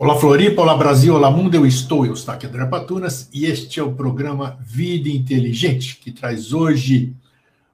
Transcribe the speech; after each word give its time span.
Olá 0.00 0.16
Floripa, 0.16 0.62
olá 0.62 0.76
Brasil, 0.76 1.12
olá 1.12 1.28
mundo, 1.28 1.56
eu 1.56 1.66
estou, 1.66 2.06
eu 2.06 2.12
estou 2.12 2.32
aqui 2.32 2.46
André 2.46 2.64
Patunas 2.66 3.28
e 3.34 3.46
este 3.46 3.80
é 3.80 3.82
o 3.82 3.96
programa 3.96 4.56
Vida 4.60 5.08
Inteligente, 5.08 5.96
que 5.96 6.12
traz 6.12 6.52
hoje 6.52 7.16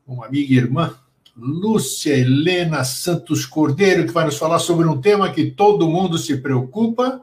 uma 0.07 0.25
amiga 0.25 0.55
e 0.55 0.57
irmã, 0.57 0.95
Lúcia 1.37 2.17
Helena 2.17 2.83
Santos 2.83 3.45
Cordeiro, 3.45 4.07
que 4.07 4.13
vai 4.13 4.25
nos 4.25 4.39
falar 4.39 4.59
sobre 4.59 4.89
um 4.89 5.03
tema 5.03 5.31
que 5.31 5.51
todo 5.51 5.87
mundo 5.87 6.17
se 6.17 6.39
preocupa, 6.39 7.21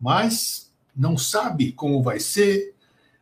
mas 0.00 0.70
não 0.94 1.18
sabe 1.18 1.72
como 1.72 2.00
vai 2.00 2.20
ser, 2.20 2.76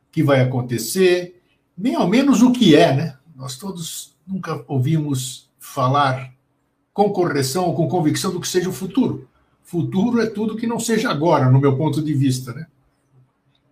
o 0.09 0.12
que 0.12 0.23
vai 0.23 0.42
acontecer, 0.42 1.40
nem 1.78 1.95
ao 1.95 2.06
menos 2.06 2.42
o 2.42 2.52
que 2.52 2.76
é, 2.76 2.95
né? 2.95 3.16
Nós 3.34 3.56
todos 3.56 4.14
nunca 4.26 4.62
ouvimos 4.68 5.48
falar 5.59 6.34
com 6.92 7.09
correção 7.09 7.64
ou 7.64 7.74
com 7.74 7.88
convicção 7.88 8.30
do 8.30 8.40
que 8.40 8.46
seja 8.46 8.68
o 8.68 8.73
futuro. 8.73 9.26
Futuro 9.66 10.20
é 10.20 10.26
tudo 10.26 10.56
que 10.56 10.64
não 10.64 10.78
seja 10.78 11.10
agora, 11.10 11.50
no 11.50 11.60
meu 11.60 11.76
ponto 11.76 12.00
de 12.00 12.14
vista, 12.14 12.54
né? 12.54 12.68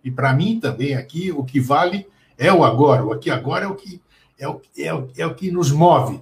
E 0.03 0.11
para 0.11 0.33
mim 0.33 0.59
também 0.59 0.93
aqui 0.93 1.31
o 1.31 1.41
que 1.41 1.57
vale 1.57 2.05
é 2.37 2.51
o 2.51 2.65
agora. 2.65 3.05
O 3.05 3.13
aqui 3.13 3.31
agora 3.31 3.63
é 3.63 3.67
o 3.69 3.75
que 3.75 4.01
é 4.37 4.45
o, 4.45 4.61
é 4.77 4.93
o, 4.93 5.09
é 5.17 5.25
o 5.25 5.33
que 5.33 5.49
nos 5.49 5.71
move. 5.71 6.21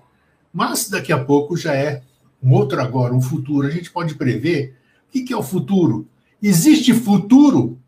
Mas 0.53 0.87
daqui 0.87 1.11
a 1.11 1.25
pouco 1.25 1.57
já 1.57 1.73
é 1.73 2.03
um 2.41 2.51
outro 2.51 2.79
agora, 2.79 3.15
um 3.15 3.19
futuro. 3.19 3.65
A 3.65 3.71
gente 3.71 3.89
pode 3.89 4.13
prever 4.13 4.77
o 5.07 5.11
que, 5.11 5.23
que 5.23 5.33
é 5.33 5.37
o 5.37 5.41
futuro. 5.41 6.07
Existe 6.39 6.93
futuro? 6.93 7.81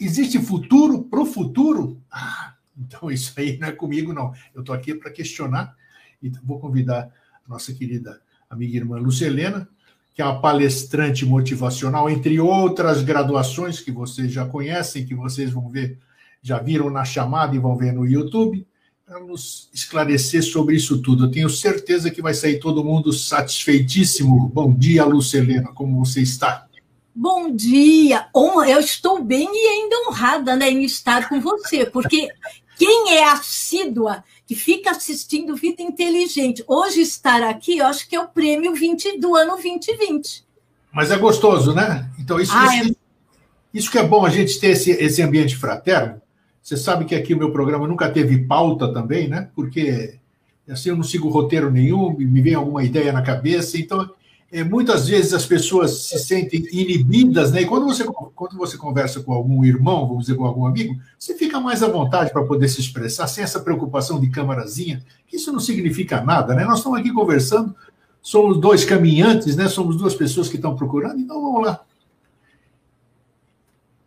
Existe 0.00 0.38
futuro 0.38 1.02
para 1.02 1.20
o 1.20 1.26
futuro? 1.26 2.00
Ah, 2.10 2.54
então 2.74 3.10
isso 3.10 3.34
aí 3.36 3.58
não 3.58 3.68
é 3.68 3.72
comigo, 3.72 4.14
não. 4.14 4.32
Eu 4.54 4.62
estou 4.62 4.74
aqui 4.74 4.94
para 4.94 5.10
questionar 5.10 5.76
e 6.22 6.32
vou 6.42 6.58
convidar 6.58 7.12
a 7.44 7.50
nossa 7.50 7.70
querida 7.74 8.18
amiga 8.48 8.72
e 8.72 8.76
irmã 8.78 8.96
Lucelena 8.96 9.68
que 10.14 10.20
é 10.20 10.24
uma 10.24 10.40
palestrante 10.40 11.24
motivacional, 11.24 12.10
entre 12.10 12.38
outras 12.38 13.02
graduações 13.02 13.80
que 13.80 13.90
vocês 13.90 14.30
já 14.30 14.44
conhecem, 14.44 15.06
que 15.06 15.14
vocês 15.14 15.50
vão 15.50 15.68
ver, 15.68 15.98
já 16.42 16.58
viram 16.58 16.90
na 16.90 17.04
chamada 17.04 17.56
e 17.56 17.58
vão 17.58 17.76
ver 17.76 17.92
no 17.92 18.06
YouTube, 18.06 18.66
para 19.06 19.20
nos 19.20 19.68
esclarecer 19.72 20.42
sobre 20.42 20.76
isso 20.76 21.00
tudo. 21.00 21.24
Eu 21.24 21.30
tenho 21.30 21.48
certeza 21.48 22.10
que 22.10 22.22
vai 22.22 22.34
sair 22.34 22.58
todo 22.58 22.84
mundo 22.84 23.12
satisfeitíssimo. 23.12 24.48
Bom 24.48 24.72
dia, 24.72 25.04
Lucelena, 25.04 25.72
como 25.72 26.04
você 26.04 26.20
está? 26.20 26.66
Bom 27.14 27.54
dia! 27.54 28.26
Eu 28.34 28.80
estou 28.80 29.22
bem 29.22 29.46
e 29.52 29.68
ainda 29.68 30.08
honrada 30.08 30.56
né, 30.56 30.70
em 30.70 30.82
estar 30.82 31.28
com 31.28 31.40
você, 31.40 31.84
porque 31.84 32.28
quem 32.78 33.16
é 33.16 33.30
assídua 33.30 34.24
que 34.52 34.54
fica 34.54 34.90
assistindo 34.90 35.56
Vida 35.56 35.82
Inteligente. 35.82 36.62
Hoje 36.68 37.00
estar 37.00 37.42
aqui, 37.42 37.78
eu 37.78 37.86
acho 37.86 38.06
que 38.06 38.14
é 38.14 38.20
o 38.20 38.28
prêmio 38.28 38.74
20 38.74 39.18
do 39.18 39.34
ano 39.34 39.52
2020. 39.52 40.44
Mas 40.92 41.10
é 41.10 41.16
gostoso, 41.16 41.74
né? 41.74 42.10
Então, 42.18 42.38
isso, 42.38 42.52
ah, 42.54 42.76
isso, 42.76 42.90
é... 42.90 42.94
isso 43.72 43.90
que 43.90 43.96
é 43.96 44.02
bom 44.02 44.26
a 44.26 44.28
gente 44.28 44.60
ter 44.60 44.72
esse, 44.72 44.90
esse 44.90 45.22
ambiente 45.22 45.56
fraterno. 45.56 46.20
Você 46.62 46.76
sabe 46.76 47.06
que 47.06 47.14
aqui 47.14 47.32
o 47.32 47.38
meu 47.38 47.50
programa 47.50 47.88
nunca 47.88 48.10
teve 48.10 48.40
pauta 48.40 48.92
também, 48.92 49.26
né? 49.26 49.48
Porque 49.54 50.18
assim 50.68 50.90
eu 50.90 50.96
não 50.96 51.02
sigo 51.02 51.30
roteiro 51.30 51.70
nenhum, 51.70 52.14
me 52.14 52.42
vem 52.42 52.54
alguma 52.54 52.84
ideia 52.84 53.10
na 53.10 53.22
cabeça, 53.22 53.78
então 53.78 54.10
é, 54.52 54.62
muitas 54.62 55.08
vezes 55.08 55.32
as 55.32 55.46
pessoas 55.46 56.02
se 56.02 56.18
sentem 56.18 56.62
inibidas, 56.70 57.50
né? 57.50 57.62
E 57.62 57.66
quando 57.66 57.86
você, 57.86 58.04
quando 58.04 58.54
você 58.58 58.76
conversa 58.76 59.22
com 59.22 59.32
algum 59.32 59.64
irmão, 59.64 60.06
vamos 60.06 60.26
dizer, 60.26 60.36
com 60.36 60.44
algum 60.44 60.66
amigo, 60.66 60.94
você 61.18 61.34
fica 61.34 61.58
mais 61.58 61.82
à 61.82 61.88
vontade 61.88 62.30
para 62.30 62.44
poder 62.44 62.68
se 62.68 62.78
expressar, 62.78 63.26
sem 63.28 63.42
essa 63.42 63.60
preocupação 63.60 64.20
de 64.20 64.28
câmarazinha, 64.28 65.02
que 65.26 65.36
isso 65.36 65.50
não 65.50 65.58
significa 65.58 66.20
nada, 66.20 66.54
né? 66.54 66.66
Nós 66.66 66.78
estamos 66.78 66.98
aqui 66.98 67.10
conversando, 67.10 67.74
somos 68.20 68.60
dois 68.60 68.84
caminhantes, 68.84 69.56
né? 69.56 69.68
Somos 69.68 69.96
duas 69.96 70.14
pessoas 70.14 70.50
que 70.50 70.56
estão 70.56 70.76
procurando, 70.76 71.18
então 71.18 71.40
vamos 71.40 71.66
lá. 71.66 71.80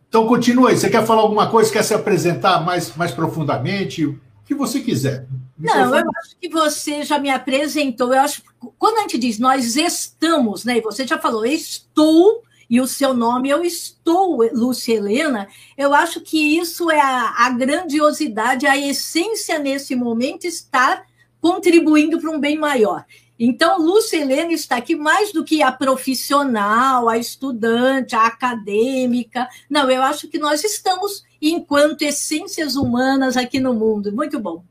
Então 0.08 0.28
continua 0.28 0.70
aí. 0.70 0.76
Você 0.78 0.88
quer 0.88 1.04
falar 1.04 1.22
alguma 1.22 1.50
coisa? 1.50 1.72
Quer 1.72 1.82
se 1.82 1.92
apresentar 1.92 2.64
mais, 2.64 2.94
mais 2.94 3.10
profundamente? 3.10 4.06
O 4.06 4.20
que 4.44 4.54
você 4.54 4.78
quiser. 4.78 5.26
Não, 5.58 5.96
eu 5.96 6.10
acho 6.18 6.36
que 6.40 6.48
você 6.48 7.02
já 7.02 7.18
me 7.18 7.30
apresentou. 7.30 8.12
Eu 8.12 8.20
acho 8.20 8.42
quando 8.78 8.98
a 8.98 9.02
gente 9.02 9.18
diz 9.18 9.38
nós 9.38 9.76
estamos, 9.76 10.64
né? 10.64 10.78
E 10.78 10.82
você 10.82 11.06
já 11.06 11.18
falou, 11.18 11.44
estou, 11.46 12.42
e 12.68 12.80
o 12.80 12.86
seu 12.86 13.14
nome, 13.14 13.48
eu 13.48 13.64
estou, 13.64 14.42
Lúcia 14.52 14.94
Helena, 14.94 15.48
eu 15.78 15.94
acho 15.94 16.20
que 16.20 16.58
isso 16.58 16.90
é 16.90 17.00
a, 17.00 17.46
a 17.46 17.50
grandiosidade, 17.50 18.66
a 18.66 18.76
essência 18.76 19.58
nesse 19.58 19.94
momento 19.94 20.44
estar 20.46 21.04
contribuindo 21.40 22.20
para 22.20 22.30
um 22.30 22.40
bem 22.40 22.58
maior. 22.58 23.04
Então, 23.38 23.78
Lúcia 23.78 24.16
Helena 24.16 24.52
está 24.52 24.76
aqui 24.76 24.96
mais 24.96 25.30
do 25.30 25.44
que 25.44 25.62
a 25.62 25.70
profissional, 25.70 27.08
a 27.08 27.18
estudante, 27.18 28.16
a 28.16 28.26
acadêmica. 28.26 29.46
Não, 29.68 29.90
eu 29.90 30.02
acho 30.02 30.26
que 30.26 30.38
nós 30.38 30.64
estamos 30.64 31.22
enquanto 31.40 32.02
essências 32.02 32.76
humanas 32.76 33.36
aqui 33.36 33.60
no 33.60 33.74
mundo. 33.74 34.10
Muito 34.10 34.40
bom. 34.40 34.64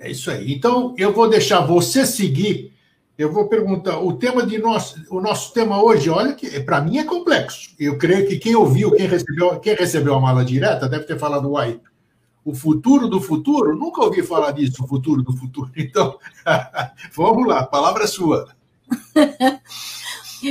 É 0.00 0.10
isso 0.10 0.30
aí. 0.30 0.50
Então, 0.52 0.94
eu 0.96 1.12
vou 1.12 1.28
deixar 1.28 1.60
você 1.60 2.06
seguir. 2.06 2.72
Eu 3.18 3.30
vou 3.30 3.48
perguntar, 3.48 4.00
o 4.00 4.14
tema 4.14 4.46
de 4.46 4.56
nosso, 4.56 4.98
o 5.10 5.20
nosso 5.20 5.52
tema 5.52 5.82
hoje, 5.82 6.08
olha 6.08 6.32
que 6.32 6.58
para 6.60 6.80
mim 6.80 6.96
é 6.96 7.04
complexo. 7.04 7.74
Eu 7.78 7.98
creio 7.98 8.26
que 8.26 8.38
quem 8.38 8.56
ouviu, 8.56 8.92
quem 8.92 9.06
recebeu, 9.06 9.60
quem 9.60 9.74
recebeu 9.74 10.14
a 10.14 10.20
mala 10.20 10.42
direta, 10.42 10.88
deve 10.88 11.04
ter 11.04 11.18
falado, 11.18 11.50
uai, 11.50 11.78
o 12.42 12.54
futuro 12.54 13.08
do 13.08 13.20
futuro? 13.20 13.76
Nunca 13.76 14.02
ouvi 14.02 14.22
falar 14.22 14.52
disso, 14.52 14.82
o 14.82 14.88
futuro 14.88 15.22
do 15.22 15.36
futuro. 15.36 15.70
Então, 15.76 16.18
vamos 17.14 17.46
lá, 17.46 17.66
palavra 17.66 18.04
é 18.04 18.06
sua. 18.06 18.48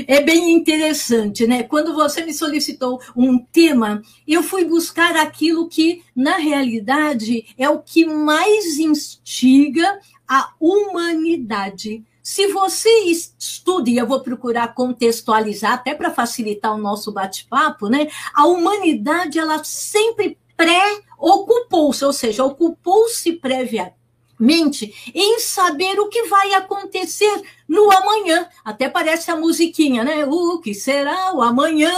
É 0.07 0.22
bem 0.22 0.51
interessante, 0.51 1.47
né? 1.47 1.63
Quando 1.63 1.94
você 1.94 2.23
me 2.23 2.33
solicitou 2.33 3.01
um 3.16 3.39
tema, 3.39 4.01
eu 4.27 4.44
fui 4.44 4.66
buscar 4.66 5.16
aquilo 5.16 5.67
que, 5.67 6.03
na 6.16 6.38
realidade, 6.38 7.45
é 7.57 7.69
o 7.69 7.79
que 7.79 8.05
mais 8.05 8.78
instiga 8.78 9.99
a 10.28 10.53
humanidade. 10.59 12.03
Se 12.22 12.47
você 12.47 12.89
estuda, 13.05 13.89
e 13.89 13.97
eu 13.97 14.05
vou 14.05 14.19
procurar 14.19 14.75
contextualizar 14.75 15.73
até 15.73 15.95
para 15.95 16.11
facilitar 16.11 16.75
o 16.75 16.78
nosso 16.78 17.11
bate-papo, 17.11 17.89
né? 17.89 18.07
A 18.33 18.45
humanidade 18.45 19.39
ela 19.39 19.63
sempre 19.63 20.38
pré-ocupou-se, 20.55 22.05
ou 22.05 22.13
seja, 22.13 22.44
ocupou-se 22.44 23.31
previamente 23.33 23.98
mente 24.39 25.11
em 25.13 25.39
saber 25.39 26.00
o 26.00 26.07
que 26.07 26.23
vai 26.23 26.53
acontecer 26.53 27.41
no 27.67 27.91
amanhã. 27.91 28.47
Até 28.63 28.88
parece 28.88 29.29
a 29.29 29.35
musiquinha, 29.35 30.03
né? 30.03 30.25
O 30.25 30.59
que 30.59 30.73
será 30.73 31.33
o 31.35 31.41
amanhã? 31.41 31.91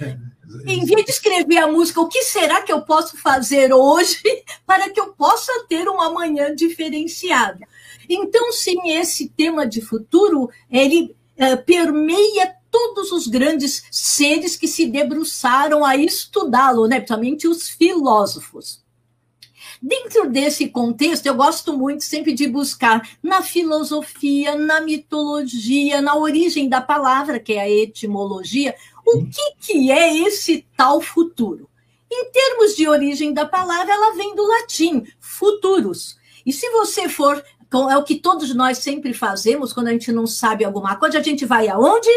Em 0.66 0.82
vez 0.86 1.04
de 1.04 1.10
escrever 1.10 1.58
a 1.58 1.66
música, 1.66 2.00
o 2.00 2.08
que 2.08 2.22
será 2.22 2.62
que 2.62 2.72
eu 2.72 2.80
posso 2.80 3.18
fazer 3.18 3.70
hoje 3.70 4.22
para 4.64 4.88
que 4.88 4.98
eu 4.98 5.12
possa 5.12 5.52
ter 5.68 5.86
um 5.88 6.00
amanhã 6.00 6.54
diferenciado? 6.54 7.60
Então, 8.08 8.50
sim, 8.52 8.92
esse 8.92 9.28
tema 9.28 9.66
de 9.66 9.82
futuro, 9.82 10.48
ele 10.70 11.14
é, 11.36 11.54
permeia 11.54 12.54
todos 12.70 13.12
os 13.12 13.26
grandes 13.26 13.84
seres 13.90 14.56
que 14.56 14.66
se 14.66 14.86
debruçaram 14.86 15.84
a 15.84 15.96
estudá-lo, 15.96 16.86
né? 16.86 16.96
principalmente 16.96 17.46
os 17.46 17.68
filósofos. 17.68 18.82
Dentro 19.80 20.28
desse 20.28 20.68
contexto, 20.68 21.26
eu 21.26 21.34
gosto 21.34 21.76
muito 21.76 22.02
sempre 22.02 22.32
de 22.32 22.48
buscar 22.48 23.08
na 23.22 23.42
filosofia, 23.42 24.56
na 24.56 24.80
mitologia, 24.80 26.02
na 26.02 26.16
origem 26.16 26.68
da 26.68 26.80
palavra, 26.80 27.38
que 27.38 27.52
é 27.52 27.60
a 27.60 27.70
etimologia, 27.70 28.74
o 29.06 29.24
que, 29.24 29.54
que 29.60 29.90
é 29.90 30.16
esse 30.18 30.66
tal 30.76 31.00
futuro. 31.00 31.68
Em 32.10 32.30
termos 32.30 32.74
de 32.74 32.88
origem 32.88 33.32
da 33.32 33.46
palavra, 33.46 33.92
ela 33.92 34.14
vem 34.14 34.34
do 34.34 34.46
latim, 34.46 35.04
futurus. 35.20 36.18
E 36.44 36.52
se 36.52 36.68
você 36.70 37.08
for, 37.08 37.42
é 37.90 37.96
o 37.96 38.04
que 38.04 38.16
todos 38.16 38.54
nós 38.54 38.78
sempre 38.78 39.12
fazemos 39.12 39.72
quando 39.72 39.88
a 39.88 39.92
gente 39.92 40.10
não 40.10 40.26
sabe 40.26 40.64
alguma 40.64 40.96
coisa, 40.96 41.18
a 41.18 41.22
gente 41.22 41.44
vai 41.44 41.68
aonde? 41.68 42.08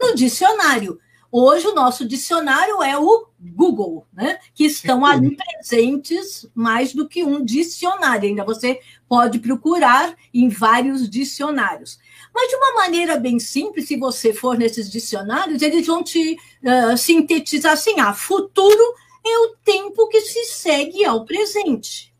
No 0.00 0.14
dicionário. 0.14 0.98
Hoje 1.36 1.66
o 1.66 1.74
nosso 1.74 2.06
dicionário 2.06 2.80
é 2.80 2.96
o 2.96 3.26
Google, 3.40 4.06
né? 4.12 4.38
Que 4.54 4.66
estão 4.66 5.04
ali 5.04 5.34
presentes 5.34 6.48
mais 6.54 6.94
do 6.94 7.08
que 7.08 7.24
um 7.24 7.44
dicionário. 7.44 8.28
Ainda 8.28 8.44
você 8.44 8.78
pode 9.08 9.40
procurar 9.40 10.14
em 10.32 10.48
vários 10.48 11.10
dicionários. 11.10 11.98
Mas 12.32 12.48
de 12.48 12.54
uma 12.54 12.74
maneira 12.74 13.16
bem 13.16 13.40
simples, 13.40 13.88
se 13.88 13.96
você 13.96 14.32
for 14.32 14.56
nesses 14.56 14.88
dicionários, 14.88 15.60
eles 15.60 15.84
vão 15.84 16.04
te 16.04 16.36
uh, 16.62 16.96
sintetizar 16.96 17.72
assim: 17.72 17.98
ah, 17.98 18.14
futuro 18.14 18.94
é 19.26 19.38
o 19.38 19.56
tempo 19.64 20.06
que 20.06 20.20
se 20.20 20.44
segue 20.44 21.04
ao 21.04 21.24
presente. 21.24 22.13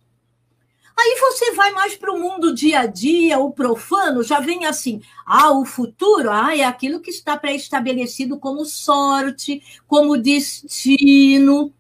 Aí 0.97 1.19
você 1.21 1.53
vai 1.53 1.73
mais 1.73 1.97
para 1.97 2.13
o 2.13 2.21
mundo 2.21 2.55
dia 2.55 2.81
a 2.81 2.87
dia, 2.87 3.39
o 3.39 3.51
profano, 3.51 4.23
já 4.23 4.39
vem 4.39 4.65
assim: 4.65 5.03
ah, 5.27 5.51
o 5.51 5.65
futuro 5.65 6.31
ah, 6.31 6.57
é 6.57 6.65
aquilo 6.65 7.01
que 7.01 7.11
está 7.11 7.37
pré-estabelecido 7.37 8.39
como 8.39 8.65
sorte, 8.65 9.63
como 9.87 10.17
destino. 10.17 11.73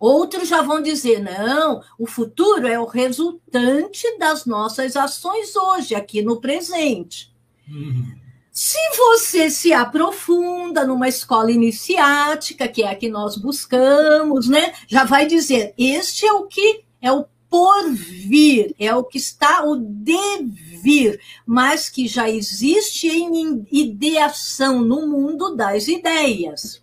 Outros 0.00 0.48
já 0.48 0.60
vão 0.62 0.82
dizer: 0.82 1.20
não, 1.20 1.82
o 1.96 2.06
futuro 2.06 2.66
é 2.66 2.78
o 2.78 2.84
resultante 2.84 4.18
das 4.18 4.44
nossas 4.44 4.96
ações 4.96 5.54
hoje, 5.54 5.94
aqui 5.94 6.20
no 6.20 6.40
presente. 6.40 7.32
Uhum. 7.68 8.22
Se 8.50 8.78
você 8.96 9.48
se 9.48 9.72
aprofunda 9.72 10.84
numa 10.84 11.08
escola 11.08 11.50
iniciática, 11.50 12.68
que 12.68 12.82
é 12.82 12.90
a 12.90 12.96
que 12.96 13.08
nós 13.08 13.36
buscamos, 13.36 14.48
né, 14.48 14.74
já 14.88 15.04
vai 15.04 15.24
dizer: 15.24 15.72
este 15.78 16.26
é 16.26 16.32
o 16.32 16.46
que 16.46 16.84
é 17.00 17.12
o 17.12 17.24
porvir, 17.52 18.74
é 18.78 18.96
o 18.96 19.04
que 19.04 19.18
está 19.18 19.62
o 19.62 19.76
devir, 19.76 21.20
mas 21.44 21.90
que 21.90 22.08
já 22.08 22.30
existe 22.30 23.08
em 23.08 23.66
ideação 23.70 24.80
no 24.80 25.06
mundo 25.06 25.54
das 25.54 25.86
ideias. 25.86 26.82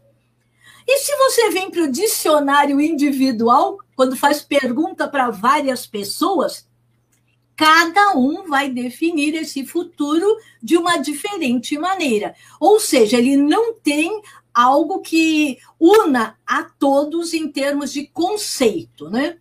E 0.87 0.99
se 0.99 1.15
você 1.17 1.49
vem 1.49 1.71
para 1.71 1.85
o 1.85 1.91
dicionário 1.91 2.79
individual, 2.79 3.79
quando 3.95 4.15
faz 4.15 4.43
pergunta 4.43 5.07
para 5.07 5.31
várias 5.31 5.87
pessoas, 5.87 6.67
cada 7.55 8.13
um 8.15 8.47
vai 8.47 8.69
definir 8.69 9.33
esse 9.33 9.65
futuro 9.65 10.37
de 10.61 10.77
uma 10.77 10.97
diferente 10.97 11.79
maneira. 11.79 12.35
Ou 12.59 12.79
seja, 12.79 13.17
ele 13.17 13.35
não 13.35 13.73
tem 13.73 14.21
algo 14.53 14.99
que 14.99 15.57
una 15.79 16.37
a 16.45 16.63
todos 16.63 17.33
em 17.33 17.47
termos 17.47 17.91
de 17.91 18.05
conceito, 18.05 19.09
né? 19.09 19.39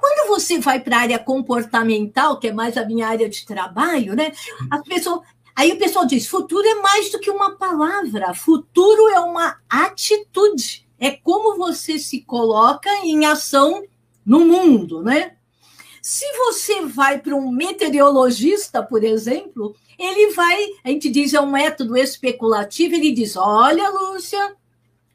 Quando 0.00 0.28
você 0.28 0.58
vai 0.58 0.80
para 0.80 0.96
a 0.96 1.00
área 1.00 1.18
comportamental, 1.18 2.38
que 2.38 2.48
é 2.48 2.52
mais 2.52 2.76
a 2.76 2.86
minha 2.86 3.06
área 3.06 3.28
de 3.28 3.44
trabalho, 3.44 4.16
né? 4.16 4.32
As 4.70 4.82
pessoas, 4.82 5.20
aí 5.54 5.72
o 5.72 5.78
pessoal 5.78 6.06
diz: 6.06 6.26
futuro 6.26 6.66
é 6.66 6.76
mais 6.76 7.10
do 7.12 7.20
que 7.20 7.30
uma 7.30 7.56
palavra, 7.56 8.34
futuro 8.34 9.08
é 9.10 9.20
uma 9.20 9.58
atitude, 9.68 10.88
é 10.98 11.10
como 11.10 11.56
você 11.56 11.98
se 11.98 12.22
coloca 12.22 12.90
em 13.04 13.26
ação 13.26 13.84
no 14.24 14.40
mundo, 14.40 15.02
né? 15.02 15.36
Se 16.02 16.24
você 16.32 16.86
vai 16.86 17.18
para 17.18 17.34
um 17.34 17.50
meteorologista, 17.50 18.82
por 18.82 19.04
exemplo, 19.04 19.76
ele 19.98 20.32
vai, 20.32 20.58
a 20.82 20.88
gente 20.88 21.10
diz, 21.10 21.34
é 21.34 21.40
um 21.40 21.50
método 21.50 21.94
especulativo, 21.96 22.94
ele 22.94 23.12
diz: 23.12 23.36
olha, 23.36 23.90
Lúcia, 23.90 24.56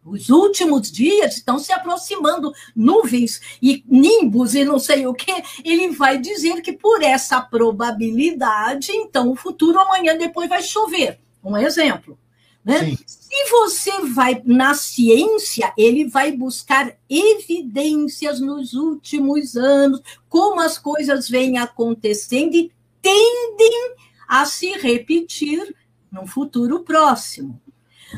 os 0.06 0.30
últimos 0.30 0.92
dias 0.92 1.38
estão 1.38 1.58
se 1.58 1.74
aproximando 1.74 2.54
nuvens 2.76 3.42
e 3.60 3.84
nimbos 3.88 4.54
e 4.54 4.64
não 4.64 4.78
sei 4.78 5.08
o 5.08 5.14
que. 5.14 5.34
Ele 5.64 5.90
vai 5.90 6.20
dizer 6.20 6.62
que 6.62 6.74
por 6.74 7.02
essa 7.02 7.42
probabilidade, 7.42 8.92
então 8.92 9.32
o 9.32 9.36
futuro 9.36 9.80
amanhã 9.80 10.16
depois 10.16 10.48
vai 10.48 10.62
chover. 10.62 11.20
Um 11.44 11.58
exemplo. 11.58 12.18
Né? 12.64 12.96
Se 13.06 13.50
você 13.50 14.02
vai 14.14 14.42
na 14.46 14.74
ciência, 14.76 15.74
ele 15.78 16.08
vai 16.08 16.32
buscar 16.32 16.96
evidências 17.10 18.40
nos 18.40 18.74
últimos 18.74 19.56
anos, 19.56 20.02
como 20.30 20.62
as 20.62 20.78
coisas 20.78 21.28
vêm 21.28 21.58
acontecendo 21.58 22.56
e 22.56 22.72
tendem 23.02 23.96
a 24.28 24.46
se 24.46 24.72
repetir 24.72 25.76
no 26.12 26.26
futuro 26.26 26.80
próximo. 26.82 27.62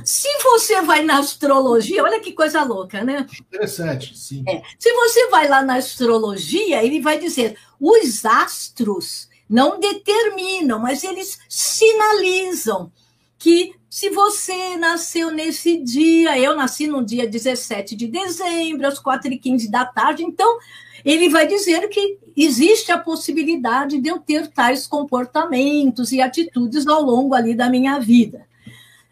Se 0.04 0.28
você 0.44 0.82
vai 0.82 1.04
na 1.04 1.20
astrologia, 1.20 2.04
olha 2.04 2.20
que 2.20 2.32
coisa 2.32 2.64
louca, 2.64 3.04
né? 3.04 3.26
Interessante, 3.40 4.18
sim. 4.18 4.44
É, 4.48 4.62
se 4.78 4.92
você 4.94 5.28
vai 5.28 5.48
lá 5.48 5.64
na 5.64 5.76
astrologia, 5.76 6.84
ele 6.84 7.02
vai 7.02 7.20
dizer: 7.20 7.58
os 7.80 8.26
astros 8.26 9.30
não 9.50 9.80
determinam, 9.80 10.80
mas 10.80 11.04
eles 11.04 11.40
sinalizam 11.50 12.92
que 13.38 13.76
se 13.90 14.10
você 14.10 14.76
nasceu 14.78 15.32
nesse 15.32 15.78
dia, 15.78 16.38
eu 16.38 16.56
nasci 16.56 16.88
no 16.88 17.04
dia 17.04 17.28
17 17.28 17.96
de 17.96 18.08
dezembro, 18.08 18.88
às 18.88 19.02
4h15 19.02 19.70
da 19.70 19.86
tarde, 19.86 20.24
então 20.24 20.60
ele 21.06 21.30
vai 21.30 21.48
dizer 21.48 21.88
que 21.88 22.18
existe 22.36 22.92
a 22.92 22.98
possibilidade 22.98 24.00
de 24.00 24.10
eu 24.10 24.20
ter 24.20 24.48
tais 24.48 24.86
comportamentos 24.86 26.12
e 26.12 26.22
atitudes 26.22 26.86
ao 26.86 27.02
longo 27.02 27.34
ali 27.34 27.56
da 27.56 27.70
minha 27.70 27.98
vida. 28.00 28.46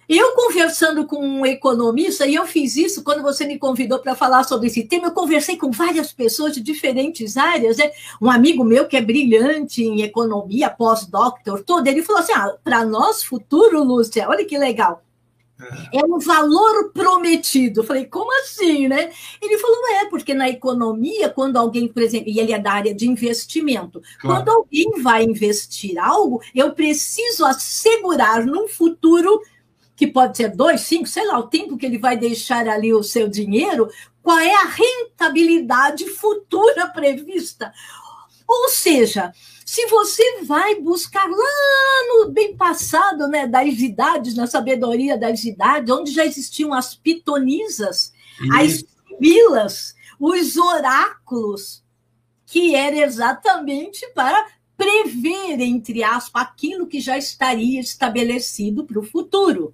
Eu 0.08 0.34
conversando 0.34 1.06
com 1.06 1.18
um 1.18 1.46
economista, 1.46 2.26
e 2.28 2.36
eu 2.36 2.46
fiz 2.46 2.76
isso 2.76 3.04
quando 3.04 3.24
você 3.24 3.46
me 3.46 3.58
convidou 3.58 4.00
para 4.00 4.16
falar 4.16 4.44
sobre 4.44 4.68
esse 4.68 4.84
tema, 4.84 5.08
eu 5.08 5.12
conversei 5.12 5.58
com 5.58 5.72
várias 5.72 6.14
pessoas 6.14 6.54
de 6.54 6.62
diferentes 6.62 7.38
áreas, 7.38 7.78
né? 7.78 7.92
Um 8.22 8.30
amigo 8.30 8.64
meu 8.64 8.88
que 8.88 8.96
é 8.96 9.02
brilhante 9.02 9.84
em 9.84 10.02
economia, 10.02 10.70
pós-doctor, 10.70 11.64
todo, 11.64 11.88
ele 11.88 12.04
falou 12.04 12.22
assim: 12.22 12.34
ah, 12.34 12.56
para 12.64 12.86
nós, 12.86 13.24
futuro, 13.24 13.84
Lúcia, 13.84 14.30
olha 14.30 14.46
que 14.46 14.58
legal. 14.58 15.02
É 15.94 16.06
um 16.06 16.20
valor 16.20 16.92
prometido. 16.92 17.80
Eu 17.80 17.84
falei, 17.86 18.06
como 18.06 18.30
assim, 18.42 18.90
né? 18.90 19.10
Ele 19.42 19.58
falou, 19.58 19.78
não 19.82 20.02
é, 20.02 20.06
porque 20.10 20.34
na 20.34 20.50
economia, 20.50 21.30
quando 21.30 21.56
alguém, 21.56 21.88
por 21.88 22.04
exemplo, 22.04 22.30
e 22.30 22.40
ele 22.40 22.52
é 22.52 22.60
da 22.60 22.74
área 22.74 22.94
de 22.94 23.08
investimento, 23.08 24.02
claro. 24.20 24.44
quando 24.44 24.50
alguém 24.50 25.02
vai 25.02 25.24
investir 25.24 25.98
algo, 25.98 26.42
eu 26.54 26.74
preciso 26.74 27.46
assegurar 27.46 28.46
num 28.46 28.68
futuro 28.68 29.42
que 29.96 30.08
pode 30.08 30.38
ser 30.38 30.56
dois, 30.56 30.82
cinco, 30.82 31.08
sei 31.08 31.26
lá, 31.26 31.40
o 31.40 31.48
tempo 31.48 31.78
que 31.78 31.86
ele 31.86 31.98
vai 31.98 32.18
deixar 32.18 32.68
ali 32.68 32.94
o 32.94 33.04
seu 33.04 33.28
dinheiro, 33.28 33.90
qual 34.22 34.38
é 34.40 34.54
a 34.54 34.66
rentabilidade 34.66 36.06
futura 36.10 36.88
prevista. 36.94 37.72
Ou 38.48 38.70
seja, 38.70 39.34
se 39.66 39.88
você 39.88 40.44
vai 40.44 40.76
buscar 40.76 41.28
lá 41.28 42.04
no 42.08 42.32
bem 42.32 42.56
passado, 42.56 43.28
né, 43.28 43.48
das 43.48 43.80
idades, 43.80 44.36
na 44.36 44.46
sabedoria 44.46 45.18
das 45.18 45.44
idades, 45.44 45.90
onde 45.90 46.12
já 46.12 46.26
existiam 46.26 46.74
as 46.74 46.94
pitonisas, 46.94 48.14
as 48.54 48.84
sibilas, 49.08 49.96
os 50.20 50.56
oráculos, 50.58 51.84
que 52.46 52.76
era 52.76 52.98
exatamente 52.98 54.08
para 54.14 54.48
prever, 54.78 55.60
entre 55.62 56.04
aspas, 56.04 56.44
aquilo 56.44 56.86
que 56.86 57.00
já 57.00 57.18
estaria 57.18 57.80
estabelecido 57.80 58.86
para 58.86 59.00
o 59.00 59.04
futuro. 59.04 59.74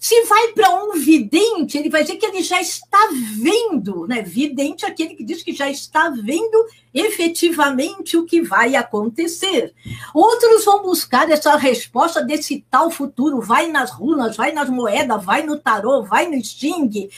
Se 0.00 0.22
vai 0.24 0.48
para 0.48 0.84
um 0.84 0.92
vidente, 0.92 1.76
ele 1.76 1.90
vai 1.90 2.02
dizer 2.02 2.16
que 2.16 2.26
ele 2.26 2.42
já 2.42 2.60
está 2.60 2.98
vendo, 3.40 4.06
né? 4.06 4.22
Vidente 4.22 4.84
é 4.84 4.88
aquele 4.88 5.14
que 5.14 5.24
diz 5.24 5.42
que 5.42 5.52
já 5.52 5.70
está 5.70 6.10
vendo 6.10 6.66
efetivamente 6.92 8.16
o 8.16 8.24
que 8.24 8.42
vai 8.42 8.76
acontecer. 8.76 9.74
Outros 10.14 10.64
vão 10.64 10.82
buscar 10.82 11.30
essa 11.30 11.56
resposta 11.56 12.22
desse 12.22 12.64
tal 12.70 12.90
futuro, 12.90 13.40
vai 13.40 13.68
nas 13.68 13.90
runas, 13.90 14.36
vai 14.36 14.52
nas 14.52 14.68
moedas, 14.68 15.24
vai 15.24 15.42
no 15.42 15.58
tarô, 15.58 16.02
vai 16.02 16.26
no 16.28 16.42
Sting. 16.42 17.08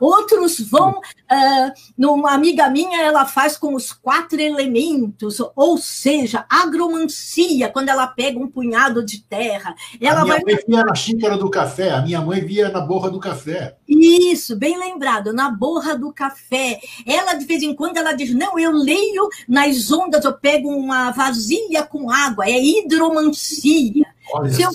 Outros 0.00 0.60
vão, 0.60 0.90
uh, 0.90 1.72
numa 1.96 2.32
amiga 2.32 2.68
minha, 2.70 3.02
ela 3.02 3.26
faz 3.26 3.56
com 3.56 3.74
os 3.74 3.92
quatro 3.92 4.40
elementos, 4.40 5.38
ou 5.54 5.78
seja, 5.78 6.46
agromancia, 6.48 7.68
quando 7.68 7.88
ela 7.88 8.06
pega 8.06 8.38
um 8.38 8.48
punhado 8.48 9.04
de 9.04 9.22
terra. 9.22 9.74
Ela 10.00 10.20
a 10.20 10.24
minha 10.24 10.34
vai... 10.36 10.44
mãe 10.54 10.64
via 10.66 10.84
na 10.84 10.94
xícara 10.94 11.36
do 11.36 11.50
café, 11.50 11.90
a 11.90 12.02
minha 12.02 12.20
mãe 12.20 12.40
via 12.40 12.68
na 12.70 12.80
borra 12.80 13.10
do 13.10 13.20
café. 13.20 13.76
Isso, 13.86 14.56
bem 14.56 14.78
lembrado, 14.78 15.32
na 15.32 15.50
borra 15.50 15.96
do 15.96 16.12
café. 16.12 16.80
Ela, 17.06 17.34
de 17.34 17.44
vez 17.44 17.62
em 17.62 17.74
quando, 17.74 17.96
ela 17.96 18.12
diz, 18.12 18.34
não, 18.34 18.58
eu 18.58 18.72
leio 18.72 19.17
nas 19.48 19.90
ondas 19.90 20.24
eu 20.24 20.32
pego 20.32 20.68
uma 20.68 21.10
vasilha 21.10 21.84
com 21.84 22.10
água, 22.10 22.46
é 22.46 22.58
hidromancia. 22.58 24.06
Olha 24.32 24.50
se. 24.52 24.62
Eu, 24.62 24.72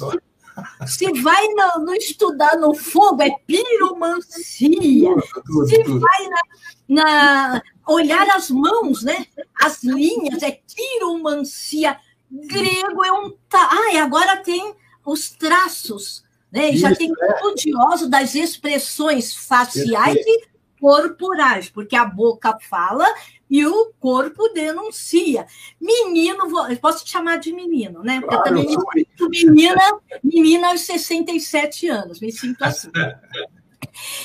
se 0.85 1.21
vai 1.21 1.47
no, 1.47 1.85
no, 1.85 1.93
estudar 1.95 2.57
no 2.57 2.75
fogo, 2.75 3.21
é 3.21 3.31
piromancia. 3.47 4.29
Se 4.59 5.83
vai 5.83 6.27
na, 6.27 6.41
na, 6.88 7.62
olhar 7.88 8.27
as 8.29 8.50
mãos, 8.50 9.03
né? 9.03 9.25
As 9.59 9.83
linhas, 9.83 10.43
é 10.43 10.51
quiromancia. 10.51 11.97
Grego 12.29 13.03
é 13.03 13.12
um. 13.12 13.33
Ah, 13.53 13.93
e 13.93 13.97
agora 13.97 14.38
tem 14.38 14.75
os 15.05 15.29
traços. 15.31 16.23
Né? 16.51 16.69
Isso, 16.69 16.81
Já 16.81 16.95
tem 16.95 17.12
é. 17.12 17.33
estudioso 17.33 18.09
das 18.09 18.35
expressões 18.35 19.35
faciais 19.35 20.17
e 20.17 20.47
corporais, 20.79 21.69
porque 21.69 21.95
a 21.95 22.05
boca 22.05 22.57
fala 22.69 23.05
e 23.50 23.65
o 23.65 23.93
corpo 24.00 24.50
denuncia. 24.50 25.45
Menino, 25.79 26.47
posso 26.81 27.05
te 27.05 27.12
chamar 27.12 27.38
de 27.38 27.53
menino, 27.53 28.03
né? 28.03 28.19
Porque 28.19 28.35
claro, 28.35 28.57
eu 28.57 28.65
também 28.65 28.77
me 28.77 29.05
sinto 29.05 29.29
menina, 29.29 30.00
menina 30.23 30.67
aos 30.69 30.81
67 30.81 31.88
anos, 31.88 32.19
me 32.19 32.31
sinto 32.31 32.62
assim. 32.63 32.89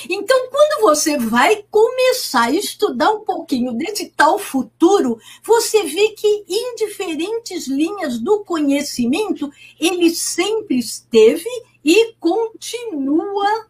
Então, 0.09 0.49
quando 0.49 0.81
você 0.81 1.17
vai 1.17 1.63
começar 1.69 2.45
a 2.45 2.51
estudar 2.51 3.11
um 3.11 3.23
pouquinho 3.23 3.73
desse 3.73 4.09
tal 4.09 4.39
futuro, 4.39 5.19
você 5.43 5.83
vê 5.83 6.09
que 6.09 6.45
em 6.47 6.75
diferentes 6.75 7.67
linhas 7.67 8.19
do 8.19 8.43
conhecimento, 8.43 9.51
ele 9.79 10.09
sempre 10.09 10.79
esteve 10.79 11.49
e 11.83 12.13
continua 12.19 13.67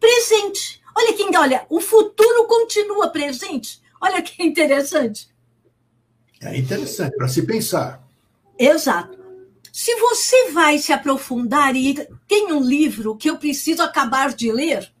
presente. 0.00 0.80
Olha 0.96 1.12
quem 1.12 1.36
olha, 1.36 1.66
o 1.68 1.80
futuro 1.80 2.46
continua 2.46 3.08
presente. 3.08 3.81
Olha 4.02 4.20
que 4.20 4.42
interessante. 4.42 5.28
É 6.40 6.58
interessante 6.58 7.16
para 7.16 7.28
se 7.28 7.42
pensar. 7.42 8.02
Exato. 8.58 9.22
Se 9.72 9.94
você 9.94 10.50
vai 10.50 10.78
se 10.78 10.92
aprofundar 10.92 11.76
e 11.76 11.94
tem 12.26 12.52
um 12.52 12.60
livro 12.60 13.16
que 13.16 13.30
eu 13.30 13.38
preciso 13.38 13.80
acabar 13.80 14.34
de 14.34 14.50
ler, 14.50 14.92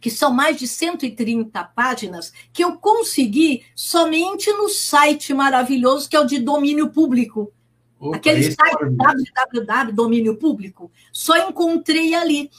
que 0.00 0.10
são 0.10 0.32
mais 0.32 0.58
de 0.58 0.68
130 0.68 1.64
páginas, 1.64 2.32
que 2.52 2.62
eu 2.62 2.76
consegui 2.76 3.64
somente 3.74 4.52
no 4.52 4.68
site 4.68 5.32
maravilhoso 5.32 6.08
que 6.08 6.14
é 6.14 6.20
o 6.20 6.26
de 6.26 6.38
domínio 6.38 6.90
público, 6.90 7.52
Opa, 7.98 8.16
Aquele 8.16 8.42
site 8.42 8.90
www, 8.90 9.92
domínio 9.92 10.36
público, 10.36 10.92
só 11.10 11.48
encontrei 11.48 12.14
ali, 12.14 12.50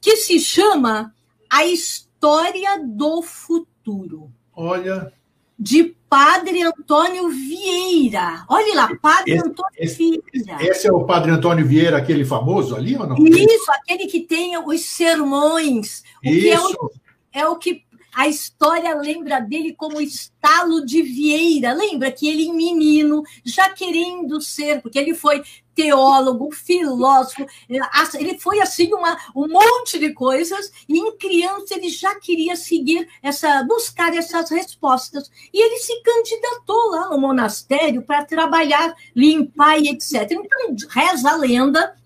que 0.00 0.16
se 0.16 0.40
chama 0.40 1.14
A 1.50 1.66
História 1.66 2.82
do 2.82 3.20
Futuro. 3.20 4.32
Olha. 4.54 5.12
De 5.58 5.96
Padre 6.08 6.62
Antônio 6.62 7.28
Vieira. 7.28 8.44
Olha 8.48 8.74
lá, 8.74 8.96
Padre 9.00 9.32
esse, 9.34 9.46
Antônio 9.46 9.72
esse, 9.76 10.22
Vieira. 10.32 10.64
Esse 10.64 10.86
é 10.86 10.92
o 10.92 11.04
Padre 11.04 11.32
Antônio 11.32 11.66
Vieira, 11.66 11.98
aquele 11.98 12.24
famoso 12.24 12.74
ali 12.74 12.96
ou 12.96 13.06
não? 13.06 13.16
Isso, 13.26 13.70
aquele 13.72 14.06
que 14.06 14.20
tem 14.20 14.56
os 14.56 14.80
sermões. 14.82 16.02
O 16.24 16.28
Isso. 16.28 16.40
que 16.40 16.50
é 16.50 16.60
o, 16.60 16.90
é 17.32 17.48
o 17.48 17.56
que 17.56 17.82
a 18.18 18.26
história 18.26 18.96
lembra 18.96 19.38
dele 19.38 19.72
como 19.74 20.00
estalo 20.00 20.84
de 20.84 21.02
Vieira. 21.02 21.72
Lembra 21.72 22.10
que 22.10 22.28
ele, 22.28 22.52
menino, 22.52 23.22
já 23.44 23.70
querendo 23.70 24.40
ser, 24.40 24.82
porque 24.82 24.98
ele 24.98 25.14
foi 25.14 25.40
teólogo, 25.72 26.50
filósofo, 26.50 27.46
ele 28.18 28.36
foi 28.36 28.60
assim 28.60 28.92
uma, 28.92 29.16
um 29.36 29.46
monte 29.46 30.00
de 30.00 30.12
coisas, 30.12 30.72
e 30.88 30.98
em 30.98 31.16
criança 31.16 31.76
ele 31.76 31.88
já 31.88 32.18
queria 32.18 32.56
seguir 32.56 33.08
essa, 33.22 33.62
buscar 33.62 34.12
essas 34.12 34.50
respostas. 34.50 35.30
E 35.54 35.64
ele 35.64 35.78
se 35.78 36.02
candidatou 36.02 36.90
lá 36.90 37.10
no 37.10 37.20
monastério 37.20 38.02
para 38.02 38.24
trabalhar, 38.24 38.96
limpar 39.14 39.78
e 39.78 39.90
etc. 39.90 40.28
Então, 40.32 40.74
reza 40.90 41.30
a 41.30 41.36
lenda 41.36 41.96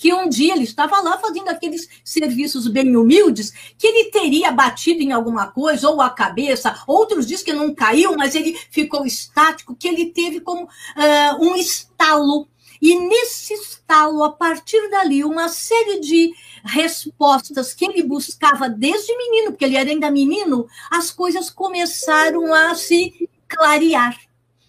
que 0.00 0.14
um 0.14 0.30
dia 0.30 0.54
ele 0.54 0.64
estava 0.64 0.98
lá 1.02 1.18
fazendo 1.18 1.50
aqueles 1.50 1.86
serviços 2.02 2.66
bem 2.66 2.96
humildes, 2.96 3.52
que 3.76 3.86
ele 3.86 4.10
teria 4.10 4.50
batido 4.50 5.02
em 5.02 5.12
alguma 5.12 5.48
coisa, 5.48 5.90
ou 5.90 6.00
a 6.00 6.08
cabeça, 6.08 6.82
outros 6.86 7.26
dizem 7.26 7.44
que 7.44 7.52
não 7.52 7.74
caiu, 7.74 8.16
mas 8.16 8.34
ele 8.34 8.58
ficou 8.70 9.04
estático, 9.04 9.76
que 9.76 9.86
ele 9.86 10.06
teve 10.06 10.40
como 10.40 10.64
uh, 10.64 11.44
um 11.44 11.54
estalo. 11.54 12.48
E 12.80 12.98
nesse 12.98 13.52
estalo, 13.52 14.24
a 14.24 14.32
partir 14.32 14.88
dali, 14.88 15.22
uma 15.22 15.50
série 15.50 16.00
de 16.00 16.32
respostas 16.64 17.74
que 17.74 17.84
ele 17.84 18.02
buscava 18.02 18.70
desde 18.70 19.14
menino, 19.14 19.50
porque 19.50 19.66
ele 19.66 19.76
era 19.76 19.90
ainda 19.90 20.10
menino, 20.10 20.66
as 20.90 21.10
coisas 21.10 21.50
começaram 21.50 22.54
a 22.54 22.74
se 22.74 23.28
clarear. 23.46 24.18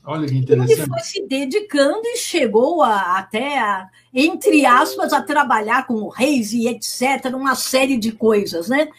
Olha 0.03 0.27
que 0.27 0.35
interessante. 0.35 0.73
Ele 0.73 0.87
foi 0.87 0.99
se 1.01 1.25
dedicando 1.27 2.01
e 2.05 2.17
chegou 2.17 2.81
a, 2.81 3.19
até, 3.19 3.59
a, 3.59 3.87
entre 4.13 4.65
aspas, 4.65 5.13
a 5.13 5.21
trabalhar 5.21 5.85
com 5.85 6.07
reis 6.07 6.53
e 6.53 6.67
etc., 6.67 7.33
uma 7.35 7.55
série 7.55 7.97
de 7.97 8.11
coisas, 8.11 8.67
né? 8.67 8.89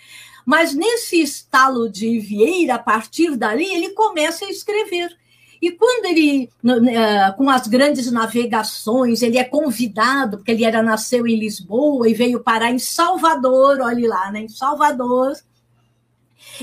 Mas 0.46 0.74
nesse 0.74 1.20
estalo 1.20 1.88
de 1.88 2.18
Vieira, 2.18 2.74
a 2.74 2.78
partir 2.78 3.36
dali, 3.36 3.64
ele 3.64 3.90
começa 3.90 4.44
a 4.44 4.50
escrever. 4.50 5.16
E 5.60 5.70
quando 5.70 6.06
ele, 6.06 6.50
né, 6.62 7.30
com 7.36 7.48
as 7.48 7.68
grandes 7.68 8.10
navegações, 8.10 9.22
ele 9.22 9.38
é 9.38 9.44
convidado, 9.44 10.38
porque 10.38 10.50
ele 10.50 10.64
era 10.64 10.82
nasceu 10.82 11.24
em 11.26 11.38
Lisboa 11.38 12.08
e 12.08 12.14
veio 12.14 12.40
parar 12.40 12.72
em 12.72 12.80
Salvador, 12.80 13.80
olhe 13.80 14.06
lá, 14.06 14.30
né? 14.32 14.40
Em 14.40 14.48
Salvador. 14.48 15.36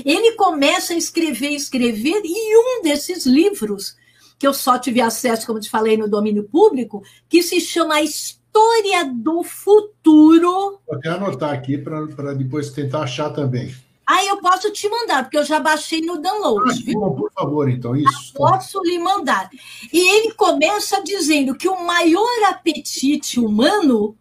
Ele 0.04 0.32
começa 0.32 0.92
a 0.92 0.96
escrever, 0.96 1.50
escrever, 1.50 2.20
e 2.24 2.56
um 2.58 2.82
desses 2.82 3.24
livros 3.24 3.96
que 4.40 4.46
eu 4.46 4.54
só 4.54 4.78
tive 4.78 5.02
acesso, 5.02 5.46
como 5.46 5.60
te 5.60 5.68
falei, 5.68 5.98
no 5.98 6.08
domínio 6.08 6.44
público, 6.44 7.02
que 7.28 7.42
se 7.42 7.60
chama 7.60 7.96
A 7.96 8.02
História 8.02 9.04
do 9.04 9.44
Futuro. 9.44 10.80
Vou 10.86 10.96
até 10.96 11.10
anotar 11.10 11.52
aqui 11.52 11.76
para 11.76 12.32
depois 12.32 12.70
tentar 12.70 13.02
achar 13.02 13.28
também. 13.34 13.74
Aí 14.06 14.28
eu 14.28 14.38
posso 14.38 14.72
te 14.72 14.88
mandar, 14.88 15.24
porque 15.24 15.36
eu 15.36 15.44
já 15.44 15.60
baixei 15.60 16.00
no 16.00 16.18
download. 16.18 16.70
Ah, 16.70 16.82
viu? 16.82 17.00
por 17.10 17.30
favor, 17.32 17.68
então, 17.68 17.94
isso. 17.94 18.32
posso 18.34 18.82
lhe 18.82 18.98
mandar. 18.98 19.50
E 19.92 19.98
ele 20.16 20.32
começa 20.32 21.02
dizendo 21.04 21.54
que 21.54 21.68
o 21.68 21.86
maior 21.86 22.44
apetite 22.48 23.38
humano 23.38 24.16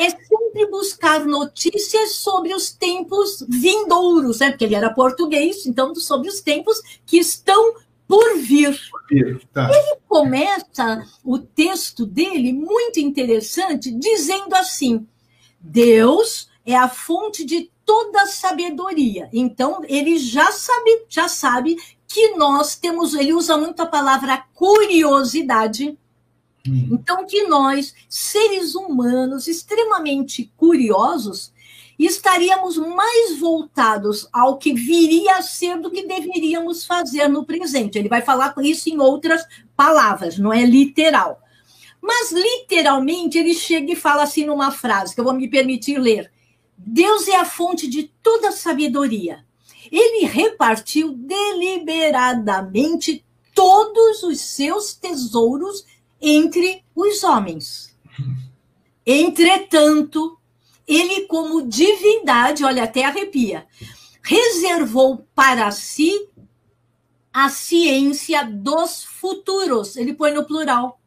é 0.00 0.10
sempre 0.10 0.66
buscar 0.68 1.24
notícias 1.24 2.16
sobre 2.16 2.52
os 2.52 2.72
tempos 2.72 3.46
vindouros, 3.48 4.40
né? 4.40 4.50
porque 4.50 4.64
ele 4.64 4.74
era 4.74 4.92
português, 4.92 5.64
então 5.64 5.94
sobre 5.94 6.28
os 6.28 6.40
tempos 6.40 6.82
que 7.06 7.18
estão 7.18 7.76
por 8.10 8.38
vir. 8.38 8.76
Tá. 9.52 9.70
Ele 9.72 10.00
começa 10.08 11.06
o 11.24 11.38
texto 11.38 12.04
dele 12.04 12.52
muito 12.52 12.98
interessante, 12.98 13.92
dizendo 13.92 14.52
assim: 14.56 15.06
Deus 15.60 16.48
é 16.66 16.74
a 16.74 16.88
fonte 16.88 17.44
de 17.44 17.70
toda 17.86 18.26
sabedoria. 18.26 19.28
Então, 19.32 19.80
ele 19.84 20.18
já 20.18 20.50
sabe, 20.50 21.04
já 21.08 21.28
sabe 21.28 21.76
que 22.08 22.34
nós 22.36 22.74
temos, 22.74 23.14
ele 23.14 23.32
usa 23.32 23.56
muito 23.56 23.80
a 23.80 23.86
palavra 23.86 24.44
curiosidade. 24.54 25.96
Hum. 26.66 26.88
Então, 26.92 27.24
que 27.24 27.44
nós, 27.44 27.94
seres 28.08 28.74
humanos 28.74 29.46
extremamente 29.46 30.52
curiosos, 30.56 31.52
estaríamos 32.06 32.78
mais 32.78 33.38
voltados 33.38 34.26
ao 34.32 34.56
que 34.56 34.72
viria 34.72 35.36
a 35.36 35.42
ser 35.42 35.78
do 35.78 35.90
que 35.90 36.06
deveríamos 36.06 36.86
fazer 36.86 37.28
no 37.28 37.44
presente. 37.44 37.98
Ele 37.98 38.08
vai 38.08 38.22
falar 38.22 38.54
isso 38.62 38.88
em 38.88 38.98
outras 38.98 39.44
palavras, 39.76 40.38
não 40.38 40.50
é 40.52 40.64
literal. 40.64 41.38
Mas, 42.00 42.32
literalmente, 42.32 43.36
ele 43.36 43.52
chega 43.52 43.92
e 43.92 43.96
fala 43.96 44.22
assim 44.22 44.46
numa 44.46 44.70
frase, 44.70 45.14
que 45.14 45.20
eu 45.20 45.24
vou 45.24 45.34
me 45.34 45.50
permitir 45.50 45.98
ler: 45.98 46.32
Deus 46.76 47.28
é 47.28 47.36
a 47.36 47.44
fonte 47.44 47.86
de 47.86 48.04
toda 48.22 48.50
sabedoria. 48.50 49.44
Ele 49.92 50.24
repartiu 50.24 51.12
deliberadamente 51.12 53.22
todos 53.54 54.22
os 54.22 54.40
seus 54.40 54.94
tesouros 54.94 55.84
entre 56.20 56.84
os 56.94 57.22
homens. 57.22 57.94
Entretanto, 59.04 60.39
ele, 60.90 61.26
como 61.26 61.66
divindade, 61.66 62.64
olha, 62.64 62.82
até 62.82 63.04
arrepia, 63.04 63.66
reservou 64.22 65.24
para 65.34 65.70
si 65.70 66.28
a 67.32 67.48
ciência 67.48 68.44
dos 68.44 69.04
futuros. 69.04 69.96
Ele 69.96 70.12
põe 70.12 70.32
no 70.32 70.44
plural. 70.44 71.00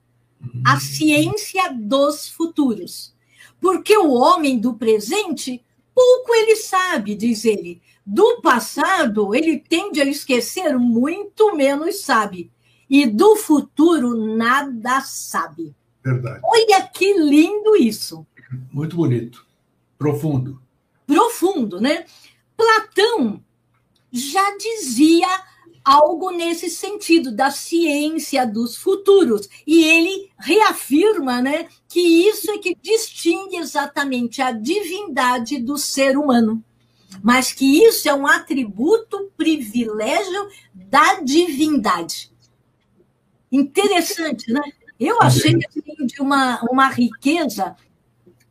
A 0.66 0.80
ciência 0.80 1.72
dos 1.74 2.30
futuros. 2.30 3.14
Porque 3.60 3.98
o 3.98 4.12
homem 4.12 4.58
do 4.60 4.74
presente, 4.74 5.64
pouco 5.94 6.34
ele 6.34 6.56
sabe, 6.56 7.16
diz 7.16 7.46
ele. 7.46 7.82
Do 8.06 8.42
passado, 8.42 9.34
ele 9.34 9.58
tende 9.58 10.02
a 10.02 10.06
esquecer, 10.06 10.78
muito 10.78 11.56
menos 11.56 12.02
sabe. 12.02 12.52
E 12.90 13.06
do 13.06 13.36
futuro, 13.36 14.36
nada 14.36 15.02
sabe. 15.02 15.74
Verdade. 16.04 16.42
Olha 16.44 16.88
que 16.88 17.14
lindo 17.14 17.76
isso. 17.76 18.26
Muito 18.72 18.96
bonito. 18.96 19.46
Profundo. 20.04 20.62
Profundo, 21.08 21.80
né? 21.80 22.04
Platão 22.58 23.42
já 24.12 24.58
dizia 24.58 25.28
algo 25.82 26.30
nesse 26.30 26.70
sentido 26.70 27.32
da 27.32 27.50
ciência 27.50 28.46
dos 28.46 28.76
futuros 28.76 29.48
e 29.66 29.82
ele 29.82 30.30
reafirma, 30.38 31.42
né, 31.42 31.68
que 31.88 32.02
isso 32.28 32.52
é 32.52 32.58
que 32.58 32.76
distingue 32.82 33.56
exatamente 33.56 34.42
a 34.42 34.52
divindade 34.52 35.58
do 35.58 35.78
ser 35.78 36.18
humano, 36.18 36.62
mas 37.22 37.54
que 37.54 37.82
isso 37.82 38.10
é 38.10 38.14
um 38.14 38.28
atributo 38.28 39.32
privilégio 39.38 40.50
da 40.74 41.22
divindade. 41.22 42.30
Interessante, 43.50 44.52
né? 44.52 44.62
Eu 45.00 45.22
achei 45.22 45.56
assim, 45.56 46.06
de 46.06 46.22
uma, 46.22 46.62
uma 46.70 46.90
riqueza 46.90 47.76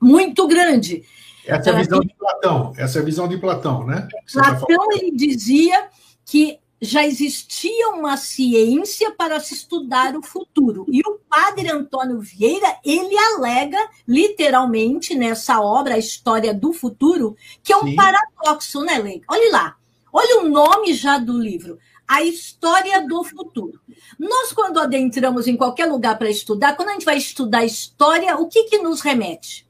muito 0.00 0.47
grande. 0.47 1.04
Essa 1.44 1.70
é 1.70 1.72
a 1.72 1.76
visão 1.76 2.00
de 2.00 2.14
Platão, 2.14 2.72
essa 2.76 2.99
é 2.99 3.02
a 3.02 3.04
visão 3.04 3.28
de 3.28 3.37
Platão, 3.37 3.87
né? 3.87 4.08
Tá 4.32 4.54
Platão 4.54 4.88
tá 4.88 4.96
ele 4.96 5.11
dizia 5.11 5.88
que 6.25 6.61
já 6.80 7.06
existia 7.06 7.90
uma 7.90 8.16
ciência 8.16 9.12
para 9.12 9.38
se 9.38 9.54
estudar 9.54 10.16
o 10.16 10.22
futuro. 10.22 10.84
E 10.88 11.00
o 11.00 11.20
padre 11.30 11.70
Antônio 11.70 12.18
Vieira, 12.20 12.76
ele 12.84 13.16
alega 13.16 13.78
literalmente 14.06 15.14
nessa 15.14 15.61
obra, 15.61 15.94
A 15.94 15.99
História 15.99 16.52
do 16.52 16.72
Futuro, 16.72 17.37
que 17.62 17.72
é 17.72 17.76
um 17.76 17.84
Sim. 17.84 17.94
paradoxo, 17.94 18.82
né, 18.82 18.99
Leila? 18.99 19.22
Olha 19.28 19.52
lá. 19.52 19.76
Olha 20.12 20.40
o 20.42 20.49
nome 20.49 20.92
já 20.92 21.18
do 21.18 21.38
livro. 21.38 21.78
A 22.06 22.22
história 22.22 23.06
do 23.06 23.22
futuro. 23.22 23.80
Nós, 24.18 24.52
quando 24.52 24.80
adentramos 24.80 25.46
em 25.46 25.56
qualquer 25.56 25.87
lugar 25.87 26.18
para 26.18 26.28
estudar, 26.28 26.75
quando 26.75 26.88
a 26.88 26.92
gente 26.94 27.04
vai 27.04 27.16
estudar 27.16 27.64
história, 27.64 28.37
o 28.37 28.49
que, 28.49 28.64
que 28.64 28.78
nos 28.78 29.00
remete? 29.00 29.66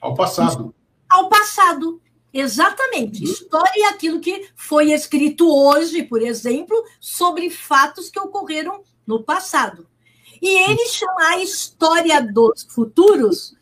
Ao 0.00 0.12
passado 0.12 0.74
ao 1.08 1.28
passado. 1.28 2.00
Exatamente. 2.32 3.24
Uhum. 3.24 3.30
História 3.30 3.84
é 3.84 3.88
aquilo 3.88 4.20
que 4.20 4.48
foi 4.54 4.92
escrito 4.92 5.50
hoje, 5.50 6.02
por 6.02 6.22
exemplo, 6.22 6.76
sobre 7.00 7.50
fatos 7.50 8.10
que 8.10 8.20
ocorreram 8.20 8.82
no 9.06 9.22
passado. 9.22 9.86
E 10.40 10.70
ele 10.70 10.86
chama 10.86 11.30
a 11.30 11.42
história 11.42 12.20
dos 12.20 12.64
futuros, 12.70 13.54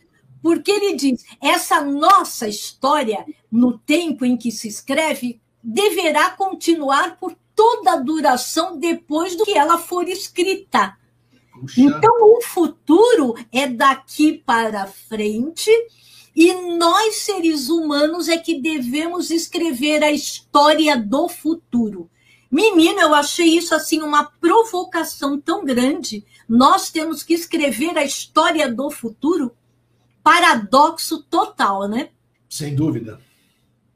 porque 0.42 0.70
ele 0.70 0.94
diz: 0.94 1.24
essa 1.40 1.80
nossa 1.80 2.48
história, 2.48 3.24
no 3.50 3.78
tempo 3.78 4.24
em 4.24 4.36
que 4.36 4.50
se 4.50 4.68
escreve, 4.68 5.40
deverá 5.62 6.30
continuar 6.30 7.18
por 7.18 7.34
toda 7.54 7.92
a 7.92 7.96
duração 7.96 8.78
depois 8.78 9.34
do 9.36 9.44
que 9.44 9.56
ela 9.56 9.78
for 9.78 10.06
escrita. 10.08 10.96
Puxa. 11.52 11.80
Então, 11.80 12.12
o 12.20 12.42
futuro 12.42 13.34
é 13.50 13.66
daqui 13.66 14.34
para 14.44 14.86
frente 14.86 15.70
e 16.36 16.52
nós, 16.76 17.16
seres 17.16 17.70
humanos, 17.70 18.28
é 18.28 18.36
que 18.36 18.60
devemos 18.60 19.30
escrever 19.30 20.04
a 20.04 20.12
história 20.12 20.94
do 20.94 21.30
futuro. 21.30 22.10
Menino, 22.50 23.00
eu 23.00 23.14
achei 23.14 23.56
isso 23.56 23.74
assim 23.74 24.02
uma 24.02 24.24
provocação 24.24 25.40
tão 25.40 25.64
grande. 25.64 26.26
Nós 26.46 26.90
temos 26.90 27.22
que 27.22 27.32
escrever 27.32 27.96
a 27.96 28.04
história 28.04 28.70
do 28.70 28.90
futuro. 28.90 29.56
Paradoxo 30.22 31.22
total, 31.22 31.88
né? 31.88 32.10
Sem 32.50 32.74
dúvida. 32.74 33.18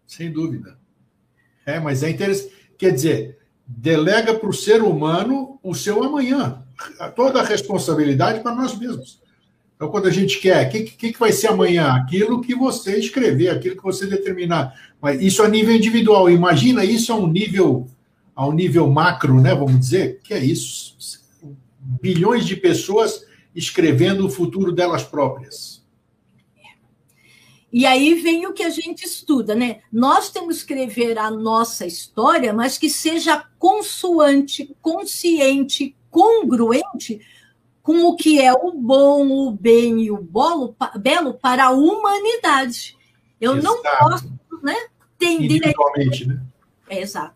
Sem 0.06 0.32
dúvida. 0.32 0.78
É, 1.66 1.78
mas 1.78 2.02
é 2.02 2.08
interessante. 2.08 2.54
Quer 2.78 2.92
dizer, 2.92 3.38
delega 3.66 4.32
para 4.32 4.48
o 4.48 4.54
ser 4.54 4.82
humano 4.82 5.60
o 5.62 5.74
seu 5.74 6.02
amanhã. 6.02 6.64
Toda 7.14 7.40
a 7.40 7.44
responsabilidade 7.44 8.40
para 8.40 8.54
nós 8.54 8.74
mesmos. 8.78 9.20
Então, 9.80 9.90
quando 9.90 10.08
a 10.08 10.10
gente 10.10 10.38
quer, 10.40 10.66
o 10.66 10.70
que, 10.70 10.82
que, 10.82 11.10
que, 11.10 11.18
vai 11.18 11.32
ser 11.32 11.46
amanhã? 11.46 11.94
Aquilo 11.94 12.42
que 12.42 12.54
você 12.54 12.98
escrever, 12.98 13.48
aquilo 13.48 13.76
que 13.76 13.82
você 13.82 14.06
determinar. 14.06 14.78
Mas 15.00 15.22
isso 15.22 15.42
a 15.42 15.48
nível 15.48 15.74
individual. 15.74 16.28
Imagina 16.28 16.84
isso 16.84 17.10
a 17.10 17.16
um 17.16 17.26
nível, 17.26 17.88
a 18.36 18.46
um 18.46 18.52
nível 18.52 18.90
macro, 18.90 19.40
né? 19.40 19.54
Vamos 19.54 19.80
dizer, 19.80 20.20
que 20.22 20.34
é 20.34 20.38
isso. 20.38 20.98
Bilhões 21.80 22.44
de 22.44 22.56
pessoas 22.56 23.24
escrevendo 23.54 24.26
o 24.26 24.30
futuro 24.30 24.70
delas 24.70 25.02
próprias. 25.02 25.82
E 27.72 27.86
aí 27.86 28.16
vem 28.16 28.46
o 28.46 28.52
que 28.52 28.64
a 28.64 28.68
gente 28.68 29.06
estuda, 29.06 29.54
né? 29.54 29.78
Nós 29.90 30.28
temos 30.28 30.62
que 30.62 30.74
escrever 30.74 31.16
a 31.16 31.30
nossa 31.30 31.86
história, 31.86 32.52
mas 32.52 32.76
que 32.76 32.90
seja 32.90 33.46
consoante, 33.58 34.76
consciente, 34.82 35.96
congruente 36.10 37.22
com 37.82 38.04
o 38.04 38.16
que 38.16 38.40
é 38.40 38.52
o 38.52 38.72
bom, 38.72 39.48
o 39.48 39.50
bem 39.50 40.02
e 40.02 40.10
o 40.10 40.18
bolo, 40.18 40.76
belo 40.98 41.34
para 41.34 41.66
a 41.66 41.70
humanidade. 41.70 42.96
Eu 43.40 43.56
Exato. 43.56 43.82
não 43.82 43.82
posso 43.98 44.32
né, 44.62 44.76
tender 45.18 45.56
Individualmente, 45.56 46.26
né? 46.26 46.42
É, 46.88 47.00
exato. 47.00 47.34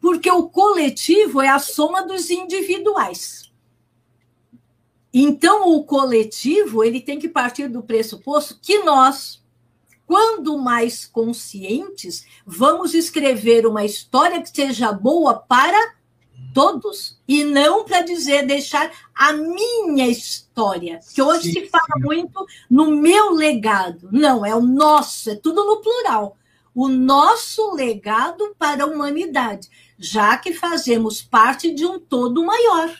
Porque 0.00 0.30
o 0.30 0.48
coletivo 0.48 1.40
é 1.40 1.48
a 1.48 1.58
soma 1.58 2.02
dos 2.02 2.28
individuais. 2.30 3.52
Então, 5.14 5.68
o 5.68 5.84
coletivo 5.84 6.82
ele 6.82 7.00
tem 7.00 7.18
que 7.18 7.28
partir 7.28 7.68
do 7.68 7.82
pressuposto 7.82 8.58
que 8.60 8.78
nós, 8.78 9.44
quando 10.06 10.58
mais 10.58 11.06
conscientes, 11.06 12.26
vamos 12.46 12.94
escrever 12.94 13.66
uma 13.66 13.84
história 13.84 14.42
que 14.42 14.48
seja 14.48 14.90
boa 14.90 15.34
para 15.34 15.94
todos 16.52 17.18
e 17.26 17.44
não 17.44 17.84
para 17.84 18.02
dizer 18.02 18.46
deixar 18.46 18.90
a 19.14 19.32
minha 19.32 20.08
história, 20.08 21.00
que 21.14 21.22
hoje 21.22 21.52
sim, 21.52 21.52
se 21.52 21.68
fala 21.68 21.84
sim. 21.96 22.04
muito 22.04 22.46
no 22.70 22.96
meu 22.96 23.32
legado. 23.32 24.08
Não, 24.12 24.44
é 24.44 24.54
o 24.54 24.60
nosso, 24.60 25.30
é 25.30 25.34
tudo 25.34 25.64
no 25.64 25.78
plural. 25.78 26.36
O 26.74 26.88
nosso 26.88 27.74
legado 27.74 28.54
para 28.58 28.84
a 28.84 28.86
humanidade, 28.86 29.68
já 29.98 30.36
que 30.36 30.52
fazemos 30.52 31.22
parte 31.22 31.72
de 31.74 31.84
um 31.84 31.98
todo 31.98 32.44
maior. 32.44 32.90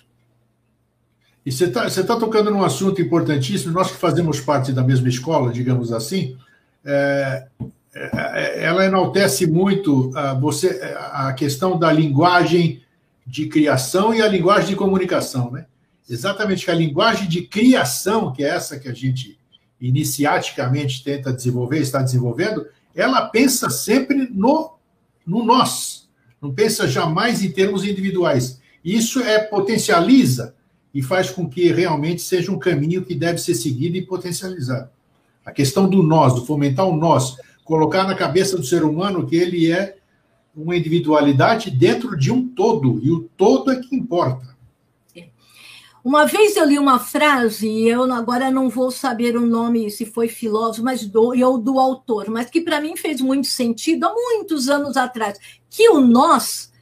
E 1.44 1.50
você 1.50 1.64
está 1.64 1.88
tá 1.88 2.16
tocando 2.16 2.50
num 2.50 2.62
assunto 2.62 3.02
importantíssimo. 3.02 3.72
Nós 3.72 3.90
que 3.90 3.96
fazemos 3.96 4.40
parte 4.40 4.72
da 4.72 4.82
mesma 4.82 5.08
escola, 5.08 5.52
digamos 5.52 5.92
assim, 5.92 6.36
é, 6.84 7.46
é, 7.94 8.64
ela 8.64 8.84
enaltece 8.84 9.46
muito 9.46 10.10
a, 10.14 10.34
você, 10.34 10.80
a 11.12 11.32
questão 11.32 11.78
da 11.78 11.92
linguagem 11.92 12.80
de 13.26 13.46
criação 13.46 14.12
e 14.14 14.20
a 14.20 14.28
linguagem 14.28 14.70
de 14.70 14.76
comunicação, 14.76 15.50
né? 15.50 15.66
Exatamente 16.08 16.64
que 16.64 16.70
a 16.70 16.74
linguagem 16.74 17.28
de 17.28 17.42
criação, 17.42 18.32
que 18.32 18.44
é 18.44 18.48
essa 18.48 18.78
que 18.78 18.88
a 18.88 18.92
gente 18.92 19.38
iniciaticamente 19.80 21.02
tenta 21.02 21.32
desenvolver, 21.32 21.78
está 21.78 22.02
desenvolvendo, 22.02 22.66
ela 22.94 23.22
pensa 23.22 23.70
sempre 23.70 24.28
no, 24.30 24.74
no 25.26 25.44
nós, 25.44 26.08
não 26.40 26.52
pensa 26.52 26.86
jamais 26.86 27.42
em 27.42 27.50
termos 27.50 27.84
individuais. 27.84 28.60
Isso 28.84 29.20
é 29.20 29.38
potencializa 29.38 30.54
e 30.92 31.00
faz 31.00 31.30
com 31.30 31.48
que 31.48 31.72
realmente 31.72 32.20
seja 32.20 32.52
um 32.52 32.58
caminho 32.58 33.04
que 33.04 33.14
deve 33.14 33.38
ser 33.38 33.54
seguido 33.54 33.96
e 33.96 34.02
potencializado. 34.02 34.90
A 35.44 35.50
questão 35.50 35.88
do 35.88 36.02
nós, 36.02 36.34
do 36.34 36.44
fomentar 36.44 36.86
o 36.86 36.96
nós, 36.96 37.36
colocar 37.64 38.04
na 38.04 38.14
cabeça 38.14 38.56
do 38.56 38.64
ser 38.64 38.84
humano 38.84 39.26
que 39.26 39.36
ele 39.36 39.70
é 39.70 39.96
uma 40.54 40.76
individualidade 40.76 41.70
dentro 41.70 42.16
de 42.16 42.30
um 42.30 42.46
todo, 42.46 43.00
e 43.02 43.10
o 43.10 43.28
todo 43.36 43.70
é 43.70 43.80
que 43.80 43.94
importa. 43.94 44.56
É. 45.16 45.28
Uma 46.04 46.26
vez 46.26 46.56
eu 46.56 46.66
li 46.66 46.78
uma 46.78 46.98
frase, 46.98 47.68
e 47.68 47.88
eu 47.88 48.02
agora 48.12 48.50
não 48.50 48.68
vou 48.68 48.90
saber 48.90 49.36
o 49.36 49.46
nome, 49.46 49.90
se 49.90 50.04
foi 50.04 50.28
filósofo, 50.28 50.84
mas 50.84 51.06
do, 51.06 51.32
ou 51.44 51.58
do 51.58 51.78
autor, 51.78 52.28
mas 52.28 52.50
que 52.50 52.60
para 52.60 52.80
mim 52.80 52.96
fez 52.96 53.20
muito 53.20 53.46
sentido 53.46 54.04
há 54.04 54.12
muitos 54.12 54.68
anos 54.68 54.96
atrás, 54.96 55.38
que 55.70 55.88
o 55.88 56.00
nós 56.00 56.72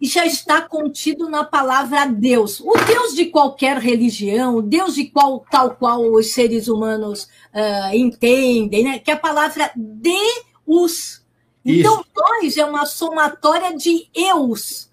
já 0.00 0.26
está 0.26 0.60
contido 0.60 1.28
na 1.28 1.42
palavra 1.42 2.04
Deus. 2.06 2.60
O 2.60 2.72
Deus 2.86 3.14
de 3.14 3.26
qualquer 3.26 3.78
religião, 3.78 4.56
o 4.56 4.62
Deus 4.62 4.94
de 4.94 5.06
qual, 5.06 5.44
tal 5.50 5.74
qual 5.74 6.02
os 6.12 6.32
seres 6.32 6.68
humanos 6.68 7.24
uh, 7.54 7.94
entendem, 7.94 8.84
né? 8.84 8.98
que 8.98 9.10
é 9.10 9.14
a 9.14 9.18
palavra 9.18 9.70
Deus. 9.74 11.25
Então, 11.66 12.04
nós 12.14 12.56
é 12.56 12.64
uma 12.64 12.86
somatória 12.86 13.76
de 13.76 14.08
eus. 14.14 14.90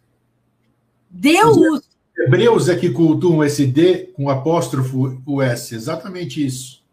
Deus. 1.09 1.81
Hebreus 2.17 2.69
é 2.69 2.75
que 2.75 2.89
cultuam 2.89 3.43
esse 3.43 3.65
D 3.65 4.11
com 4.15 4.29
apóstrofo 4.29 5.21
o 5.25 5.41
S, 5.41 5.75
exatamente 5.75 6.45
isso. 6.45 6.83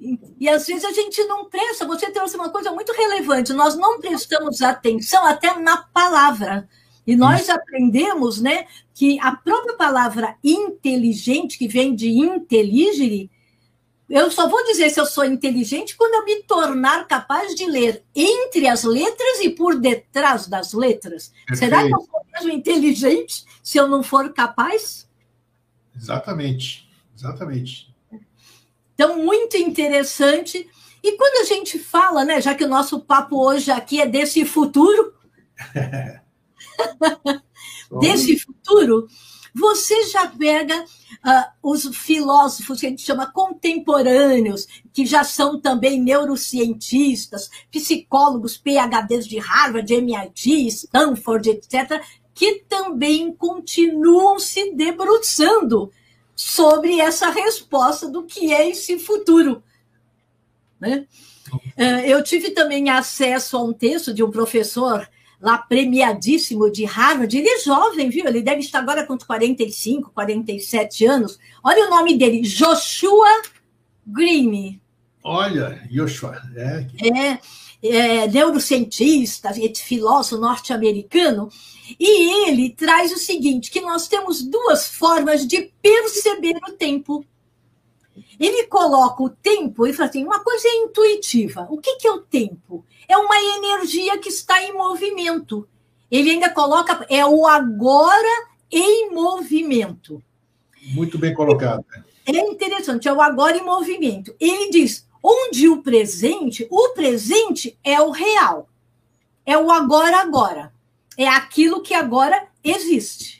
E, 0.00 0.18
e 0.40 0.48
às 0.48 0.66
vezes 0.66 0.84
a 0.84 0.92
gente 0.92 1.22
não 1.24 1.44
presta, 1.44 1.86
você 1.86 2.10
trouxe 2.10 2.36
uma 2.36 2.48
coisa 2.48 2.72
muito 2.72 2.92
relevante, 2.92 3.52
nós 3.52 3.76
não 3.76 4.00
prestamos 4.00 4.62
atenção 4.62 5.24
até 5.26 5.58
na 5.58 5.76
palavra. 5.76 6.68
E 7.06 7.16
nós 7.16 7.42
Isso. 7.42 7.52
aprendemos 7.52 8.40
né, 8.40 8.66
que 8.94 9.18
a 9.20 9.32
própria 9.32 9.74
palavra 9.76 10.36
inteligente, 10.44 11.58
que 11.58 11.66
vem 11.66 11.94
de 11.94 12.08
intelligere, 12.10 13.30
eu 14.10 14.28
só 14.28 14.48
vou 14.48 14.64
dizer 14.64 14.90
se 14.90 14.98
eu 14.98 15.06
sou 15.06 15.24
inteligente 15.24 15.96
quando 15.96 16.14
eu 16.14 16.24
me 16.24 16.42
tornar 16.42 17.06
capaz 17.06 17.54
de 17.54 17.64
ler 17.64 18.02
entre 18.14 18.66
as 18.66 18.82
letras 18.82 19.40
e 19.40 19.50
por 19.50 19.78
detrás 19.78 20.48
das 20.48 20.72
letras. 20.72 21.32
Perfeito. 21.46 21.58
Será 21.58 21.86
que 21.86 21.94
eu 21.94 22.00
sou 22.00 22.20
mesmo 22.34 22.50
inteligente 22.50 23.44
se 23.62 23.78
eu 23.78 23.86
não 23.86 24.02
for 24.02 24.32
capaz? 24.32 25.08
Exatamente, 25.96 26.90
exatamente. 27.16 27.94
Então, 28.94 29.16
muito 29.16 29.56
interessante. 29.56 30.68
E 31.02 31.12
quando 31.12 31.42
a 31.42 31.44
gente 31.44 31.78
fala, 31.78 32.24
né, 32.24 32.40
já 32.40 32.54
que 32.54 32.64
o 32.64 32.68
nosso 32.68 33.00
papo 33.00 33.36
hoje 33.36 33.70
aqui 33.70 34.00
é 34.00 34.06
desse 34.06 34.44
futuro, 34.44 35.14
desse 38.00 38.38
futuro, 38.38 39.06
você 39.54 40.04
já 40.08 40.26
pega 40.28 40.82
uh, 40.82 41.70
os 41.70 41.84
filósofos 41.96 42.80
que 42.80 42.86
a 42.86 42.90
gente 42.90 43.02
chama 43.02 43.30
contemporâneos, 43.30 44.66
que 44.92 45.04
já 45.04 45.24
são 45.24 45.60
também 45.60 46.00
neurocientistas, 46.00 47.50
psicólogos, 47.70 48.56
PhDs 48.56 49.26
de 49.26 49.38
Harvard, 49.38 49.92
MIT, 49.92 50.66
Stanford, 50.68 51.50
etc., 51.50 52.02
que 52.34 52.64
também 52.68 53.32
continuam 53.34 54.38
se 54.38 54.72
debruçando 54.72 55.92
sobre 56.34 56.98
essa 57.00 57.30
resposta 57.30 58.08
do 58.08 58.24
que 58.24 58.52
é 58.52 58.70
esse 58.70 58.98
futuro. 58.98 59.62
Né? 60.80 61.06
Uh, 61.76 62.00
eu 62.06 62.22
tive 62.22 62.50
também 62.50 62.88
acesso 62.88 63.56
a 63.56 63.62
um 63.62 63.72
texto 63.72 64.14
de 64.14 64.22
um 64.22 64.30
professor 64.30 65.06
lá 65.40 65.58
premiadíssimo 65.58 66.70
de 66.70 66.84
Harvard. 66.84 67.36
Ele 67.36 67.48
é 67.48 67.60
jovem, 67.60 68.10
viu? 68.10 68.26
Ele 68.26 68.42
deve 68.42 68.60
estar 68.60 68.80
agora 68.80 69.06
com 69.06 69.16
45, 69.16 70.10
47 70.10 71.06
anos. 71.06 71.38
Olha 71.64 71.86
o 71.86 71.90
nome 71.90 72.16
dele, 72.16 72.42
Joshua 72.42 73.42
Green. 74.06 74.80
Olha, 75.22 75.82
Joshua. 75.90 76.40
É, 76.56 76.86
é, 77.08 77.38
é 77.82 78.28
neurocientista, 78.28 79.50
filósofo 79.76 80.40
norte-americano. 80.40 81.48
E 81.98 82.48
ele 82.48 82.70
traz 82.70 83.12
o 83.12 83.18
seguinte, 83.18 83.70
que 83.70 83.80
nós 83.80 84.06
temos 84.06 84.42
duas 84.42 84.88
formas 84.88 85.46
de 85.46 85.72
perceber 85.82 86.56
o 86.68 86.72
tempo. 86.72 87.24
Ele 88.38 88.66
coloca 88.66 89.22
o 89.22 89.30
tempo 89.30 89.86
e 89.86 89.92
fala 89.92 90.08
assim: 90.08 90.24
uma 90.24 90.40
coisa 90.40 90.68
é 90.68 90.76
intuitiva. 90.76 91.66
O 91.70 91.78
que, 91.78 91.96
que 91.96 92.06
é 92.06 92.12
o 92.12 92.20
tempo? 92.20 92.84
É 93.08 93.16
uma 93.16 93.36
energia 93.56 94.18
que 94.18 94.28
está 94.28 94.62
em 94.62 94.72
movimento. 94.72 95.68
Ele 96.10 96.30
ainda 96.30 96.50
coloca, 96.50 97.06
é 97.08 97.24
o 97.24 97.46
agora 97.46 98.48
em 98.70 99.10
movimento. 99.12 100.22
Muito 100.94 101.18
bem 101.18 101.34
colocado. 101.34 101.84
É 102.26 102.38
interessante, 102.38 103.08
é 103.08 103.12
o 103.12 103.20
agora 103.20 103.56
em 103.56 103.64
movimento. 103.64 104.34
Ele 104.40 104.70
diz: 104.70 105.06
onde 105.22 105.68
o 105.68 105.82
presente, 105.82 106.66
o 106.70 106.90
presente 106.90 107.78
é 107.84 108.00
o 108.00 108.10
real. 108.10 108.68
É 109.44 109.56
o 109.58 109.70
agora 109.70 110.20
agora. 110.20 110.72
É 111.16 111.28
aquilo 111.28 111.82
que 111.82 111.94
agora 111.94 112.46
existe. 112.62 113.39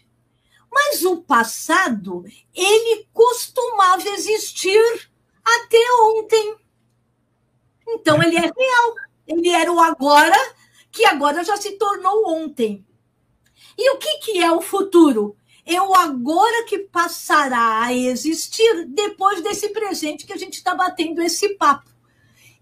Mas 0.70 1.04
o 1.04 1.22
passado, 1.22 2.24
ele 2.54 3.08
costumava 3.12 4.08
existir 4.08 5.10
até 5.44 5.78
ontem. 6.04 6.56
Então 7.88 8.22
ele 8.22 8.36
é 8.36 8.40
real. 8.40 8.94
Ele 9.26 9.48
era 9.50 9.72
o 9.72 9.80
agora, 9.80 10.36
que 10.90 11.04
agora 11.04 11.44
já 11.44 11.56
se 11.56 11.72
tornou 11.72 12.28
ontem. 12.28 12.86
E 13.76 13.90
o 13.90 13.98
que, 13.98 14.18
que 14.18 14.42
é 14.42 14.50
o 14.52 14.60
futuro? 14.60 15.36
É 15.64 15.80
o 15.80 15.94
agora 15.94 16.64
que 16.64 16.78
passará 16.78 17.82
a 17.82 17.94
existir 17.94 18.86
depois 18.86 19.42
desse 19.42 19.68
presente 19.70 20.26
que 20.26 20.32
a 20.32 20.36
gente 20.36 20.54
está 20.54 20.74
batendo 20.74 21.22
esse 21.22 21.50
papo. 21.50 21.89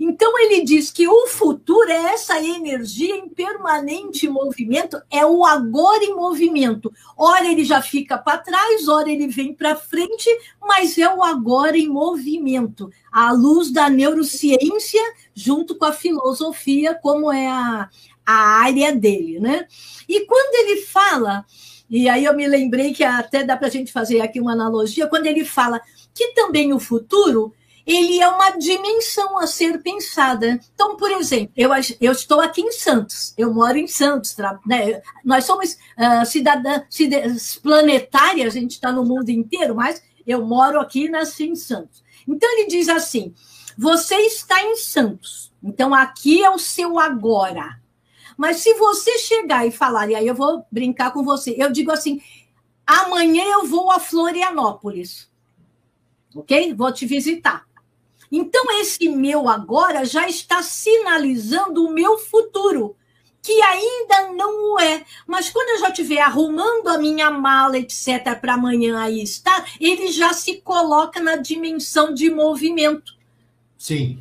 Então, 0.01 0.39
ele 0.39 0.63
diz 0.65 0.93
que 0.93 1.09
o 1.09 1.27
futuro 1.27 1.91
é 1.91 2.15
essa 2.15 2.41
energia 2.41 3.17
em 3.17 3.29
permanente 3.29 4.29
movimento, 4.29 5.01
é 5.11 5.27
o 5.27 5.45
agora 5.45 6.05
em 6.05 6.15
movimento. 6.15 6.93
Ora 7.17 7.51
ele 7.51 7.65
já 7.65 7.83
fica 7.83 8.17
para 8.17 8.39
trás, 8.39 8.87
ora 8.87 9.11
ele 9.11 9.27
vem 9.27 9.53
para 9.53 9.75
frente, 9.75 10.29
mas 10.61 10.97
é 10.97 11.13
o 11.13 11.23
agora 11.23 11.77
em 11.77 11.89
movimento, 11.89 12.89
à 13.11 13.33
luz 13.33 13.73
da 13.73 13.91
neurociência, 13.91 15.03
junto 15.35 15.75
com 15.75 15.85
a 15.85 15.93
filosofia, 15.93 16.95
como 16.95 17.33
é 17.33 17.49
a, 17.49 17.89
a 18.25 18.35
área 18.63 18.95
dele. 18.95 19.41
Né? 19.41 19.67
E 20.09 20.25
quando 20.27 20.55
ele 20.55 20.83
fala, 20.83 21.45
e 21.91 22.09
aí 22.09 22.25
eu 22.25 22.37
me 22.37 22.47
lembrei 22.47 22.95
que 22.95 23.03
até 23.03 23.43
dá 23.43 23.57
para 23.57 23.67
a 23.67 23.71
gente 23.71 23.91
fazer 23.91 24.21
aqui 24.21 24.41
uma 24.41 24.53
analogia, 24.53 25.09
quando 25.09 25.27
ele 25.27 25.45
fala 25.45 25.81
que 26.15 26.35
também 26.35 26.73
o 26.73 26.79
futuro 26.79 27.53
ele 27.89 28.21
é 28.21 28.29
uma 28.29 28.51
dimensão 28.51 29.39
a 29.39 29.47
ser 29.47 29.83
pensada. 29.83 30.61
Então, 30.75 30.95
por 30.95 31.11
exemplo, 31.11 31.55
eu, 31.57 31.71
eu 32.03 32.13
estou 32.13 32.39
aqui 32.39 32.61
em 32.61 32.71
Santos, 32.71 33.33
eu 33.39 33.53
moro 33.53 33.79
em 33.79 33.87
Santos, 33.87 34.37
né? 34.67 35.01
nós 35.25 35.47
somos 35.47 35.73
uh, 35.73 36.27
cidadãs 36.27 37.59
planetárias, 37.63 38.55
a 38.55 38.61
gente 38.61 38.73
está 38.73 38.93
no 38.93 39.07
mundo 39.07 39.31
inteiro, 39.31 39.75
mas 39.75 40.03
eu 40.27 40.45
moro 40.45 40.79
aqui 40.79 41.09
nasci 41.09 41.49
em 41.49 41.57
Santos. 41.57 42.05
Então, 42.29 42.53
ele 42.53 42.69
diz 42.69 42.91
assim: 42.91 43.35
você 43.79 44.17
está 44.17 44.63
em 44.63 44.77
Santos, 44.77 45.51
então 45.63 45.95
aqui 45.95 46.45
é 46.45 46.51
o 46.51 46.59
seu 46.59 46.99
agora. 46.99 47.81
Mas 48.37 48.59
se 48.59 48.75
você 48.75 49.17
chegar 49.19 49.67
e 49.67 49.71
falar, 49.71 50.11
e 50.11 50.15
aí 50.15 50.27
eu 50.27 50.35
vou 50.35 50.67
brincar 50.71 51.11
com 51.11 51.25
você, 51.25 51.55
eu 51.57 51.73
digo 51.73 51.91
assim: 51.91 52.21
amanhã 52.87 53.45
eu 53.45 53.67
vou 53.67 53.91
a 53.91 53.99
Florianópolis, 53.99 55.31
ok? 56.35 56.75
Vou 56.75 56.93
te 56.93 57.07
visitar. 57.07 57.68
Então, 58.31 58.65
esse 58.81 59.09
meu 59.09 59.49
agora 59.49 60.05
já 60.05 60.29
está 60.29 60.63
sinalizando 60.63 61.85
o 61.85 61.93
meu 61.93 62.19
futuro, 62.19 62.95
que 63.43 63.63
ainda 63.63 64.33
não 64.33 64.75
o 64.75 64.81
é. 64.81 65.05
Mas 65.27 65.49
quando 65.49 65.71
eu 65.71 65.81
já 65.81 65.89
estiver 65.89 66.21
arrumando 66.21 66.89
a 66.89 66.99
minha 66.99 67.31
mala, 67.31 67.79
etc., 67.79 68.39
para 68.41 68.55
amanhã 68.55 68.99
aí 69.01 69.23
estar, 69.23 69.67
ele 69.81 70.13
já 70.13 70.33
se 70.33 70.61
coloca 70.61 71.21
na 71.21 71.37
dimensão 71.37 72.13
de 72.13 72.31
movimento. 72.31 73.17
Sim. 73.77 74.19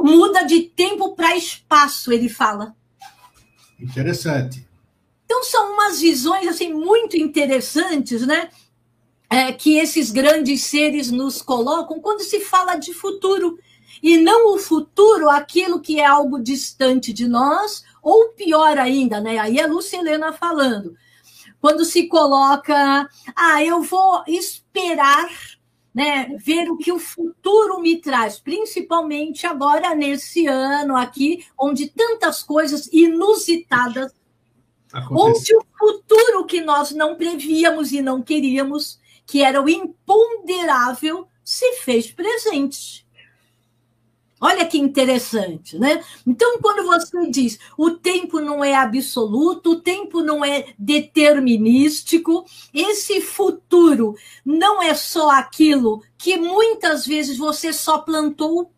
Muda 0.00 0.42
de 0.42 0.62
tempo 0.62 1.14
para 1.14 1.36
espaço, 1.36 2.12
ele 2.12 2.28
fala. 2.28 2.74
Interessante. 3.78 4.66
Então, 5.24 5.44
são 5.44 5.74
umas 5.74 6.00
visões 6.00 6.48
assim 6.48 6.72
muito 6.72 7.16
interessantes, 7.16 8.26
né? 8.26 8.50
É, 9.30 9.52
que 9.52 9.78
esses 9.78 10.10
grandes 10.10 10.64
seres 10.64 11.10
nos 11.10 11.42
colocam 11.42 12.00
quando 12.00 12.20
se 12.20 12.40
fala 12.40 12.76
de 12.76 12.94
futuro. 12.94 13.58
E 14.02 14.16
não 14.16 14.54
o 14.54 14.58
futuro, 14.58 15.28
aquilo 15.28 15.80
que 15.80 16.00
é 16.00 16.06
algo 16.06 16.38
distante 16.38 17.12
de 17.12 17.26
nós, 17.26 17.84
ou 18.02 18.28
pior 18.28 18.78
ainda, 18.78 19.20
né? 19.20 19.38
Aí 19.38 19.58
é 19.58 19.64
a 19.64 19.66
Lucilena 19.66 20.32
falando. 20.32 20.96
Quando 21.60 21.84
se 21.84 22.06
coloca, 22.06 23.08
ah, 23.34 23.64
eu 23.64 23.82
vou 23.82 24.22
esperar, 24.28 25.28
né, 25.92 26.28
ver 26.38 26.70
o 26.70 26.76
que 26.76 26.92
o 26.92 26.98
futuro 27.00 27.80
me 27.80 28.00
traz, 28.00 28.38
principalmente 28.38 29.44
agora 29.44 29.96
nesse 29.96 30.46
ano 30.46 30.96
aqui, 30.96 31.44
onde 31.58 31.88
tantas 31.88 32.44
coisas 32.44 32.88
inusitadas, 32.92 34.12
onde 35.10 35.56
o 35.56 35.64
futuro 35.76 36.46
que 36.46 36.60
nós 36.60 36.92
não 36.92 37.16
prevíamos 37.16 37.90
e 37.90 38.00
não 38.00 38.22
queríamos 38.22 39.00
que 39.28 39.42
era 39.42 39.62
o 39.62 39.68
imponderável, 39.68 41.28
se 41.44 41.74
fez 41.82 42.10
presente. 42.10 43.06
Olha 44.40 44.64
que 44.64 44.78
interessante, 44.78 45.78
né? 45.78 46.02
Então, 46.26 46.58
quando 46.60 46.86
você 46.86 47.28
diz 47.28 47.58
o 47.76 47.90
tempo 47.90 48.40
não 48.40 48.64
é 48.64 48.74
absoluto, 48.74 49.72
o 49.72 49.80
tempo 49.80 50.22
não 50.22 50.44
é 50.44 50.72
determinístico, 50.78 52.44
esse 52.72 53.20
futuro 53.20 54.14
não 54.44 54.82
é 54.82 54.94
só 54.94 55.30
aquilo 55.30 56.02
que 56.16 56.38
muitas 56.38 57.04
vezes 57.04 57.36
você 57.36 57.72
só 57.72 57.98
plantou 57.98 58.72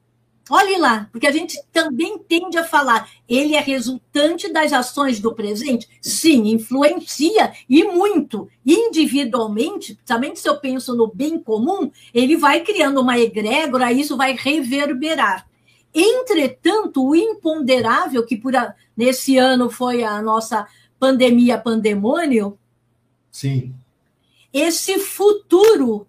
Olhe 0.53 0.77
lá, 0.79 1.09
porque 1.13 1.29
a 1.29 1.31
gente 1.31 1.63
também 1.73 2.19
tende 2.19 2.59
a 2.59 2.65
falar, 2.65 3.09
ele 3.29 3.55
é 3.55 3.61
resultante 3.61 4.53
das 4.53 4.73
ações 4.73 5.21
do 5.21 5.33
presente? 5.33 5.89
Sim, 6.03 6.49
influencia 6.49 7.53
e 7.69 7.85
muito. 7.85 8.49
Individualmente, 8.67 9.95
principalmente 9.95 10.41
se 10.41 10.49
eu 10.49 10.59
penso 10.59 10.97
no 10.97 11.07
bem 11.07 11.39
comum, 11.39 11.93
ele 12.13 12.37
vai 12.37 12.63
criando 12.63 13.01
uma 13.01 13.17
egrégora, 13.17 13.93
isso 13.93 14.17
vai 14.17 14.35
reverberar. 14.37 15.49
Entretanto, 15.95 17.07
o 17.07 17.15
imponderável, 17.15 18.27
que 18.27 18.37
por 18.37 18.57
a, 18.57 18.75
nesse 18.97 19.39
ano 19.39 19.71
foi 19.71 20.03
a 20.03 20.21
nossa 20.21 20.67
pandemia 20.99 21.59
pandemônio, 21.59 22.59
Sim. 23.31 23.73
esse 24.53 24.99
futuro, 24.99 26.09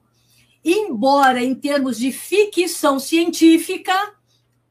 embora 0.66 1.44
em 1.44 1.54
termos 1.54 2.00
de 2.00 2.12
ficção 2.12 3.00
científica, 3.00 3.94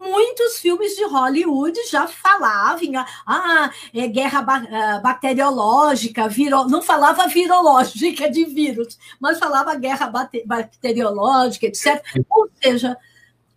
muitos 0.01 0.59
filmes 0.59 0.97
de 0.97 1.05
Hollywood 1.05 1.79
já 1.91 2.09
falavam, 2.09 3.05
ah, 3.27 3.71
é 3.95 4.07
guerra 4.09 4.45
ah, 4.49 4.99
bacteriológica, 5.01 6.27
viro... 6.29 6.65
não 6.65 6.81
falava 6.81 7.29
virológica 7.29 8.31
de 8.31 8.47
vírus, 8.47 8.99
mas 9.21 9.39
falava 9.39 9.75
guerra 9.75 10.11
bacteriológica, 10.47 11.67
etc. 11.67 12.03
Ou 12.31 12.49
seja, 12.63 12.97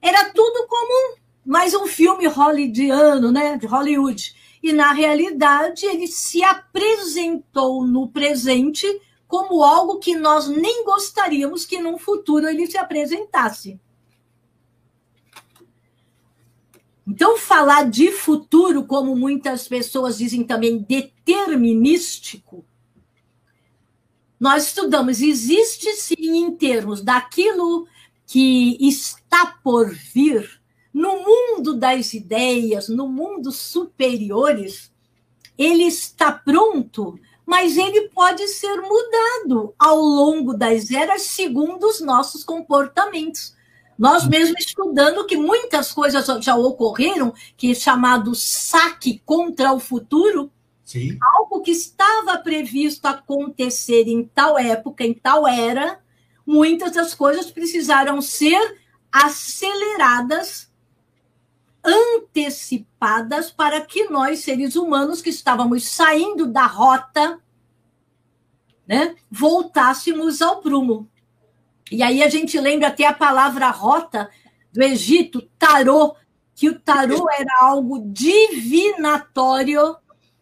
era 0.02 0.32
tudo 0.32 0.68
como 0.68 1.18
mais 1.46 1.74
um 1.74 1.88
filme 1.88 2.28
hollywoodiano, 2.28 3.32
né, 3.32 3.58
de 3.58 3.66
Hollywood. 3.66 4.36
E 4.62 4.72
na 4.72 4.94
realidade 4.94 5.86
ele 5.86 6.08
se 6.08 6.44
apresentou 6.44 7.86
no 7.86 8.08
presente 8.10 8.88
como 9.28 9.64
algo 9.64 10.00
que 10.00 10.16
nós 10.16 10.48
nem 10.48 10.86
gostaríamos 10.86 11.66
que 11.66 11.80
no 11.80 11.98
futuro 11.98 12.48
ele 12.48 12.68
se 12.68 12.78
apresentasse. 12.78 13.80
Então, 17.06 17.38
falar 17.38 17.90
de 17.90 18.12
futuro, 18.12 18.86
como 18.86 19.16
muitas 19.16 19.68
pessoas 19.68 20.18
dizem 20.18 20.44
também, 20.44 20.78
determinístico, 20.78 22.66
nós 24.40 24.68
estudamos, 24.68 25.22
existe 25.22 25.94
sim 25.96 26.38
em 26.38 26.52
termos 26.52 27.02
daquilo 27.02 27.88
que 28.26 28.78
está 28.80 29.58
por 29.64 29.94
vir, 29.94 30.62
no 30.94 31.24
mundo 31.24 31.74
das 31.74 32.14
ideias, 32.14 32.88
no 32.88 33.08
mundo 33.08 33.52
superiores, 33.52 34.92
ele 35.58 35.84
está 35.84 36.32
pronto, 36.32 37.20
mas 37.46 37.78
ele 37.78 38.10
pode 38.10 38.48
ser 38.48 38.82
mudado 38.82 39.74
ao 39.78 39.98
longo 39.98 40.54
das 40.54 40.92
eras 40.92 41.24
segundo 41.24 41.86
os 41.88 42.00
nossos 42.00 42.44
comportamentos. 42.44 43.56
Nós 43.98 44.28
mesmos 44.28 44.66
estudando 44.66 45.26
que 45.26 45.38
muitas 45.38 45.92
coisas 45.92 46.26
já 46.44 46.56
ocorreram, 46.56 47.34
que 47.56 47.72
é 47.72 47.76
chamado 47.76 48.34
saque 48.34 49.22
contra 49.26 49.72
o 49.72 49.80
futuro, 49.80 50.52
Sim. 50.84 51.18
algo 51.38 51.62
que 51.62 51.72
estava 51.72 52.38
previsto 52.38 53.06
acontecer 53.06 54.08
em 54.08 54.24
tal 54.26 54.58
época, 54.58 55.04
em 55.04 55.14
tal 55.14 55.48
era, 55.48 56.00
muitas 56.46 56.92
das 56.92 57.14
coisas 57.14 57.50
precisaram 57.52 58.22
ser 58.22 58.78
aceleradas, 59.12 60.72
antecipadas, 61.84 63.52
para 63.52 63.82
que 63.82 64.10
nós, 64.10 64.40
seres 64.40 64.76
humanos, 64.76 65.22
que 65.22 65.30
estávamos 65.30 65.88
saindo 65.88 66.48
da 66.48 66.66
rota, 66.66 67.40
né, 68.88 69.16
voltássemos 69.30 70.42
ao 70.42 70.62
prumo. 70.62 71.10
E 71.94 72.02
aí 72.02 72.24
a 72.24 72.30
gente 72.30 72.60
lembra 72.60 72.88
até 72.88 73.06
a 73.06 73.14
palavra 73.14 73.70
rota 73.70 74.28
do 74.74 74.82
Egito, 74.82 75.48
tarô, 75.60 76.16
que 76.56 76.68
o 76.68 76.80
tarô 76.80 77.30
era 77.30 77.60
algo 77.62 78.04
divinatório 78.08 79.96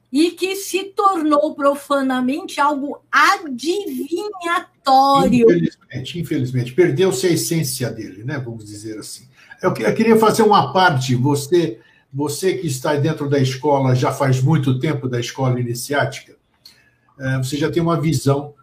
e 0.09 0.31
que 0.31 0.55
se 0.55 0.85
tornou 0.85 1.53
profanamente 1.53 2.61
algo 2.61 3.03
adivinhatório. 3.11 5.51
Infelizmente, 5.51 6.19
infelizmente, 6.19 6.73
perdeu-se 6.73 7.27
a 7.27 7.31
essência 7.31 7.91
dele, 7.91 8.23
né? 8.23 8.39
Vamos 8.39 8.63
dizer 8.63 8.97
assim. 8.97 9.27
Eu, 9.61 9.73
eu 9.73 9.93
queria 9.93 10.15
fazer 10.15 10.43
uma 10.43 10.71
parte. 10.71 11.15
Você, 11.15 11.81
você 12.13 12.53
que 12.53 12.67
está 12.67 12.95
dentro 12.95 13.29
da 13.29 13.39
escola 13.39 13.93
já 13.93 14.13
faz 14.13 14.41
muito 14.41 14.79
tempo 14.79 15.09
da 15.09 15.19
escola 15.19 15.59
iniciática, 15.59 16.37
eh, 17.19 17.37
você 17.39 17.57
já 17.57 17.69
tem 17.69 17.83
uma 17.83 17.99
visão 17.99 18.53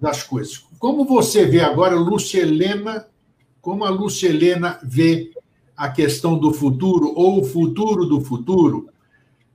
das 0.00 0.22
coisas. 0.22 0.64
Como 0.78 1.04
você 1.04 1.46
vê 1.46 1.60
agora, 1.60 1.94
Lúcia 1.96 2.42
Helena, 2.42 3.06
como 3.60 3.84
a 3.84 3.90
Lúcia 3.90 4.28
Helena 4.28 4.78
vê 4.82 5.32
a 5.76 5.88
questão 5.88 6.38
do 6.38 6.52
futuro, 6.52 7.12
ou 7.14 7.40
o 7.40 7.44
futuro 7.44 8.06
do 8.06 8.20
futuro, 8.20 8.88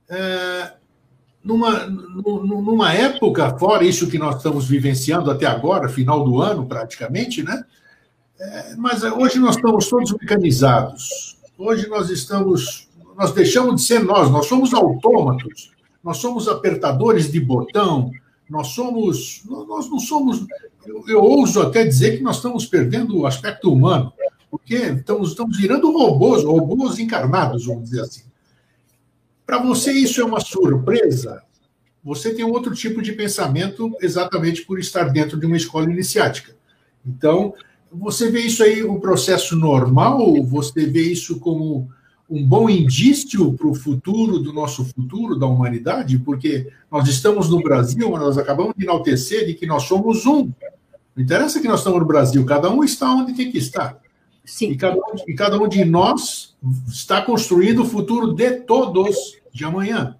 é, 0.08 0.72
numa, 1.42 1.86
numa 1.86 2.92
época, 2.92 3.56
fora 3.58 3.84
isso 3.84 4.08
que 4.08 4.18
nós 4.18 4.36
estamos 4.36 4.68
vivenciando 4.68 5.30
até 5.30 5.46
agora, 5.46 5.88
final 5.88 6.24
do 6.24 6.40
ano 6.40 6.66
praticamente, 6.66 7.42
né? 7.42 7.64
É, 8.38 8.76
mas 8.76 9.02
hoje 9.02 9.38
nós 9.38 9.56
estamos 9.56 9.88
todos 9.88 10.12
mecanizados. 10.12 11.38
Hoje 11.56 11.88
nós 11.88 12.10
estamos, 12.10 12.88
nós 13.16 13.32
deixamos 13.32 13.76
de 13.76 13.82
ser 13.82 14.04
nós, 14.04 14.30
nós 14.30 14.46
somos 14.46 14.74
autômatos, 14.74 15.72
nós 16.02 16.18
somos 16.18 16.48
apertadores 16.48 17.30
de 17.30 17.40
botão, 17.40 18.10
nós 18.52 18.68
somos, 18.68 19.42
nós 19.46 19.88
não 19.88 19.98
somos, 19.98 20.44
eu, 20.84 21.02
eu 21.08 21.22
ouso 21.22 21.62
até 21.62 21.86
dizer 21.86 22.18
que 22.18 22.22
nós 22.22 22.36
estamos 22.36 22.66
perdendo 22.66 23.16
o 23.16 23.26
aspecto 23.26 23.72
humano, 23.72 24.12
porque 24.50 24.74
estamos, 24.74 25.30
estamos 25.30 25.56
virando 25.56 25.90
robôs, 25.90 26.44
robôs 26.44 26.98
encarnados, 26.98 27.64
vamos 27.64 27.84
dizer 27.84 28.02
assim. 28.02 28.24
Para 29.46 29.56
você 29.56 29.90
isso 29.92 30.20
é 30.20 30.24
uma 30.24 30.38
surpresa? 30.38 31.42
Você 32.04 32.34
tem 32.34 32.44
um 32.44 32.52
outro 32.52 32.74
tipo 32.74 33.00
de 33.00 33.12
pensamento 33.12 33.90
exatamente 34.02 34.66
por 34.66 34.78
estar 34.78 35.04
dentro 35.04 35.40
de 35.40 35.46
uma 35.46 35.56
escola 35.56 35.90
iniciática. 35.90 36.54
Então, 37.06 37.54
você 37.90 38.30
vê 38.30 38.40
isso 38.40 38.62
aí 38.62 38.84
um 38.84 39.00
processo 39.00 39.56
normal? 39.56 40.42
Você 40.44 40.84
vê 40.84 41.10
isso 41.10 41.40
como 41.40 41.88
um 42.32 42.42
bom 42.42 42.70
indício 42.70 43.52
para 43.52 43.68
o 43.68 43.74
futuro 43.74 44.38
do 44.38 44.54
nosso 44.54 44.86
futuro, 44.86 45.38
da 45.38 45.46
humanidade? 45.46 46.18
Porque 46.18 46.66
nós 46.90 47.06
estamos 47.06 47.50
no 47.50 47.62
Brasil, 47.62 48.08
nós 48.08 48.38
acabamos 48.38 48.72
de 48.74 48.84
enaltecer 48.84 49.44
de 49.46 49.52
que 49.52 49.66
nós 49.66 49.82
somos 49.82 50.24
um. 50.24 50.50
Não 51.14 51.22
interessa 51.22 51.60
que 51.60 51.68
nós 51.68 51.80
estamos 51.80 52.00
no 52.00 52.06
Brasil, 52.06 52.42
cada 52.46 52.70
um 52.70 52.82
está 52.82 53.12
onde 53.12 53.34
tem 53.34 53.52
que 53.52 53.58
estar. 53.58 53.98
Sim. 54.46 54.70
E, 54.70 54.76
cada 54.76 54.96
um, 54.96 55.14
e 55.28 55.34
cada 55.34 55.60
um 55.60 55.68
de 55.68 55.84
nós 55.84 56.56
está 56.88 57.20
construindo 57.20 57.82
o 57.82 57.86
futuro 57.86 58.32
de 58.32 58.50
todos 58.60 59.38
de 59.52 59.66
amanhã. 59.66 60.16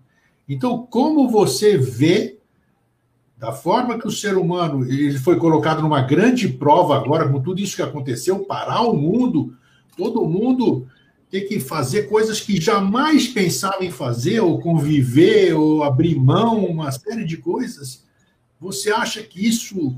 Então, 0.46 0.86
como 0.90 1.30
você 1.30 1.78
vê, 1.78 2.36
da 3.38 3.52
forma 3.52 3.98
que 3.98 4.06
o 4.06 4.10
ser 4.10 4.36
humano 4.36 4.84
ele 4.84 5.18
foi 5.18 5.36
colocado 5.36 5.80
numa 5.80 6.02
grande 6.02 6.46
prova 6.46 6.94
agora, 6.94 7.26
com 7.26 7.40
tudo 7.40 7.62
isso 7.62 7.74
que 7.74 7.82
aconteceu, 7.82 8.40
parar 8.40 8.82
o 8.82 8.94
mundo, 8.94 9.56
todo 9.96 10.28
mundo 10.28 10.86
ter 11.32 11.40
que 11.48 11.58
fazer 11.58 12.10
coisas 12.10 12.42
que 12.42 12.60
jamais 12.60 13.26
pensava 13.26 13.82
em 13.82 13.90
fazer, 13.90 14.40
ou 14.40 14.60
conviver, 14.60 15.54
ou 15.54 15.82
abrir 15.82 16.14
mão, 16.14 16.66
uma 16.66 16.92
série 16.92 17.24
de 17.24 17.38
coisas. 17.38 18.04
Você 18.60 18.92
acha 18.92 19.22
que 19.22 19.48
isso 19.48 19.96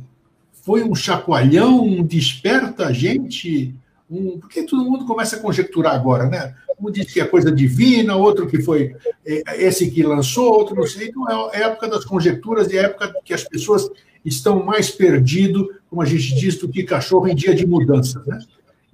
foi 0.63 0.85
um 0.85 0.95
chacoalhão, 0.95 2.05
desperta 2.05 2.87
a 2.87 2.93
gente? 2.93 3.75
Um... 4.09 4.39
Porque 4.39 4.63
todo 4.63 4.89
mundo 4.89 5.07
começa 5.07 5.35
a 5.35 5.41
conjecturar 5.41 5.97
agora, 5.97 6.27
né? 6.27 6.55
Um 6.81 6.89
diz 6.89 7.13
que 7.13 7.21
é 7.21 7.25
coisa 7.25 7.51
divina, 7.51 8.15
outro 8.15 8.47
que 8.47 8.63
foi 8.63 8.95
é, 9.27 9.65
esse 9.65 9.91
que 9.91 10.05
lançou, 10.05 10.53
outro 10.53 10.77
não 10.77 10.87
sei. 10.87 11.09
Então 11.09 11.51
é 11.53 11.65
a 11.65 11.67
época 11.67 11.89
das 11.89 12.05
conjecturas 12.05 12.71
e 12.71 12.77
é 12.77 12.81
a 12.81 12.85
época 12.85 13.13
que 13.25 13.35
as 13.35 13.43
pessoas 13.43 13.91
estão 14.25 14.65
mais 14.65 14.89
perdido, 14.89 15.69
como 15.91 16.01
a 16.01 16.05
gente 16.05 16.33
diz, 16.37 16.57
do 16.59 16.69
que 16.69 16.85
cachorro 16.85 17.27
em 17.27 17.35
dia 17.35 17.57
de 17.57 17.67
mudança. 17.67 18.23
Né? 18.25 18.39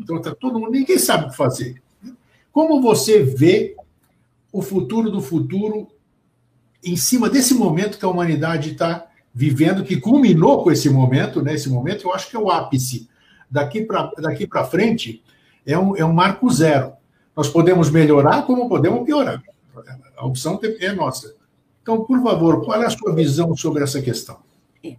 Então 0.00 0.22
tá 0.22 0.34
todo 0.34 0.58
mundo, 0.58 0.70
ninguém 0.70 0.98
sabe 0.98 1.26
o 1.26 1.28
que 1.28 1.36
fazer. 1.36 1.82
Como 2.52 2.80
você 2.80 3.22
vê 3.22 3.76
o 4.52 4.62
futuro 4.62 5.10
do 5.10 5.20
futuro 5.20 5.88
em 6.82 6.96
cima 6.96 7.28
desse 7.28 7.54
momento 7.54 7.98
que 7.98 8.04
a 8.04 8.08
humanidade 8.08 8.72
está 8.72 9.06
vivendo, 9.32 9.84
que 9.84 9.96
culminou 9.96 10.62
com 10.62 10.70
esse 10.70 10.90
momento, 10.90 11.42
né? 11.42 11.54
Esse 11.54 11.68
momento 11.68 12.06
eu 12.06 12.14
acho 12.14 12.28
que 12.28 12.36
é 12.36 12.38
o 12.38 12.50
ápice. 12.50 13.08
Daqui 13.50 13.82
para 13.82 14.10
daqui 14.18 14.48
frente 14.70 15.22
é 15.64 15.78
um, 15.78 15.96
é 15.96 16.04
um 16.04 16.12
marco 16.12 16.50
zero. 16.50 16.92
Nós 17.36 17.48
podemos 17.48 17.90
melhorar 17.90 18.42
como 18.42 18.68
podemos 18.68 19.04
piorar. 19.04 19.42
A 20.16 20.26
opção 20.26 20.58
é 20.62 20.92
nossa. 20.92 21.34
Então, 21.82 22.04
por 22.04 22.22
favor, 22.22 22.64
qual 22.64 22.82
é 22.82 22.86
a 22.86 22.90
sua 22.90 23.14
visão 23.14 23.56
sobre 23.56 23.82
essa 23.82 24.02
questão? 24.02 24.38
É. 24.84 24.96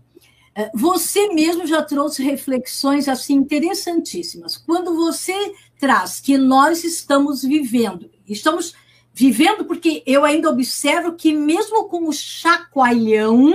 É, 0.56 0.72
você 0.74 1.30
mesmo 1.30 1.66
já 1.66 1.82
trouxe 1.82 2.24
reflexões 2.24 3.08
assim 3.08 3.36
interessantíssimas. 3.36 4.58
Quando 4.58 4.96
você 4.96 5.34
traz 5.82 6.20
que 6.20 6.38
nós 6.38 6.84
estamos 6.84 7.42
vivendo, 7.42 8.08
estamos 8.28 8.76
vivendo 9.12 9.66
porque 9.66 10.04
eu 10.06 10.24
ainda 10.24 10.50
observo 10.50 11.14
que 11.14 11.34
mesmo 11.34 11.86
com 11.86 12.08
o 12.08 12.14
chacoalhão 12.14 13.52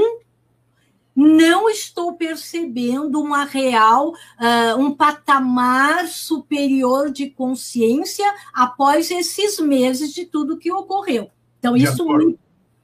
não 1.14 1.70
estou 1.70 2.14
percebendo 2.14 3.20
uma 3.20 3.44
real, 3.44 4.10
uh, 4.10 4.76
um 4.76 4.92
patamar 4.92 6.08
superior 6.08 7.10
de 7.10 7.30
consciência 7.30 8.26
após 8.52 9.08
esses 9.10 9.58
meses 9.60 10.12
de 10.12 10.26
tudo 10.26 10.58
que 10.58 10.70
ocorreu. 10.70 11.30
Então, 11.58 11.74
de 11.74 11.84
isso 11.84 12.04
me, 12.04 12.36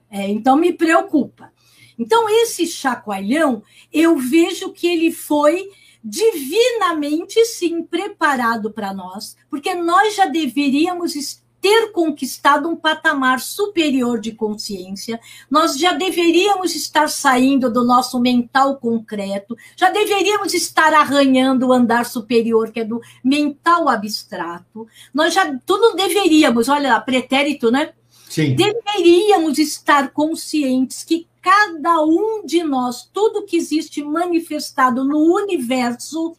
é, 0.09 0.31
então 0.31 0.57
me 0.57 0.73
preocupa. 0.73 1.53
Então, 1.99 2.27
esse 2.31 2.67
chacoalhão, 2.67 3.63
eu 3.93 4.17
vejo 4.17 4.73
que 4.73 4.87
ele 4.87 5.13
foi 5.13 5.69
divinamente 6.03 7.45
sim 7.45 7.83
preparado 7.83 8.71
para 8.71 8.93
nós, 8.93 9.37
porque 9.49 9.75
nós 9.75 10.17
já 10.17 10.27
deveríamos 10.27 11.15
estar 11.15 11.43
ter 11.63 11.93
conquistado 11.93 12.69
um 12.69 12.75
patamar 12.75 13.39
superior 13.39 14.19
de 14.19 14.33
consciência, 14.33 15.21
nós 15.49 15.79
já 15.79 15.93
deveríamos 15.93 16.75
estar 16.75 17.09
saindo 17.09 17.73
do 17.73 17.85
nosso 17.85 18.19
mental 18.19 18.79
concreto, 18.79 19.57
já 19.77 19.89
deveríamos 19.89 20.53
estar 20.55 20.93
arranhando 20.93 21.69
o 21.69 21.73
andar 21.73 22.05
superior, 22.05 22.73
que 22.73 22.81
é 22.81 22.85
do 22.85 23.01
mental 23.23 23.89
abstrato. 23.89 24.89
Nós 25.15 25.33
já 25.33 25.57
tudo 25.65 25.95
deveríamos, 25.95 26.69
olha, 26.69 27.01
pretérito, 27.01 27.71
né? 27.71 27.93
Sim. 28.29 28.57
Deveríamos 28.57 29.57
estar 29.59 30.11
conscientes 30.11 31.05
que 31.05 31.29
cada 31.43 32.01
um 32.03 32.47
de 32.47 32.63
nós, 32.63 33.11
tudo 33.13 33.45
que 33.45 33.57
existe 33.57 34.03
manifestado 34.03 35.05
no 35.05 35.19
universo, 35.35 36.37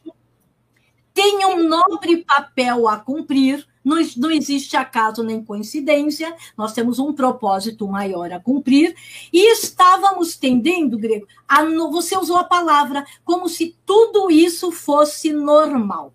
tem 1.13 1.45
um 1.45 1.67
nobre 1.67 2.23
papel 2.23 2.87
a 2.87 2.97
cumprir. 2.97 3.67
Não, 3.83 3.97
não 4.15 4.31
existe 4.31 4.77
acaso 4.77 5.21
nem 5.23 5.43
coincidência, 5.43 6.33
nós 6.57 6.71
temos 6.71 6.99
um 6.99 7.11
propósito 7.11 7.85
maior 7.85 8.31
a 8.31 8.39
cumprir, 8.39 8.95
e 9.31 9.51
estávamos 9.51 10.37
tendendo, 10.37 10.97
Grego, 10.97 11.27
a, 11.45 11.65
você 11.91 12.17
usou 12.17 12.37
a 12.37 12.45
palavra, 12.45 13.05
como 13.25 13.49
se 13.49 13.75
tudo 13.85 14.31
isso 14.31 14.71
fosse 14.71 15.33
normal. 15.33 16.13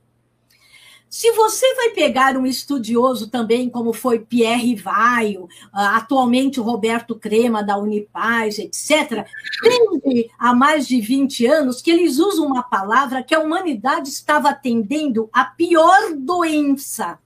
Se 1.11 1.33
você 1.33 1.75
vai 1.75 1.91
pegar 1.91 2.37
um 2.37 2.47
estudioso 2.47 3.29
também, 3.29 3.71
como 3.71 3.95
foi 3.95 4.19
Pierre 4.19 4.75
Vaio, 4.77 5.49
ah, 5.73 5.97
atualmente 5.97 6.61
Roberto 6.61 7.15
Crema, 7.15 7.63
da 7.63 7.79
Unipaz, 7.79 8.59
etc., 8.59 9.27
desde 9.63 10.31
há 10.39 10.55
mais 10.55 10.87
de 10.87 11.01
20 11.01 11.47
anos 11.47 11.81
que 11.81 11.91
eles 11.91 12.19
usam 12.19 12.47
uma 12.47 12.63
palavra 12.63 13.23
que 13.23 13.35
a 13.35 13.41
humanidade 13.41 14.11
estava 14.11 14.51
atendendo 14.51 15.31
a 15.33 15.45
pior 15.45 16.15
doença 16.15 17.19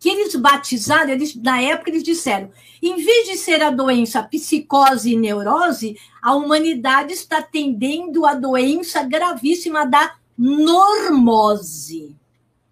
que 0.00 0.08
eles 0.08 0.34
batizaram, 0.36 1.10
eles, 1.10 1.34
na 1.34 1.60
época 1.60 1.90
eles 1.90 2.04
disseram, 2.04 2.50
em 2.80 2.96
vez 3.04 3.28
de 3.28 3.36
ser 3.36 3.60
a 3.62 3.70
doença 3.70 4.22
psicose 4.22 5.12
e 5.12 5.16
neurose, 5.16 5.98
a 6.22 6.34
humanidade 6.36 7.12
está 7.12 7.42
tendendo 7.42 8.24
a 8.24 8.34
doença 8.34 9.02
gravíssima 9.02 9.84
da 9.84 10.14
normose. 10.36 12.14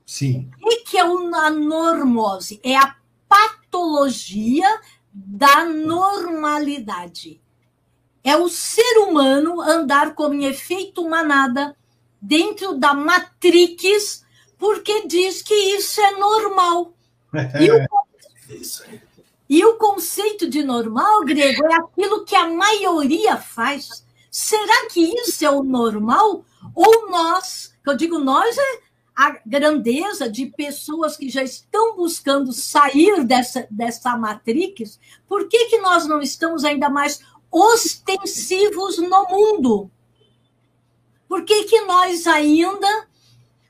Sim. 0.07 0.49
O 0.63 0.85
que 0.85 0.97
é 0.97 1.01
a 1.01 1.51
normose? 1.51 2.61
É 2.63 2.77
a 2.77 2.95
patologia 3.29 4.81
da 5.13 5.65
normalidade. 5.65 7.41
É 8.23 8.37
o 8.37 8.49
ser 8.49 8.99
humano 8.99 9.61
andar 9.61 10.15
como 10.15 10.35
em 10.35 10.45
efeito 10.45 11.09
manada 11.09 11.77
dentro 12.23 12.75
da 12.75 12.95
matrix, 12.95 14.25
porque 14.57 15.07
diz 15.07 15.43
que 15.43 15.55
isso 15.55 16.01
é 16.01 16.13
normal. 16.13 16.93
E 17.61 17.71
o, 17.71 17.87
e 19.49 19.65
o 19.65 19.77
conceito 19.77 20.49
de 20.49 20.63
normal, 20.63 21.25
grego, 21.25 21.67
é 21.67 21.75
aquilo 21.75 22.25
que 22.25 22.35
a 22.35 22.49
maioria 22.49 23.37
faz. 23.37 24.05
Será 24.31 24.89
que 24.89 25.01
isso 25.01 25.45
é 25.45 25.51
o 25.51 25.63
normal? 25.63 26.45
Ou 26.75 27.11
nós, 27.11 27.75
que 27.83 27.91
eu 27.91 27.97
digo 27.97 28.19
nós, 28.19 28.57
é 28.57 28.86
a 29.17 29.39
grandeza 29.47 30.29
de 30.29 30.45
pessoas 30.47 31.17
que 31.17 31.31
já 31.31 31.43
estão 31.43 31.97
buscando 31.97 32.53
sair 32.53 33.25
dessa, 33.25 33.67
dessa 33.71 34.15
matrix, 34.17 35.01
por 35.27 35.49
que, 35.49 35.67
que 35.67 35.79
nós 35.79 36.07
não 36.07 36.21
estamos 36.21 36.65
ainda 36.65 36.91
mais 36.91 37.21
ostensivos 37.51 38.99
no 38.99 39.25
mundo? 39.25 39.91
Por 41.27 41.45
que, 41.45 41.65
que 41.65 41.81
nós 41.83 42.27
ainda 42.27 43.09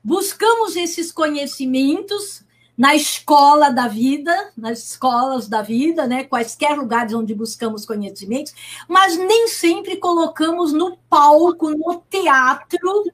buscamos 0.03 0.75
esses 0.75 1.11
conhecimentos 1.11 2.45
na 2.77 2.93
escola 2.93 3.71
da 3.71 3.87
vida, 3.87 4.51
nas 4.55 4.91
escolas 4.91 5.47
da 5.47 5.63
vida, 5.63 6.05
né, 6.05 6.25
quaisquer 6.25 6.77
lugares 6.77 7.13
onde 7.13 7.33
buscamos 7.33 7.85
conhecimentos, 7.85 8.53
mas 8.87 9.17
nem 9.17 9.47
sempre 9.47 9.97
colocamos 9.97 10.73
no 10.73 10.95
palco, 11.09 11.71
no 11.71 12.03
teatro, 12.07 13.05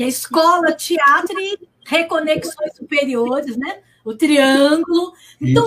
que 0.00 0.04
é 0.04 0.08
escola, 0.08 0.72
teatro 0.72 1.38
e 1.38 1.58
reconexões 1.84 2.74
superiores, 2.74 3.54
né? 3.58 3.82
O 4.02 4.14
triângulo. 4.14 5.12
Então, 5.38 5.66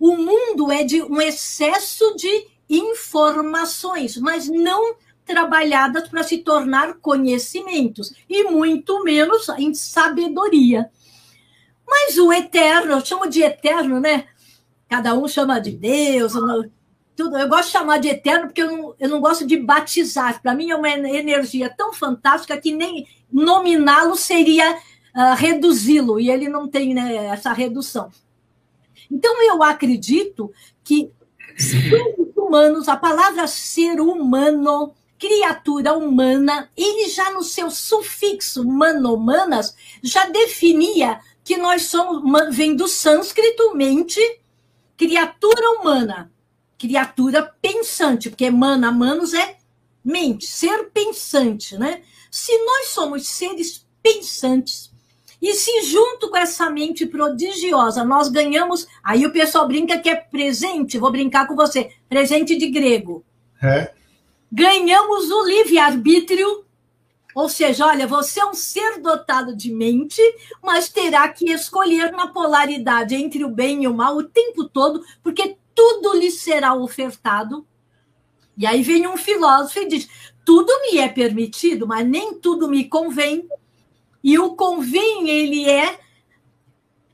o 0.00 0.16
mundo 0.16 0.72
é 0.72 0.82
de 0.82 1.02
um 1.02 1.20
excesso 1.20 2.16
de 2.16 2.46
informações, 2.66 4.16
mas 4.16 4.48
não 4.48 4.94
trabalhadas 5.26 6.08
para 6.08 6.22
se 6.22 6.38
tornar 6.38 6.94
conhecimentos, 6.94 8.14
e 8.26 8.44
muito 8.44 9.04
menos 9.04 9.46
em 9.50 9.74
sabedoria. 9.74 10.90
Mas 11.86 12.16
o 12.16 12.32
eterno, 12.32 12.92
eu 12.92 13.04
chamo 13.04 13.28
de 13.28 13.42
eterno, 13.42 14.00
né? 14.00 14.28
Cada 14.88 15.12
um 15.12 15.28
chama 15.28 15.60
de 15.60 15.72
Deus, 15.72 16.34
eu, 16.34 16.70
tudo. 17.16 17.36
Eu 17.36 17.48
gosto 17.48 17.66
de 17.66 17.72
chamar 17.72 17.98
de 17.98 18.08
eterno 18.08 18.46
porque 18.46 18.62
eu 18.62 18.70
não, 18.70 18.94
eu 18.98 19.08
não 19.08 19.20
gosto 19.20 19.46
de 19.46 19.56
batizar. 19.56 20.40
Para 20.42 20.54
mim 20.54 20.70
é 20.70 20.76
uma 20.76 20.88
energia 20.88 21.68
tão 21.70 21.92
fantástica 21.92 22.56
que 22.56 22.72
nem 22.72 23.06
nominá-lo 23.30 24.16
seria 24.16 24.76
uh, 25.14 25.34
reduzi-lo, 25.36 26.18
e 26.18 26.30
ele 26.30 26.48
não 26.48 26.68
tem 26.68 26.94
né, 26.94 27.26
essa 27.26 27.52
redução. 27.52 28.10
Então 29.10 29.42
eu 29.42 29.62
acredito 29.62 30.52
que 30.82 31.10
seres 31.56 32.34
humanos, 32.36 32.88
a 32.88 32.96
palavra 32.96 33.46
ser 33.46 34.00
humano, 34.00 34.94
criatura 35.18 35.92
humana, 35.92 36.70
ele 36.76 37.08
já 37.08 37.30
no 37.30 37.42
seu 37.42 37.70
sufixo 37.70 38.66
mano-humanas 38.66 39.76
já 40.02 40.26
definia 40.26 41.20
que 41.44 41.56
nós 41.56 41.82
somos, 41.82 42.56
vem 42.56 42.74
do 42.74 42.88
sânscrito, 42.88 43.74
mente, 43.74 44.20
criatura 44.96 45.70
humana, 45.72 46.31
criatura 46.82 47.54
pensante, 47.62 48.28
porque 48.28 48.50
mana, 48.50 48.90
manos 48.90 49.32
é 49.32 49.56
mente, 50.04 50.46
ser 50.46 50.90
pensante, 50.90 51.78
né? 51.78 52.02
Se 52.28 52.52
nós 52.64 52.88
somos 52.88 53.28
seres 53.28 53.86
pensantes, 54.02 54.90
e 55.40 55.54
se 55.54 55.82
junto 55.82 56.28
com 56.28 56.36
essa 56.36 56.68
mente 56.68 57.06
prodigiosa 57.06 58.04
nós 58.04 58.28
ganhamos, 58.28 58.88
aí 59.02 59.24
o 59.24 59.32
pessoal 59.32 59.68
brinca 59.68 59.98
que 59.98 60.10
é 60.10 60.16
presente, 60.16 60.98
vou 60.98 61.12
brincar 61.12 61.46
com 61.46 61.54
você, 61.54 61.92
presente 62.08 62.56
de 62.56 62.68
grego. 62.68 63.24
É. 63.62 63.92
Ganhamos 64.50 65.30
o 65.30 65.46
livre-arbítrio 65.46 66.64
ou 67.34 67.48
seja, 67.48 67.86
olha, 67.86 68.06
você 68.06 68.40
é 68.40 68.44
um 68.44 68.54
ser 68.54 69.00
dotado 69.00 69.56
de 69.56 69.72
mente, 69.72 70.20
mas 70.62 70.90
terá 70.90 71.26
que 71.28 71.50
escolher 71.50 72.12
na 72.12 72.26
polaridade 72.26 73.14
entre 73.14 73.42
o 73.42 73.48
bem 73.48 73.84
e 73.84 73.88
o 73.88 73.94
mal 73.94 74.16
o 74.16 74.24
tempo 74.24 74.68
todo, 74.68 75.02
porque 75.22 75.56
tudo 75.74 76.14
lhe 76.14 76.30
será 76.30 76.74
ofertado. 76.74 77.66
E 78.56 78.66
aí 78.66 78.82
vem 78.82 79.06
um 79.06 79.16
filósofo 79.16 79.78
e 79.80 79.88
diz: 79.88 80.08
tudo 80.44 80.72
me 80.82 80.98
é 80.98 81.08
permitido, 81.08 81.86
mas 81.86 82.06
nem 82.06 82.34
tudo 82.34 82.68
me 82.68 82.84
convém. 82.88 83.48
E 84.22 84.38
o 84.38 84.54
convém, 84.54 85.28
ele 85.28 85.68
é 85.68 85.98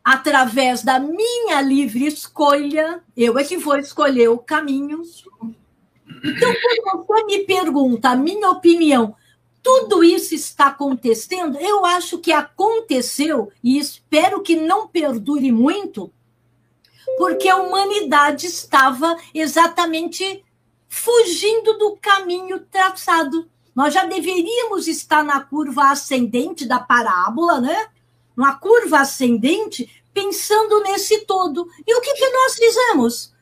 através 0.04 0.82
da 0.82 0.98
minha 0.98 1.60
livre 1.60 2.06
escolha, 2.06 3.02
eu 3.16 3.38
é 3.38 3.44
que 3.44 3.56
vou 3.58 3.76
escolher 3.76 4.28
o 4.28 4.38
caminho. 4.38 5.02
Então, 6.24 6.54
quando 6.82 7.06
você 7.06 7.24
me 7.24 7.44
pergunta 7.44 8.10
a 8.10 8.16
minha 8.16 8.50
opinião 8.50 9.14
tudo 9.62 10.02
isso 10.02 10.34
está 10.34 10.68
acontecendo, 10.68 11.58
eu 11.60 11.84
acho 11.84 12.18
que 12.18 12.32
aconteceu, 12.32 13.52
e 13.62 13.78
espero 13.78 14.42
que 14.42 14.56
não 14.56 14.88
perdure 14.88 15.52
muito, 15.52 16.10
porque 17.16 17.48
a 17.48 17.56
humanidade 17.56 18.46
estava 18.46 19.16
exatamente 19.34 20.44
fugindo 20.88 21.78
do 21.78 21.96
caminho 22.00 22.60
traçado. 22.70 23.48
Nós 23.74 23.94
já 23.94 24.04
deveríamos 24.04 24.88
estar 24.88 25.22
na 25.22 25.40
curva 25.40 25.90
ascendente 25.90 26.66
da 26.66 26.80
parábola, 26.80 27.60
né? 27.60 27.88
Uma 28.36 28.56
curva 28.56 29.00
ascendente, 29.00 29.88
pensando 30.12 30.80
nesse 30.82 31.24
todo. 31.26 31.68
E 31.86 31.94
o 31.94 32.00
que, 32.00 32.14
que 32.14 32.28
nós 32.30 32.54
fizemos? 32.54 33.32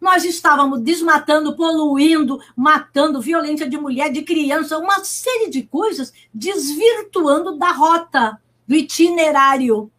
Nós 0.00 0.24
estávamos 0.24 0.80
desmatando, 0.80 1.56
poluindo, 1.56 2.38
matando, 2.54 3.20
violência 3.20 3.68
de 3.68 3.78
mulher, 3.78 4.10
de 4.10 4.22
criança, 4.22 4.78
uma 4.78 5.02
série 5.02 5.48
de 5.48 5.62
coisas, 5.62 6.12
desvirtuando 6.32 7.56
da 7.56 7.72
rota, 7.72 8.38
do 8.68 8.74
itinerário. 8.74 9.90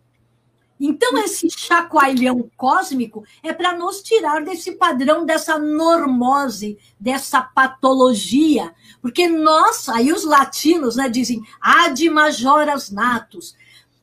Então, 0.80 1.18
esse 1.18 1.50
chacoalhão 1.50 2.50
cósmico 2.56 3.24
é 3.42 3.52
para 3.52 3.76
nos 3.76 4.02
tirar 4.02 4.44
desse 4.44 4.74
padrão, 4.74 5.26
dessa 5.26 5.58
normose, 5.58 6.78
dessa 7.00 7.42
patologia. 7.42 8.74
Porque 9.02 9.28
nós, 9.28 9.90
aí 9.90 10.12
os 10.12 10.24
latinos 10.24 10.96
né, 10.96 11.10
dizem 11.10 11.42
ad 11.60 12.10
majoras 12.10 12.92
natus. 12.92 13.56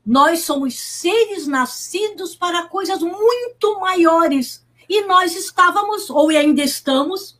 Nós 0.05 0.41
somos 0.41 0.79
seres 0.79 1.47
nascidos 1.47 2.35
para 2.35 2.67
coisas 2.67 3.01
muito 3.01 3.81
maiores 3.81 4.65
e 4.89 5.03
nós 5.07 5.35
estávamos, 5.35 6.11
ou 6.11 6.29
ainda 6.29 6.63
estamos, 6.63 7.39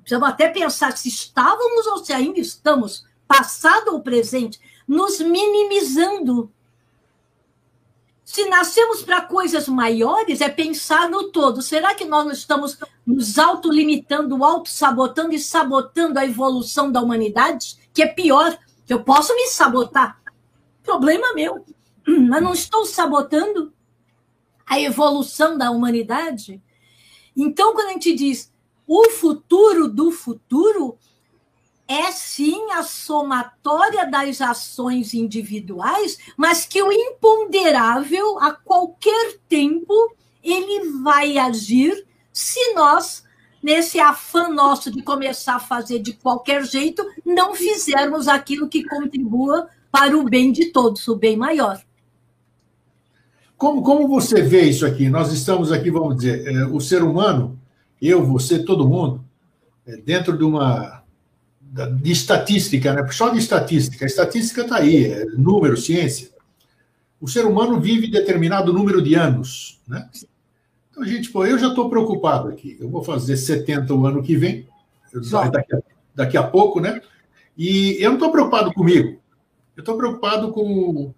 precisamos 0.00 0.28
até 0.28 0.48
pensar 0.48 0.96
se 0.96 1.08
estávamos 1.08 1.86
ou 1.86 2.04
se 2.04 2.12
ainda 2.12 2.40
estamos, 2.40 3.04
passado 3.28 3.92
ou 3.92 4.00
presente, 4.00 4.58
nos 4.88 5.20
minimizando. 5.20 6.50
Se 8.30 8.48
nascemos 8.48 9.02
para 9.02 9.22
coisas 9.22 9.66
maiores, 9.66 10.40
é 10.40 10.48
pensar 10.48 11.10
no 11.10 11.32
todo. 11.32 11.60
Será 11.60 11.96
que 11.96 12.04
nós 12.04 12.30
estamos 12.32 12.78
nos 13.04 13.40
autolimitando, 13.40 14.44
auto-sabotando 14.44 15.34
e 15.34 15.38
sabotando 15.40 16.16
a 16.16 16.24
evolução 16.24 16.92
da 16.92 17.02
humanidade? 17.02 17.76
Que 17.92 18.04
é 18.04 18.06
pior, 18.06 18.56
que 18.86 18.94
eu 18.94 19.02
posso 19.02 19.34
me 19.34 19.48
sabotar. 19.48 20.22
Problema 20.84 21.34
meu. 21.34 21.64
Mas 22.06 22.40
não 22.40 22.52
estou 22.52 22.86
sabotando 22.86 23.72
a 24.64 24.78
evolução 24.78 25.58
da 25.58 25.72
humanidade? 25.72 26.62
Então, 27.36 27.72
quando 27.72 27.88
a 27.88 27.92
gente 27.94 28.14
diz 28.14 28.52
o 28.86 29.10
futuro 29.10 29.88
do 29.88 30.12
futuro, 30.12 30.96
é 31.90 32.12
sim 32.12 32.70
a 32.70 32.84
somatória 32.84 34.08
das 34.08 34.40
ações 34.40 35.12
individuais, 35.12 36.18
mas 36.36 36.64
que 36.64 36.80
o 36.80 36.92
imponderável, 36.92 38.38
a 38.38 38.52
qualquer 38.52 39.38
tempo, 39.48 39.92
ele 40.40 40.88
vai 41.02 41.36
agir 41.36 42.06
se 42.32 42.74
nós, 42.74 43.24
nesse 43.60 43.98
afã 43.98 44.48
nosso 44.48 44.88
de 44.88 45.02
começar 45.02 45.56
a 45.56 45.58
fazer 45.58 45.98
de 45.98 46.12
qualquer 46.12 46.64
jeito, 46.64 47.04
não 47.26 47.56
fizermos 47.56 48.28
aquilo 48.28 48.68
que 48.68 48.84
contribua 48.84 49.68
para 49.90 50.16
o 50.16 50.22
bem 50.22 50.52
de 50.52 50.66
todos, 50.66 51.08
o 51.08 51.16
bem 51.16 51.36
maior. 51.36 51.82
Como, 53.56 53.82
como 53.82 54.06
você 54.06 54.42
vê 54.42 54.62
isso 54.62 54.86
aqui? 54.86 55.08
Nós 55.08 55.32
estamos 55.32 55.72
aqui, 55.72 55.90
vamos 55.90 56.18
dizer, 56.18 56.46
é, 56.46 56.66
o 56.66 56.78
ser 56.78 57.02
humano, 57.02 57.58
eu, 58.00 58.24
você, 58.24 58.62
todo 58.62 58.88
mundo, 58.88 59.24
é, 59.84 59.96
dentro 59.96 60.38
de 60.38 60.44
uma 60.44 60.99
de 61.70 62.10
estatística, 62.10 62.92
né? 62.92 63.06
só 63.12 63.28
de 63.28 63.38
estatística. 63.38 64.04
A 64.04 64.08
estatística 64.08 64.62
está 64.62 64.76
aí, 64.76 65.04
é 65.04 65.24
número, 65.26 65.76
ciência. 65.76 66.30
O 67.20 67.28
ser 67.28 67.46
humano 67.46 67.80
vive 67.80 68.10
determinado 68.10 68.72
número 68.72 69.00
de 69.00 69.14
anos. 69.14 69.80
Né? 69.86 70.08
Então, 70.90 71.04
gente, 71.04 71.30
pô, 71.30 71.46
eu 71.46 71.58
já 71.58 71.68
estou 71.68 71.88
preocupado 71.88 72.48
aqui. 72.48 72.76
Eu 72.80 72.88
vou 72.88 73.04
fazer 73.04 73.36
70 73.36 73.94
o 73.94 74.06
ano 74.06 74.22
que 74.22 74.36
vem, 74.36 74.66
daqui 75.52 75.76
a, 75.76 75.78
daqui 76.14 76.36
a 76.36 76.42
pouco, 76.42 76.80
né? 76.80 77.00
E 77.56 77.96
eu 78.00 78.10
não 78.10 78.16
estou 78.16 78.32
preocupado 78.32 78.72
comigo. 78.72 79.20
Eu 79.76 79.80
estou 79.80 79.96
preocupado 79.96 80.50
com 80.50 81.14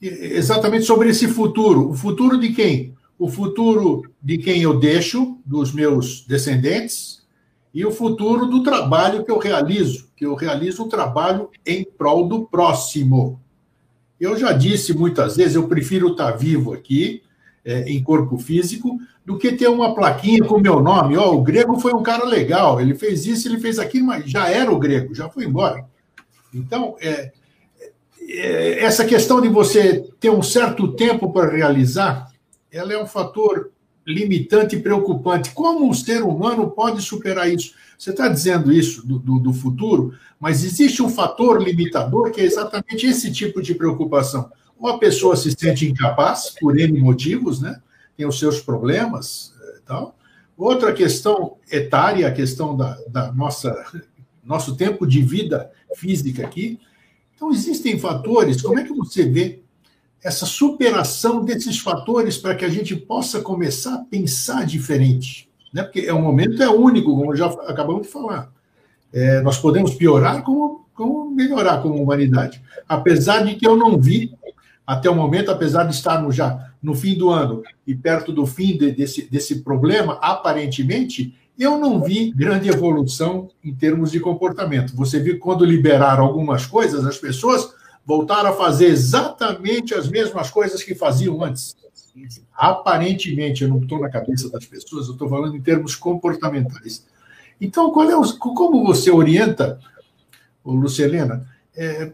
exatamente 0.00 0.84
sobre 0.84 1.08
esse 1.08 1.26
futuro. 1.26 1.90
O 1.90 1.94
futuro 1.94 2.38
de 2.38 2.52
quem? 2.52 2.94
O 3.18 3.28
futuro 3.28 4.02
de 4.22 4.38
quem 4.38 4.62
eu 4.62 4.78
deixo, 4.78 5.38
dos 5.44 5.72
meus 5.72 6.24
descendentes, 6.26 7.25
e 7.76 7.84
o 7.84 7.90
futuro 7.90 8.46
do 8.46 8.62
trabalho 8.62 9.22
que 9.22 9.30
eu 9.30 9.36
realizo, 9.36 10.08
que 10.16 10.24
eu 10.24 10.34
realizo 10.34 10.82
um 10.82 10.88
trabalho 10.88 11.50
em 11.66 11.84
prol 11.84 12.26
do 12.26 12.46
próximo. 12.46 13.38
Eu 14.18 14.34
já 14.34 14.54
disse 14.54 14.96
muitas 14.96 15.36
vezes, 15.36 15.56
eu 15.56 15.68
prefiro 15.68 16.12
estar 16.12 16.30
vivo 16.30 16.72
aqui, 16.72 17.22
é, 17.62 17.82
em 17.82 18.02
corpo 18.02 18.38
físico, 18.38 18.98
do 19.26 19.36
que 19.36 19.52
ter 19.52 19.68
uma 19.68 19.94
plaquinha 19.94 20.42
com 20.42 20.58
meu 20.58 20.80
nome. 20.80 21.18
Ó, 21.18 21.28
oh, 21.28 21.36
o 21.36 21.42
grego 21.42 21.78
foi 21.78 21.92
um 21.92 22.02
cara 22.02 22.24
legal, 22.24 22.80
ele 22.80 22.94
fez 22.94 23.26
isso, 23.26 23.46
ele 23.46 23.60
fez 23.60 23.78
aquilo, 23.78 24.06
mas 24.06 24.24
já 24.24 24.48
era 24.48 24.72
o 24.72 24.78
grego, 24.78 25.14
já 25.14 25.28
foi 25.28 25.44
embora. 25.44 25.84
Então, 26.54 26.96
é, 26.98 27.30
é, 28.22 28.84
essa 28.84 29.04
questão 29.04 29.38
de 29.38 29.50
você 29.50 30.02
ter 30.18 30.30
um 30.30 30.42
certo 30.42 30.94
tempo 30.94 31.30
para 31.30 31.54
realizar, 31.54 32.32
ela 32.72 32.94
é 32.94 32.98
um 32.98 33.06
fator 33.06 33.70
limitante 34.06 34.76
e 34.76 34.80
preocupante. 34.80 35.50
Como 35.50 35.90
o 35.90 35.94
ser 35.94 36.22
humano 36.22 36.70
pode 36.70 37.02
superar 37.02 37.52
isso? 37.52 37.74
Você 37.98 38.10
está 38.10 38.28
dizendo 38.28 38.72
isso 38.72 39.06
do, 39.06 39.18
do, 39.18 39.38
do, 39.38 39.52
futuro, 39.52 40.14
mas 40.38 40.62
existe 40.62 41.02
um 41.02 41.08
fator 41.08 41.62
limitador 41.62 42.30
que 42.30 42.40
é 42.40 42.44
exatamente 42.44 43.06
esse 43.06 43.32
tipo 43.32 43.60
de 43.60 43.74
preocupação. 43.74 44.50
ou 44.78 44.88
a 44.88 44.98
pessoa 44.98 45.34
se 45.34 45.50
sente 45.52 45.88
incapaz 45.88 46.54
por 46.60 46.78
N 46.78 47.00
motivos, 47.00 47.60
né? 47.60 47.80
Tem 48.16 48.26
os 48.26 48.38
seus 48.38 48.60
problemas 48.60 49.54
e 49.78 49.80
tal. 49.80 50.16
Outra 50.56 50.92
questão 50.92 51.56
etária, 51.70 52.26
a 52.28 52.32
questão 52.32 52.76
da, 52.76 52.96
da 53.08 53.32
nossa 53.32 53.74
nosso 54.46 54.76
tempo 54.76 55.06
de 55.06 55.20
vida 55.20 55.70
física 55.96 56.46
aqui. 56.46 56.78
Então, 57.34 57.50
existem 57.50 57.98
fatores, 57.98 58.62
como 58.62 58.78
é 58.78 58.84
que 58.84 58.94
você 58.94 59.28
vê 59.28 59.60
essa 60.26 60.44
superação 60.44 61.44
desses 61.44 61.78
fatores 61.78 62.36
para 62.36 62.56
que 62.56 62.64
a 62.64 62.68
gente 62.68 62.96
possa 62.96 63.40
começar 63.40 63.94
a 63.94 63.98
pensar 63.98 64.66
diferente? 64.66 65.48
Né? 65.72 65.84
Porque 65.84 66.00
é 66.00 66.12
um 66.12 66.20
momento 66.20 66.60
é 66.60 66.68
único, 66.68 67.14
como 67.14 67.36
já 67.36 67.46
acabamos 67.46 68.08
de 68.08 68.12
falar. 68.12 68.50
É, 69.12 69.40
nós 69.42 69.56
podemos 69.56 69.94
piorar 69.94 70.42
como, 70.42 70.84
como 70.92 71.30
melhorar 71.30 71.80
como 71.80 72.02
humanidade. 72.02 72.60
Apesar 72.88 73.44
de 73.44 73.54
que 73.54 73.64
eu 73.64 73.76
não 73.76 74.00
vi, 74.00 74.34
até 74.84 75.08
o 75.08 75.14
momento, 75.14 75.52
apesar 75.52 75.84
de 75.84 75.94
estarmos 75.94 76.34
já 76.34 76.72
no 76.82 76.96
fim 76.96 77.16
do 77.16 77.30
ano 77.30 77.62
e 77.86 77.94
perto 77.94 78.32
do 78.32 78.44
fim 78.44 78.76
de, 78.76 78.90
desse, 78.90 79.30
desse 79.30 79.62
problema, 79.62 80.18
aparentemente, 80.20 81.36
eu 81.56 81.78
não 81.78 82.02
vi 82.02 82.32
grande 82.32 82.68
evolução 82.68 83.48
em 83.62 83.72
termos 83.72 84.10
de 84.10 84.18
comportamento. 84.18 84.96
Você 84.96 85.20
viu 85.20 85.38
quando 85.38 85.64
liberaram 85.64 86.24
algumas 86.24 86.66
coisas, 86.66 87.06
as 87.06 87.16
pessoas 87.16 87.75
voltaram 88.06 88.50
a 88.50 88.52
fazer 88.52 88.86
exatamente 88.86 89.94
as 89.94 90.08
mesmas 90.08 90.50
coisas 90.50 90.82
que 90.82 90.94
faziam 90.94 91.42
antes. 91.42 91.76
Aparentemente, 92.54 93.64
eu 93.64 93.68
não 93.68 93.78
estou 93.78 94.00
na 94.00 94.08
cabeça 94.08 94.48
das 94.48 94.64
pessoas, 94.64 95.08
eu 95.08 95.12
estou 95.12 95.28
falando 95.28 95.56
em 95.56 95.60
termos 95.60 95.94
comportamentais. 95.94 97.04
Então, 97.60 97.92
é 98.08 98.16
o, 98.16 98.38
como 98.38 98.84
você 98.84 99.10
orienta, 99.10 99.78
Lucelena? 100.64 101.46
É, 101.76 102.12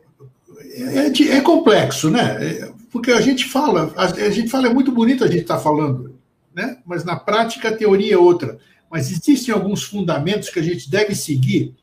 é, 0.75 1.37
é, 1.37 1.41
complexo, 1.41 2.11
né? 2.11 2.45
É, 2.45 2.73
porque 2.91 3.13
a 3.13 3.21
gente 3.21 3.45
fala, 3.45 3.93
a, 3.97 4.05
a 4.07 4.31
gente 4.31 4.49
fala, 4.49 4.67
é 4.67 4.75
muito 4.75 4.91
bonito 4.91 5.23
a 5.23 5.29
gente 5.29 5.43
estar 5.43 5.57
tá 5.57 5.63
falando, 5.63 6.17
né? 6.55 6.79
mas 6.85 7.05
na 7.05 7.17
prática 7.17 7.69
a 7.69 7.77
teoria 7.77 8.15
é 8.15 8.19
outra 8.19 8.59
mas 8.93 9.11
existem 9.11 9.55
alguns 9.55 9.83
fundamentos 9.83 10.51
que 10.51 10.59
a 10.59 10.63
gente 10.63 10.91
deve 10.91 11.15
seguir 11.15 11.75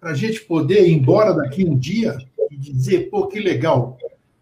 para 0.00 0.12
a 0.12 0.14
gente 0.14 0.40
poder 0.40 0.88
ir 0.88 0.94
embora 0.94 1.34
daqui 1.34 1.62
um 1.62 1.76
dia 1.76 2.16
e 2.52 2.72
dizer, 2.72 3.08
pô, 3.10 3.26
que 3.26 3.40
legal, 3.40 3.96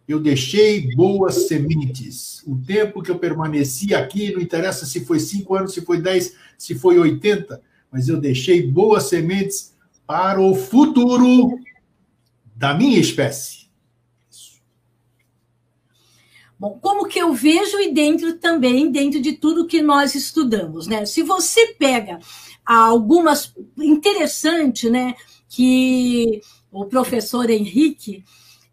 eu 0.08 0.18
deixei 0.18 0.94
boas 0.94 1.46
sementes. 1.46 2.42
O 2.46 2.56
tempo 2.56 3.02
que 3.02 3.10
eu 3.10 3.18
permaneci 3.18 3.94
aqui, 3.94 4.32
não 4.32 4.40
interessa 4.40 4.84
se 4.84 5.04
foi 5.04 5.20
cinco 5.20 5.54
anos, 5.54 5.72
se 5.72 5.82
foi 5.82 6.00
dez, 6.00 6.34
se 6.58 6.74
foi 6.74 6.98
oitenta, 6.98 7.62
mas 7.90 8.08
eu 8.08 8.20
deixei 8.20 8.66
boas 8.66 9.04
sementes 9.04 9.74
para 10.06 10.40
o 10.40 10.54
futuro 10.54 11.58
da 12.56 12.74
minha 12.74 12.98
espécie. 12.98 13.59
Bom, 16.60 16.78
como 16.78 17.08
que 17.08 17.18
eu 17.18 17.32
vejo 17.32 17.80
e 17.80 17.90
dentro 17.90 18.34
também, 18.34 18.92
dentro 18.92 19.18
de 19.18 19.32
tudo 19.32 19.66
que 19.66 19.80
nós 19.80 20.14
estudamos, 20.14 20.86
né? 20.86 21.06
Se 21.06 21.22
você 21.22 21.68
pega 21.68 22.18
algumas 22.66 23.54
interessante, 23.78 24.90
né, 24.90 25.14
que 25.48 26.42
o 26.70 26.84
professor 26.84 27.48
Henrique, 27.48 28.22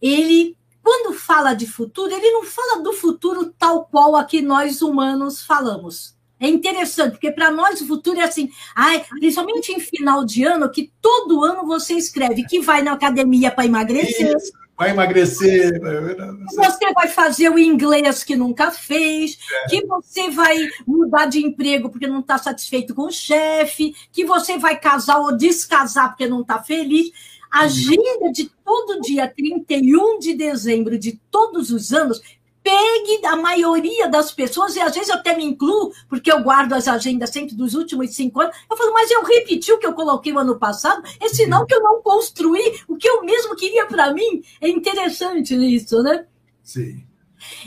ele 0.01 0.57
quando 0.83 1.13
fala 1.13 1.53
de 1.53 1.65
futuro, 1.65 2.13
ele 2.13 2.29
não 2.31 2.43
fala 2.43 2.81
do 2.83 2.91
futuro 2.91 3.53
tal 3.57 3.85
qual 3.85 4.17
a 4.17 4.25
que 4.25 4.41
nós 4.41 4.81
humanos 4.81 5.41
falamos. 5.41 6.13
É 6.41 6.47
interessante, 6.47 7.11
porque 7.11 7.31
para 7.31 7.51
nós 7.51 7.79
o 7.79 7.87
futuro 7.87 8.19
é 8.19 8.23
assim, 8.23 8.49
ai, 8.75 9.05
principalmente 9.19 9.71
em 9.71 9.79
final 9.79 10.25
de 10.25 10.43
ano, 10.43 10.69
que 10.69 10.91
todo 11.01 11.43
ano 11.43 11.65
você 11.65 11.93
escreve 11.93 12.45
que 12.45 12.59
vai 12.59 12.81
na 12.81 12.91
academia 12.91 13.49
para 13.49 13.65
emagrecer. 13.65 14.35
Isso 14.35 14.51
vai 14.77 14.91
emagrecer. 14.91 15.73
Que 15.79 16.55
você 16.55 16.93
vai 16.93 17.07
fazer 17.07 17.49
o 17.49 17.57
inglês 17.57 18.23
que 18.23 18.35
nunca 18.35 18.69
fez, 18.69 19.39
é. 19.51 19.69
que 19.69 19.85
você 19.85 20.29
vai 20.29 20.55
mudar 20.85 21.25
de 21.25 21.43
emprego 21.43 21.89
porque 21.89 22.05
não 22.05 22.19
está 22.19 22.37
satisfeito 22.37 22.93
com 22.93 23.07
o 23.07 23.11
chefe, 23.11 23.95
que 24.11 24.23
você 24.23 24.57
vai 24.57 24.79
casar 24.79 25.17
ou 25.17 25.35
descasar 25.35 26.09
porque 26.09 26.27
não 26.27 26.41
está 26.41 26.61
feliz. 26.61 27.11
Agenda 27.49 28.31
de 28.31 28.51
todo 28.63 29.01
dia 29.01 29.27
31 29.27 30.19
de 30.19 30.33
dezembro 30.35 30.99
de 30.99 31.19
todos 31.31 31.71
os 31.71 31.93
anos 31.93 32.21
pegue 32.67 33.25
a 33.25 33.37
maioria 33.37 34.09
das 34.09 34.33
pessoas, 34.33 34.75
e 34.75 34.81
às 34.81 34.93
vezes 34.93 35.07
eu 35.07 35.15
até 35.15 35.37
me 35.37 35.45
incluo, 35.45 35.93
porque 36.09 36.29
eu 36.29 36.43
guardo 36.43 36.73
as 36.73 36.85
agendas 36.85 37.29
sempre 37.29 37.55
dos 37.55 37.73
últimos 37.73 38.13
cinco 38.13 38.41
anos. 38.41 38.53
Eu 38.69 38.75
falo, 38.75 38.91
mas 38.91 39.09
eu 39.09 39.23
repeti 39.23 39.71
o 39.71 39.77
que 39.77 39.87
eu 39.87 39.93
coloquei 39.93 40.33
o 40.33 40.39
ano 40.39 40.59
passado, 40.59 41.01
é 41.21 41.29
sinal 41.29 41.65
que 41.65 41.73
eu 41.73 41.81
não 41.81 42.01
construí 42.01 42.81
o 42.85 42.97
que 42.97 43.07
eu 43.07 43.23
mesmo 43.23 43.55
queria 43.55 43.85
para 43.85 44.13
mim. 44.13 44.43
É 44.59 44.67
interessante 44.67 45.55
isso, 45.55 46.03
né? 46.03 46.25
Sim. 46.61 47.05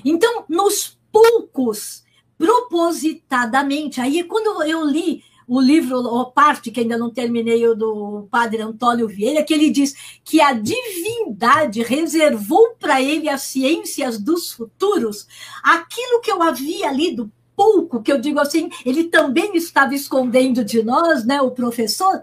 Então, 0.05 0.45
nos 0.47 0.99
poucos, 1.11 2.05
propositadamente, 2.37 4.03
aí 4.03 4.23
quando 4.25 4.63
eu 4.65 4.85
li 4.85 5.25
o 5.51 5.61
livro, 5.61 5.97
ou 5.97 6.31
parte 6.31 6.71
que 6.71 6.79
ainda 6.79 6.97
não 6.97 7.11
terminei, 7.11 7.67
o 7.67 7.75
do 7.75 8.29
padre 8.31 8.63
Antônio 8.63 9.09
Vieira, 9.09 9.43
que 9.43 9.53
ele 9.53 9.69
diz 9.69 9.97
que 10.23 10.41
a 10.41 10.53
divindade 10.53 11.83
reservou 11.83 12.77
para 12.79 13.03
ele 13.03 13.29
as 13.29 13.43
ciências 13.43 14.17
dos 14.17 14.53
futuros, 14.53 15.27
aquilo 15.61 16.21
que 16.21 16.31
eu 16.31 16.41
havia 16.41 16.93
lido 16.93 17.33
pouco, 17.57 18.01
que 18.01 18.13
eu 18.13 18.21
digo 18.21 18.39
assim, 18.39 18.71
ele 18.87 19.05
também 19.09 19.57
estava 19.57 19.93
escondendo 19.93 20.65
de 20.65 20.85
nós, 20.85 21.27
né, 21.27 21.43
o 21.43 21.51
professor, 21.51 22.23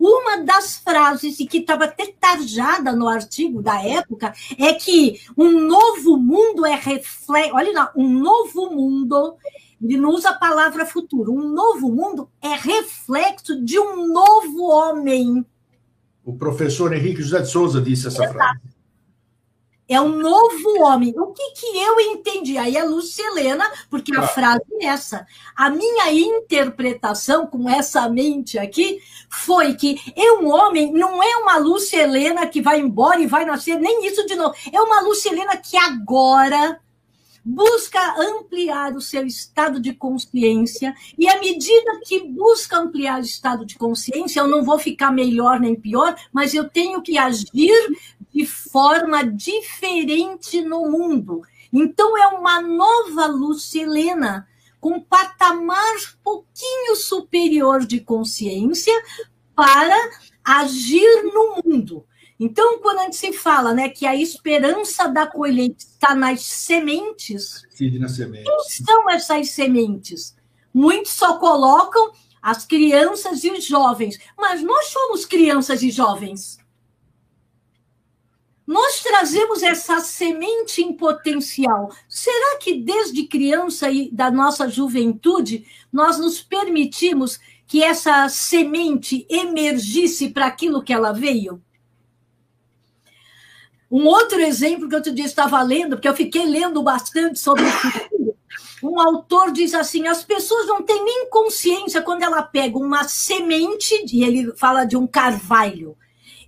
uma 0.00 0.38
das 0.38 0.78
frases, 0.78 1.36
que 1.36 1.58
estava 1.58 1.84
até 1.84 2.12
tarjada 2.18 2.90
no 2.90 3.06
artigo 3.06 3.62
da 3.62 3.80
época, 3.80 4.34
é 4.58 4.72
que 4.72 5.20
um 5.38 5.60
novo 5.60 6.16
mundo 6.16 6.66
é 6.66 6.74
reflexo. 6.74 7.54
Olha 7.54 7.72
lá, 7.72 7.92
um 7.94 8.08
novo 8.08 8.68
mundo 8.68 9.36
ele 9.82 9.96
não 9.96 10.10
usa 10.10 10.30
a 10.30 10.34
palavra 10.34 10.86
futuro. 10.86 11.32
Um 11.32 11.48
novo 11.48 11.90
mundo 11.90 12.30
é 12.40 12.54
reflexo 12.54 13.62
de 13.64 13.78
um 13.78 14.06
novo 14.06 14.62
homem. 14.62 15.44
O 16.24 16.36
professor 16.36 16.92
Henrique 16.92 17.22
José 17.22 17.40
de 17.40 17.50
Souza 17.50 17.80
disse 17.80 18.06
essa 18.06 18.22
Exato. 18.22 18.34
frase. 18.34 18.60
É 19.88 20.00
um 20.00 20.16
novo 20.16 20.80
homem. 20.80 21.12
O 21.18 21.32
que, 21.32 21.50
que 21.50 21.78
eu 21.78 22.00
entendi? 22.00 22.56
Aí 22.56 22.76
é 22.76 22.84
Lucilena, 22.84 23.70
porque 23.90 24.16
a 24.16 24.20
ah. 24.20 24.28
frase 24.28 24.62
é 24.80 24.86
essa. 24.86 25.26
A 25.56 25.68
minha 25.68 26.10
interpretação 26.12 27.46
com 27.46 27.68
essa 27.68 28.08
mente 28.08 28.58
aqui 28.58 29.00
foi 29.28 29.74
que 29.74 30.00
é 30.16 30.32
um 30.32 30.48
homem, 30.48 30.92
não 30.92 31.22
é 31.22 31.36
uma 31.36 31.58
Lucilena 31.58 32.46
que 32.46 32.62
vai 32.62 32.80
embora 32.80 33.20
e 33.20 33.26
vai 33.26 33.44
nascer, 33.44 33.78
nem 33.78 34.06
isso 34.06 34.24
de 34.24 34.36
novo. 34.36 34.54
É 34.72 34.80
uma 34.80 35.00
Lucilena 35.02 35.56
que 35.56 35.76
agora 35.76 36.80
busca 37.44 38.14
ampliar 38.18 38.94
o 38.94 39.00
seu 39.00 39.26
estado 39.26 39.80
de 39.80 39.92
consciência, 39.92 40.94
e 41.18 41.28
à 41.28 41.40
medida 41.40 42.00
que 42.04 42.20
busca 42.20 42.78
ampliar 42.78 43.20
o 43.20 43.24
estado 43.24 43.66
de 43.66 43.76
consciência, 43.76 44.40
eu 44.40 44.48
não 44.48 44.64
vou 44.64 44.78
ficar 44.78 45.10
melhor 45.10 45.58
nem 45.58 45.74
pior, 45.74 46.14
mas 46.32 46.54
eu 46.54 46.68
tenho 46.68 47.02
que 47.02 47.18
agir 47.18 47.96
de 48.32 48.46
forma 48.46 49.24
diferente 49.24 50.62
no 50.62 50.90
mundo. 50.90 51.42
Então, 51.72 52.16
é 52.16 52.28
uma 52.28 52.60
nova 52.60 53.26
Lucilena, 53.26 54.46
com 54.80 54.94
um 54.94 55.00
patamar 55.00 55.94
pouquinho 56.24 56.96
superior 56.96 57.86
de 57.86 58.00
consciência 58.00 58.92
para 59.54 59.96
agir 60.44 61.22
no 61.32 61.62
mundo. 61.64 62.04
Então, 62.44 62.80
quando 62.80 62.98
a 62.98 63.02
gente 63.04 63.14
se 63.14 63.32
fala 63.32 63.72
né, 63.72 63.88
que 63.88 64.04
a 64.04 64.16
esperança 64.16 65.06
da 65.06 65.28
colheita 65.28 65.84
está 65.84 66.12
nas 66.12 66.42
sementes, 66.42 67.62
nas 68.00 68.16
sementes. 68.16 68.44
quem 68.44 68.84
são 68.84 69.08
essas 69.08 69.50
sementes? 69.50 70.36
Muitos 70.74 71.12
só 71.12 71.38
colocam 71.38 72.10
as 72.42 72.66
crianças 72.66 73.44
e 73.44 73.50
os 73.52 73.64
jovens, 73.64 74.18
mas 74.36 74.60
nós 74.60 74.86
somos 74.86 75.24
crianças 75.24 75.84
e 75.84 75.90
jovens. 75.92 76.58
Nós 78.66 79.00
trazemos 79.00 79.62
essa 79.62 80.00
semente 80.00 80.82
em 80.82 80.92
potencial. 80.94 81.94
Será 82.08 82.58
que 82.58 82.74
desde 82.74 83.22
criança 83.28 83.88
e 83.88 84.10
da 84.10 84.32
nossa 84.32 84.68
juventude 84.68 85.64
nós 85.92 86.18
nos 86.18 86.42
permitimos 86.42 87.38
que 87.68 87.84
essa 87.84 88.28
semente 88.28 89.24
emergisse 89.30 90.30
para 90.30 90.46
aquilo 90.46 90.82
que 90.82 90.92
ela 90.92 91.12
veio? 91.12 91.62
Um 93.92 94.06
outro 94.06 94.40
exemplo 94.40 94.88
que 94.88 94.94
eu 94.94 95.00
outro 95.00 95.12
dia 95.12 95.26
estava 95.26 95.60
lendo, 95.62 95.96
porque 95.96 96.08
eu 96.08 96.16
fiquei 96.16 96.46
lendo 96.46 96.82
bastante 96.82 97.38
sobre 97.38 97.62
o 97.62 97.70
futuro, 97.70 98.34
um 98.82 98.98
autor 98.98 99.52
diz 99.52 99.74
assim: 99.74 100.08
as 100.08 100.24
pessoas 100.24 100.66
não 100.66 100.82
têm 100.82 101.04
nem 101.04 101.28
consciência 101.28 102.00
quando 102.00 102.22
ela 102.22 102.42
pega 102.42 102.78
uma 102.78 103.04
semente, 103.04 103.94
e 104.10 104.24
ele 104.24 104.50
fala 104.56 104.86
de 104.86 104.96
um 104.96 105.06
carvalho, 105.06 105.94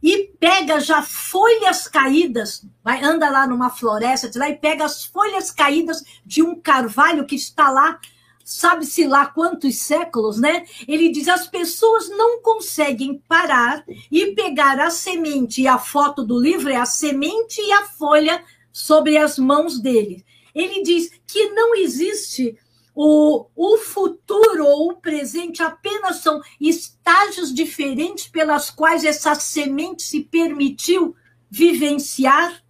e 0.03 0.31
pega 0.41 0.81
já 0.81 1.03
folhas 1.03 1.87
caídas, 1.87 2.67
vai 2.83 3.05
anda 3.05 3.29
lá 3.29 3.47
numa 3.47 3.69
floresta, 3.69 4.31
lá 4.37 4.49
e 4.49 4.57
pega 4.57 4.87
as 4.87 5.05
folhas 5.05 5.51
caídas 5.51 6.03
de 6.25 6.43
um 6.43 6.59
carvalho 6.59 7.27
que 7.27 7.37
está 7.37 7.69
lá 7.71 8.01
sabe-se 8.45 9.07
lá 9.07 9.27
quantos 9.27 9.79
séculos, 9.79 10.39
né? 10.39 10.67
Ele 10.87 11.09
diz: 11.09 11.27
as 11.27 11.49
pessoas 11.49 12.09
não 12.11 12.43
conseguem 12.43 13.23
parar 13.27 13.85
e 14.13 14.33
pegar 14.35 14.79
a 14.79 14.91
semente, 14.91 15.63
e 15.63 15.67
a 15.67 15.79
foto 15.79 16.23
do 16.23 16.39
livro 16.39 16.71
é 16.71 16.77
a 16.77 16.87
semente 16.87 17.61
e 17.61 17.73
a 17.73 17.87
folha 17.87 18.45
sobre 18.71 19.17
as 19.17 19.39
mãos 19.39 19.81
dele. 19.81 20.25
Ele 20.55 20.83
diz 20.83 21.11
que 21.27 21.51
não 21.51 21.75
existe 21.75 22.57
o, 22.95 23.47
o 23.57 23.79
futuro 23.79 24.65
ou 24.65 24.93
o 24.93 24.97
presente 24.97 25.63
apenas 25.63 26.19
são 26.19 26.41
estágios 26.61 27.53
diferentes 27.53 28.29
pelas 28.29 28.71
quais 28.71 29.05
essa 29.05 29.35
semente 29.35 30.03
se 30.03 30.21
permitiu 30.21 31.17
vivenciar. 31.51 32.63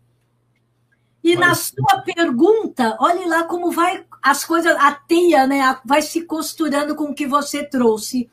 E 1.22 1.36
Mas... 1.36 1.46
na 1.46 1.54
sua 1.54 2.02
pergunta, 2.02 2.96
olhe 3.00 3.26
lá 3.26 3.44
como 3.44 3.70
vai 3.70 4.04
as 4.24 4.42
coisas, 4.42 4.74
a 4.76 4.90
teia, 4.90 5.46
né, 5.46 5.78
vai 5.84 6.00
se 6.00 6.22
costurando 6.22 6.96
com 6.96 7.10
o 7.10 7.14
que 7.14 7.26
você 7.26 7.62
trouxe. 7.62 8.30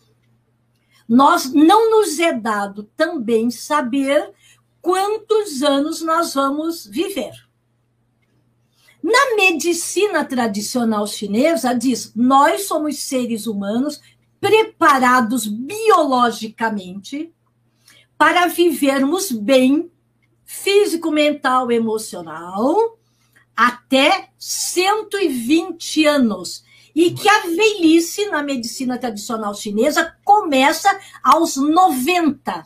Nós 1.06 1.52
não 1.54 1.92
nos 1.92 2.18
é 2.18 2.32
dado 2.32 2.84
também 2.96 3.52
saber 3.52 4.32
quantos 4.82 5.62
anos 5.62 6.02
nós 6.02 6.34
vamos 6.34 6.86
viver. 6.86 7.34
Na 9.04 9.36
medicina 9.36 10.24
tradicional 10.24 11.06
chinesa, 11.06 11.74
diz: 11.74 12.14
nós 12.16 12.68
somos 12.68 13.00
seres 13.00 13.46
humanos 13.46 14.00
preparados 14.40 15.46
biologicamente 15.46 17.34
para 18.18 18.48
vivermos 18.48 19.30
bem, 19.30 19.92
físico, 20.46 21.12
mental, 21.12 21.70
emocional, 21.70 22.98
até 23.62 24.30
120 24.40 26.06
anos. 26.06 26.64
E 26.96 27.12
que 27.12 27.30
a 27.30 27.42
velhice 27.42 28.28
na 28.30 28.42
medicina 28.44 28.98
tradicional 28.98 29.54
chinesa 29.54 30.16
começa 30.26 31.00
aos 31.24 31.56
90 31.56 32.64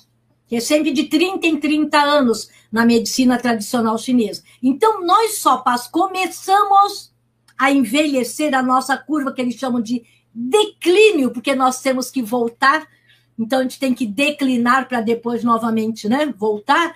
que 0.48 0.56
é 0.56 0.60
sempre 0.60 0.92
de 0.92 1.06
30 1.06 1.48
em 1.48 1.60
30 1.60 2.00
anos 2.00 2.50
na 2.72 2.86
medicina 2.86 3.38
tradicional 3.38 3.98
chinesa. 3.98 4.44
Então, 4.62 5.04
nós 5.04 5.40
só 5.40 5.64
começamos 5.92 7.12
a 7.58 7.72
envelhecer 7.72 8.54
a 8.54 8.62
nossa 8.62 8.96
curva, 8.96 9.34
que 9.34 9.42
eles 9.42 9.56
chamam 9.56 9.82
de 9.82 10.04
declínio, 10.34 11.32
porque 11.32 11.56
nós 11.56 11.82
temos 11.82 12.12
que 12.12 12.22
voltar, 12.22 12.88
então 13.40 13.60
a 13.60 13.64
gente 13.64 13.80
tem 13.80 13.94
que 13.94 14.06
declinar 14.06 14.88
para 14.88 15.02
depois 15.02 15.44
novamente 15.44 16.08
né, 16.08 16.32
voltar. 16.38 16.96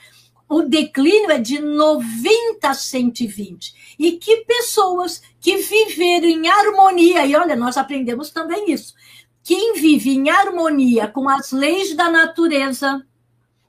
O 0.50 0.64
declínio 0.64 1.30
é 1.30 1.38
de 1.38 1.60
90 1.60 2.68
a 2.68 2.74
120. 2.74 3.96
E 4.00 4.14
que 4.14 4.38
pessoas 4.38 5.22
que 5.40 5.58
viveram 5.58 6.28
em 6.28 6.50
harmonia, 6.50 7.24
e 7.26 7.36
olha, 7.36 7.56
nós 7.56 7.78
aprendemos 7.78 8.32
também 8.32 8.72
isso. 8.72 8.96
Quem 9.44 9.74
vive 9.76 10.10
em 10.10 10.30
harmonia 10.30 11.08
com 11.08 11.30
as 11.30 11.52
leis 11.52 11.96
da 11.96 12.10
natureza, 12.10 13.06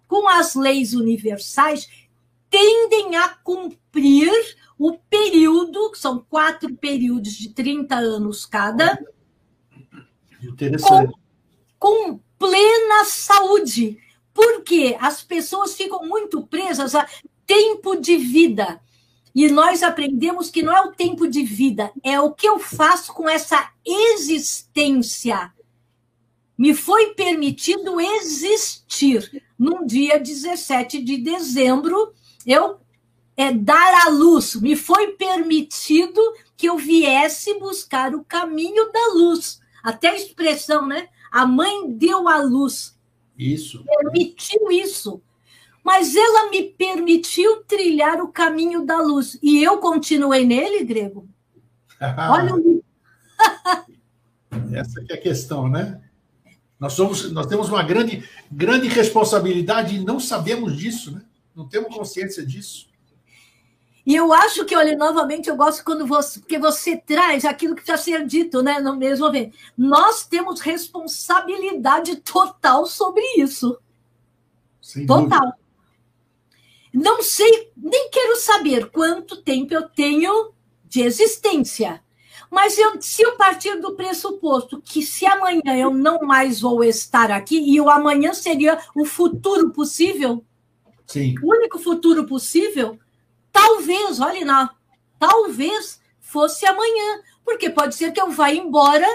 com 0.09 0.26
as 0.26 0.55
leis 0.55 0.95
universais, 0.95 1.87
tendem 2.49 3.14
a 3.16 3.28
cumprir 3.28 4.33
o 4.78 4.97
período, 4.97 5.91
que 5.93 5.99
são 5.99 6.24
quatro 6.31 6.74
períodos 6.74 7.33
de 7.35 7.51
30 7.51 7.95
anos 7.97 8.47
cada, 8.47 8.99
com, 10.83 11.12
com 11.78 12.20
plena 12.39 13.05
saúde. 13.05 13.99
Porque 14.33 14.97
as 15.01 15.22
pessoas 15.22 15.74
ficam 15.74 16.07
muito 16.07 16.47
presas 16.47 16.95
a 16.95 17.07
tempo 17.47 17.97
de 17.97 18.16
vida. 18.16 18.81
E 19.35 19.49
nós 19.49 19.83
aprendemos 19.83 20.51
que 20.51 20.62
não 20.62 20.76
é 20.76 20.83
o 20.83 20.93
tempo 20.93 21.28
de 21.28 21.43
vida, 21.43 21.93
é 22.03 22.20
o 22.20 22.33
que 22.33 22.49
eu 22.49 22.59
faço 22.59 23.12
com 23.12 23.28
essa 23.28 23.70
existência. 23.85 25.53
Me 26.59 26.74
foi 26.74 27.14
permitido 27.14 28.01
existir 28.01 29.43
num 29.59 29.87
dia 29.87 30.18
17 30.18 31.03
de 31.03 31.16
dezembro, 31.16 32.12
eu 32.45 32.81
é, 33.37 33.53
dar 33.53 34.07
à 34.07 34.11
luz. 34.11 34.55
Me 34.57 34.76
foi 34.76 35.12
permitido 35.12 36.20
que 36.57 36.68
eu 36.68 36.76
viesse 36.76 37.59
buscar 37.59 38.14
o 38.14 38.22
caminho 38.24 38.93
da 38.93 39.14
luz. 39.14 39.61
Até 39.83 40.11
a 40.11 40.14
expressão, 40.14 40.87
né? 40.87 41.09
A 41.33 41.47
mãe 41.47 41.91
deu 41.91 42.28
à 42.28 42.37
luz. 42.37 42.99
Isso. 43.41 43.82
Permitiu 43.84 44.70
isso. 44.70 45.22
Mas 45.82 46.14
ela 46.14 46.51
me 46.51 46.62
permitiu 46.62 47.64
trilhar 47.64 48.20
o 48.20 48.28
caminho 48.28 48.84
da 48.84 49.01
luz. 49.01 49.38
E 49.43 49.62
eu 49.62 49.78
continuei 49.78 50.45
nele, 50.45 50.84
Grego. 50.84 51.26
Olha 52.30 52.53
Essa 54.72 55.03
que 55.03 55.12
é 55.12 55.16
a 55.16 55.20
questão, 55.20 55.70
né? 55.70 56.03
Nós, 56.78 56.93
somos, 56.93 57.32
nós 57.32 57.47
temos 57.47 57.70
uma 57.70 57.82
grande, 57.82 58.22
grande 58.53 58.88
responsabilidade 58.88 59.97
e 59.97 60.05
não 60.05 60.20
sabemos 60.20 60.76
disso, 60.76 61.11
né? 61.11 61.22
Não 61.57 61.66
temos 61.66 61.95
consciência 61.95 62.45
disso. 62.45 62.89
E 64.07 64.17
eu 64.17 64.33
acho 64.33 64.65
que, 64.65 64.75
olha, 64.75 64.97
novamente, 64.97 65.49
eu 65.49 65.57
gosto 65.57 65.85
quando 65.85 66.07
você, 66.07 66.41
porque 66.41 66.59
você 66.59 66.97
traz 66.97 67.45
aquilo 67.45 67.75
que 67.75 67.83
precisa 67.83 68.03
ser 68.03 68.27
dito, 68.27 68.63
né? 68.63 68.81
No 68.81 68.97
mesmo 68.97 69.27
momento. 69.27 69.57
Nós 69.77 70.27
temos 70.27 70.61
responsabilidade 70.61 72.17
total 72.17 72.87
sobre 72.87 73.23
isso. 73.37 73.79
Sem 74.81 75.07
total. 75.07 75.41
Dúvida. 75.41 75.61
Não 76.93 77.23
sei, 77.23 77.71
nem 77.77 78.11
quero 78.11 78.37
saber 78.37 78.91
quanto 78.91 79.43
tempo 79.43 79.73
eu 79.73 79.89
tenho 79.89 80.53
de 80.85 81.03
existência. 81.03 82.03
Mas 82.51 82.77
eu, 82.77 83.01
se 83.01 83.23
eu 83.23 83.37
partir 83.37 83.81
do 83.81 83.95
pressuposto 83.95 84.83
que 84.83 85.03
se 85.03 85.25
amanhã 85.25 85.77
eu 85.79 85.95
não 85.95 86.21
mais 86.23 86.61
vou 86.61 86.83
estar 86.83 87.31
aqui, 87.31 87.59
e 87.59 87.81
o 87.81 87.89
amanhã 87.89 88.35
seria 88.35 88.77
o 88.97 89.05
futuro 89.05 89.71
possível, 89.71 90.45
Sim. 91.07 91.37
o 91.41 91.51
único 91.53 91.79
futuro 91.79 92.27
possível, 92.27 92.99
talvez, 93.53 94.21
olhe 94.21 94.45
lá, 94.45 94.75
talvez 95.19 96.01
fosse 96.21 96.65
amanhã, 96.67 97.23
porque 97.45 97.71
pode 97.71 97.95
ser 97.95 98.13
que 98.13 98.21
eu 98.21 98.31
vá 98.31 98.51
embora 98.51 99.07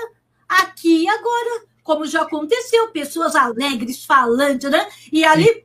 aqui 0.48 1.04
e 1.04 1.08
agora, 1.08 1.66
como 1.84 2.06
já 2.06 2.22
aconteceu, 2.22 2.90
pessoas 2.90 3.36
alegres, 3.36 4.06
falantes, 4.06 4.70
né? 4.70 4.88
E 5.12 5.24
ali 5.24 5.64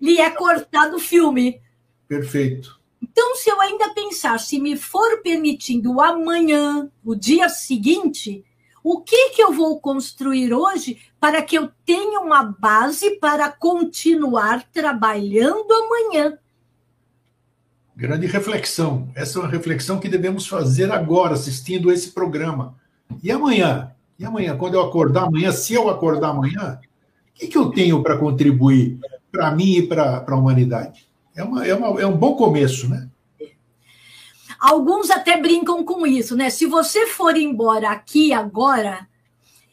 lhe 0.00 0.20
é 0.20 0.30
cortado 0.30 0.96
o 0.96 1.00
filme. 1.00 1.60
Perfeito. 2.08 2.80
Então, 3.00 3.34
se 3.34 3.50
eu 3.50 3.60
ainda 3.60 3.92
pensar, 3.92 4.38
se 4.38 4.60
me 4.60 4.76
for 4.76 5.22
permitindo 5.22 6.00
amanhã, 6.00 6.90
o 7.04 7.14
dia 7.14 7.48
seguinte, 7.48 8.44
o 8.82 9.00
que, 9.00 9.30
que 9.30 9.42
eu 9.42 9.52
vou 9.52 9.80
construir 9.80 10.52
hoje 10.52 11.00
para 11.20 11.42
que 11.42 11.56
eu 11.56 11.70
tenha 11.84 12.20
uma 12.20 12.42
base 12.42 13.18
para 13.18 13.50
continuar 13.50 14.64
trabalhando 14.72 15.72
amanhã? 15.72 16.38
Grande 18.02 18.26
reflexão. 18.26 19.08
Essa 19.14 19.38
é 19.38 19.42
uma 19.42 19.48
reflexão 19.48 20.00
que 20.00 20.08
devemos 20.08 20.44
fazer 20.44 20.90
agora, 20.90 21.34
assistindo 21.34 21.88
esse 21.88 22.10
programa. 22.10 22.74
E 23.22 23.30
amanhã? 23.30 23.92
E 24.18 24.24
amanhã, 24.24 24.56
quando 24.56 24.74
eu 24.74 24.80
acordar 24.80 25.26
amanhã, 25.28 25.52
se 25.52 25.74
eu 25.74 25.88
acordar 25.88 26.30
amanhã, 26.30 26.80
o 26.82 27.32
que, 27.32 27.46
que 27.46 27.56
eu 27.56 27.70
tenho 27.70 28.02
para 28.02 28.18
contribuir 28.18 28.98
para 29.30 29.52
mim 29.52 29.76
e 29.76 29.86
para 29.86 30.24
a 30.26 30.34
humanidade? 30.34 31.06
É, 31.32 31.44
uma, 31.44 31.64
é, 31.64 31.72
uma, 31.72 32.00
é 32.00 32.04
um 32.04 32.16
bom 32.16 32.34
começo, 32.34 32.88
né? 32.88 33.08
Alguns 34.58 35.08
até 35.08 35.40
brincam 35.40 35.84
com 35.84 36.04
isso, 36.04 36.36
né? 36.36 36.50
Se 36.50 36.66
você 36.66 37.06
for 37.06 37.36
embora 37.36 37.90
aqui 37.90 38.32
agora 38.32 39.06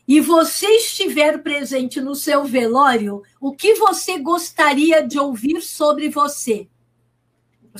e 0.07 0.21
você 0.21 0.67
estiver 0.67 1.41
presente 1.41 1.99
no 1.99 2.13
seu 2.13 2.45
velório, 2.45 3.23
o 3.41 3.53
que 3.53 3.73
você 3.73 4.19
gostaria 4.19 5.01
de 5.01 5.17
ouvir 5.17 5.63
sobre 5.63 6.09
você? 6.09 6.67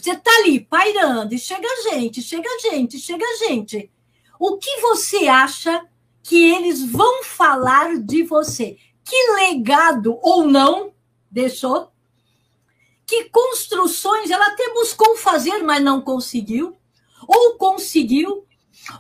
Você 0.02 0.12
está 0.12 0.32
ali 0.39 0.60
pairando 0.60 1.34
e 1.34 1.39
chega 1.39 1.68
gente, 1.91 2.22
chega 2.22 2.50
gente, 2.62 3.00
chega 3.00 3.26
gente. 3.39 3.91
O 4.39 4.58
que 4.58 4.82
você 4.82 5.28
acha 5.28 5.86
que 6.24 6.52
eles 6.52 6.84
vão 6.89 7.24
falar 7.24 7.97
de 7.97 8.24
você? 8.24 8.78
Que 9.04 9.32
legado 9.34 10.18
ou 10.22 10.45
não 10.45 10.93
deixou? 11.30 11.91
que 13.10 13.28
construções 13.32 14.30
ela 14.30 14.45
até 14.45 14.72
buscou 14.72 15.18
fazer, 15.18 15.64
mas 15.64 15.84
não 15.84 16.00
conseguiu, 16.00 16.78
ou 17.28 17.58
conseguiu, 17.58 18.45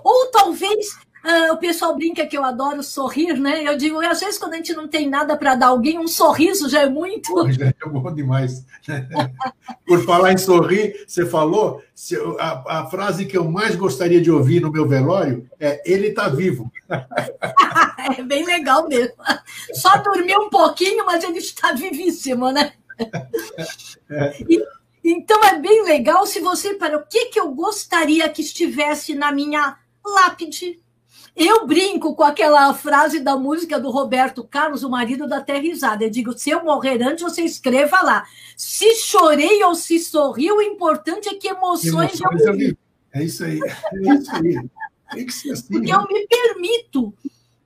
ou 0.03 0.31
talvez 0.31 0.97
uh, 1.23 1.53
o 1.53 1.57
pessoal 1.57 1.95
brinca 1.95 2.25
que 2.25 2.37
eu 2.37 2.43
adoro 2.43 2.81
sorrir, 2.83 3.39
né? 3.39 3.63
Eu 3.67 3.77
digo, 3.77 3.99
às 4.01 4.19
vezes, 4.19 4.37
quando 4.37 4.53
a 4.53 4.57
gente 4.57 4.73
não 4.73 4.87
tem 4.87 5.09
nada 5.09 5.35
para 5.37 5.55
dar 5.55 5.67
alguém, 5.67 5.99
um 5.99 6.07
sorriso 6.07 6.69
já 6.69 6.81
é 6.81 6.89
muito. 6.89 7.51
Já 7.51 7.67
é 7.67 7.73
bom 7.85 8.13
demais. 8.13 8.65
Por 9.85 10.03
falar 10.05 10.33
em 10.33 10.37
sorrir, 10.37 11.03
você 11.07 11.25
falou, 11.25 11.81
a, 12.39 12.79
a, 12.79 12.85
frase 12.87 13.25
que 13.25 13.37
eu 13.37 13.49
mais 13.49 13.75
gostaria 13.75 14.21
de 14.21 14.31
ouvir 14.31 14.61
no 14.61 14.71
meu 14.71 14.87
velório 14.87 15.49
é: 15.59 15.81
ele 15.85 16.07
está 16.07 16.29
vivo. 16.29 16.71
é 18.17 18.23
bem 18.23 18.45
legal 18.45 18.87
mesmo. 18.87 19.15
Só 19.73 19.97
dormiu 19.97 20.41
um 20.41 20.49
pouquinho, 20.49 21.05
mas 21.05 21.23
ele 21.23 21.39
está 21.39 21.73
vivíssimo, 21.73 22.51
né? 22.51 22.73
E, 24.49 24.59
então 25.03 25.43
é 25.45 25.59
bem 25.59 25.83
legal 25.83 26.25
se 26.25 26.39
você 26.39 26.73
para 26.73 26.97
o 26.97 27.05
que, 27.05 27.27
que 27.27 27.39
eu 27.39 27.51
gostaria 27.51 28.27
que 28.29 28.41
estivesse 28.41 29.13
na 29.13 29.31
minha 29.31 29.77
lápide. 30.05 30.79
Eu 31.39 31.65
brinco 31.65 32.13
com 32.15 32.23
aquela 32.23 32.73
frase 32.73 33.21
da 33.21 33.37
música 33.37 33.79
do 33.79 33.89
Roberto 33.89 34.43
Carlos, 34.43 34.83
o 34.83 34.89
marido 34.89 35.25
da 35.25 35.39
Terra 35.39 35.61
Risada. 35.61 36.03
Eu 36.03 36.09
digo: 36.09 36.37
se 36.37 36.49
eu 36.49 36.65
morrer 36.65 37.01
antes, 37.01 37.23
você 37.23 37.43
escreva 37.43 38.01
lá. 38.01 38.25
Se 38.57 38.93
chorei 38.95 39.63
ou 39.63 39.73
se 39.73 39.99
sorri, 39.99 40.51
o 40.51 40.61
importante 40.61 41.29
é 41.29 41.35
que 41.35 41.47
emoções, 41.47 42.19
emoções 42.19 42.41
eu 42.41 42.51
vivi. 42.57 42.77
É 43.13 43.23
isso 43.23 43.45
aí. 43.45 43.57
É 43.57 44.13
isso 44.15 44.35
aí. 44.35 44.69
Tem 45.13 45.25
que 45.25 45.33
ser 45.33 45.51
assim. 45.51 45.71
Porque 45.71 45.93
né? 45.93 45.97
eu 45.97 46.05
me 46.07 46.27
permito 46.27 47.13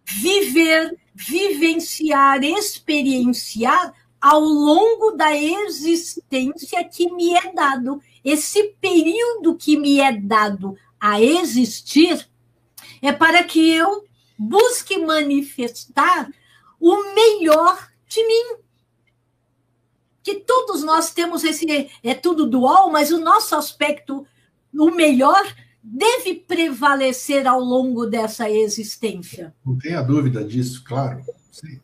viver, 0.06 0.96
vivenciar, 1.16 2.44
experienciar 2.44 3.92
ao 4.22 4.40
longo 4.40 5.14
da 5.18 5.36
existência 5.36 6.84
que 6.84 7.12
me 7.12 7.34
é 7.34 7.52
dado. 7.52 8.00
Esse 8.24 8.76
período 8.80 9.56
que 9.56 9.76
me 9.78 10.00
é 10.00 10.12
dado 10.12 10.78
a 11.00 11.20
existir 11.20 12.32
é 13.04 13.12
para 13.12 13.44
que 13.44 13.70
eu 13.70 14.06
busque 14.40 14.98
manifestar 14.98 16.32
o 16.80 17.14
melhor 17.14 17.90
de 18.08 18.26
mim. 18.26 18.56
Que 20.24 20.36
todos 20.36 20.84
nós 20.84 21.12
temos 21.12 21.44
esse. 21.44 21.90
É 22.02 22.16
tudo 22.16 22.50
dual, 22.50 22.90
mas 22.90 23.12
o 23.12 23.20
nosso 23.20 23.56
aspecto, 23.56 24.26
o 24.74 24.90
melhor, 24.90 25.44
deve 25.84 26.36
prevalecer 26.36 27.46
ao 27.46 27.60
longo 27.60 28.06
dessa 28.06 28.50
existência. 28.50 29.54
Não 29.66 29.78
tenha 29.78 30.02
dúvida 30.02 30.42
disso, 30.42 30.82
claro. 30.86 31.22
Sim. 31.52 31.82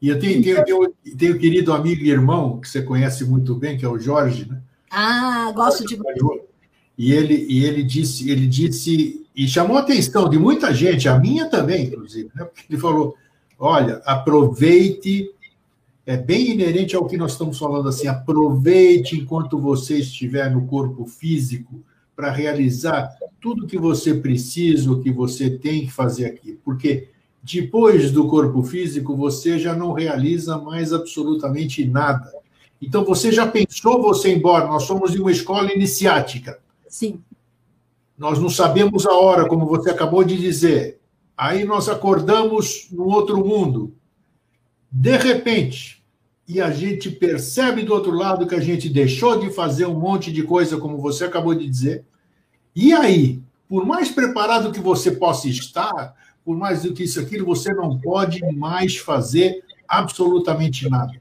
E 0.00 0.08
eu 0.08 0.18
tenho, 0.18 0.42
tenho, 0.42 0.64
tenho, 0.64 0.94
tenho 1.18 1.34
um 1.36 1.38
querido 1.38 1.74
amigo 1.74 2.02
e 2.02 2.10
irmão, 2.10 2.58
que 2.58 2.68
você 2.68 2.80
conhece 2.80 3.24
muito 3.24 3.54
bem, 3.54 3.76
que 3.76 3.84
é 3.84 3.88
o 3.88 3.98
Jorge, 3.98 4.48
né? 4.48 4.62
Ah, 4.90 5.52
gosto 5.54 5.84
de. 5.84 5.98
E 6.96 7.12
ele, 7.12 7.46
e 7.48 7.64
ele 7.64 7.82
disse, 7.82 8.30
ele 8.30 8.46
disse 8.46 9.27
e 9.38 9.46
chamou 9.46 9.76
a 9.76 9.80
atenção 9.80 10.28
de 10.28 10.36
muita 10.36 10.74
gente, 10.74 11.08
a 11.08 11.16
minha 11.16 11.48
também, 11.48 11.84
inclusive, 11.84 12.28
né? 12.34 12.44
Porque 12.44 12.64
ele 12.68 12.80
falou: 12.80 13.14
olha, 13.56 14.02
aproveite, 14.04 15.30
é 16.04 16.16
bem 16.16 16.50
inerente 16.50 16.96
ao 16.96 17.06
que 17.06 17.16
nós 17.16 17.32
estamos 17.32 17.56
falando 17.56 17.88
assim, 17.88 18.08
aproveite 18.08 19.16
enquanto 19.16 19.56
você 19.56 20.00
estiver 20.00 20.50
no 20.50 20.66
corpo 20.66 21.06
físico 21.06 21.80
para 22.16 22.32
realizar 22.32 23.08
tudo 23.40 23.68
que 23.68 23.78
você 23.78 24.12
precisa, 24.12 24.90
o 24.90 25.00
que 25.00 25.12
você 25.12 25.48
tem 25.48 25.86
que 25.86 25.92
fazer 25.92 26.26
aqui. 26.26 26.58
Porque 26.64 27.06
depois 27.40 28.10
do 28.10 28.26
corpo 28.26 28.64
físico, 28.64 29.16
você 29.16 29.56
já 29.56 29.72
não 29.72 29.92
realiza 29.92 30.58
mais 30.58 30.92
absolutamente 30.92 31.86
nada. 31.86 32.32
Então, 32.82 33.04
você 33.04 33.30
já 33.30 33.46
pensou 33.46 34.02
você 34.02 34.34
embora? 34.34 34.66
Nós 34.66 34.82
somos 34.82 35.12
de 35.12 35.20
uma 35.20 35.30
escola 35.30 35.72
iniciática. 35.72 36.58
Sim. 36.88 37.20
Nós 38.18 38.40
não 38.40 38.50
sabemos 38.50 39.06
a 39.06 39.12
hora, 39.12 39.46
como 39.46 39.66
você 39.66 39.90
acabou 39.90 40.24
de 40.24 40.36
dizer. 40.36 41.00
Aí 41.36 41.64
nós 41.64 41.88
acordamos 41.88 42.88
no 42.90 43.04
outro 43.04 43.46
mundo. 43.46 43.94
De 44.90 45.16
repente, 45.16 46.02
e 46.48 46.60
a 46.60 46.70
gente 46.70 47.10
percebe 47.10 47.82
do 47.82 47.92
outro 47.92 48.10
lado 48.10 48.46
que 48.46 48.54
a 48.54 48.60
gente 48.60 48.88
deixou 48.88 49.38
de 49.38 49.50
fazer 49.50 49.86
um 49.86 50.00
monte 50.00 50.32
de 50.32 50.42
coisa, 50.42 50.78
como 50.78 50.98
você 50.98 51.24
acabou 51.24 51.54
de 51.54 51.68
dizer. 51.68 52.04
E 52.74 52.92
aí, 52.92 53.40
por 53.68 53.86
mais 53.86 54.10
preparado 54.10 54.72
que 54.72 54.80
você 54.80 55.12
possa 55.12 55.46
estar, 55.48 56.16
por 56.44 56.56
mais 56.56 56.82
do 56.82 56.94
que 56.94 57.04
isso 57.04 57.20
aquilo, 57.20 57.46
você 57.46 57.72
não 57.72 57.98
pode 57.98 58.40
mais 58.56 58.96
fazer 58.96 59.62
absolutamente 59.86 60.88
nada. 60.88 61.20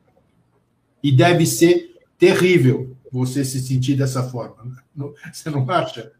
E 1.03 1.11
deve 1.11 1.45
ser 1.45 1.95
terrível 2.17 2.95
você 3.11 3.45
se 3.45 3.59
sentir 3.59 3.95
dessa 3.95 4.23
forma. 4.23 4.55
Né? 4.95 5.05
Você 5.31 5.49
não 5.49 5.69
acha? 5.69 6.11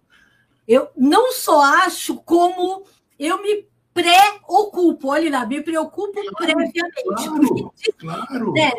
Eu 0.68 0.90
não 0.96 1.32
só 1.32 1.62
acho, 1.62 2.18
como 2.18 2.84
eu 3.18 3.42
me 3.42 3.66
preocupo. 3.94 5.10
Olha 5.10 5.32
lá, 5.32 5.46
me 5.46 5.62
preocupo 5.62 6.14
claro, 6.14 6.36
previamente. 6.36 6.74
Claro, 7.04 7.48
porque, 7.48 7.92
claro. 7.94 8.54
Né, 8.54 8.72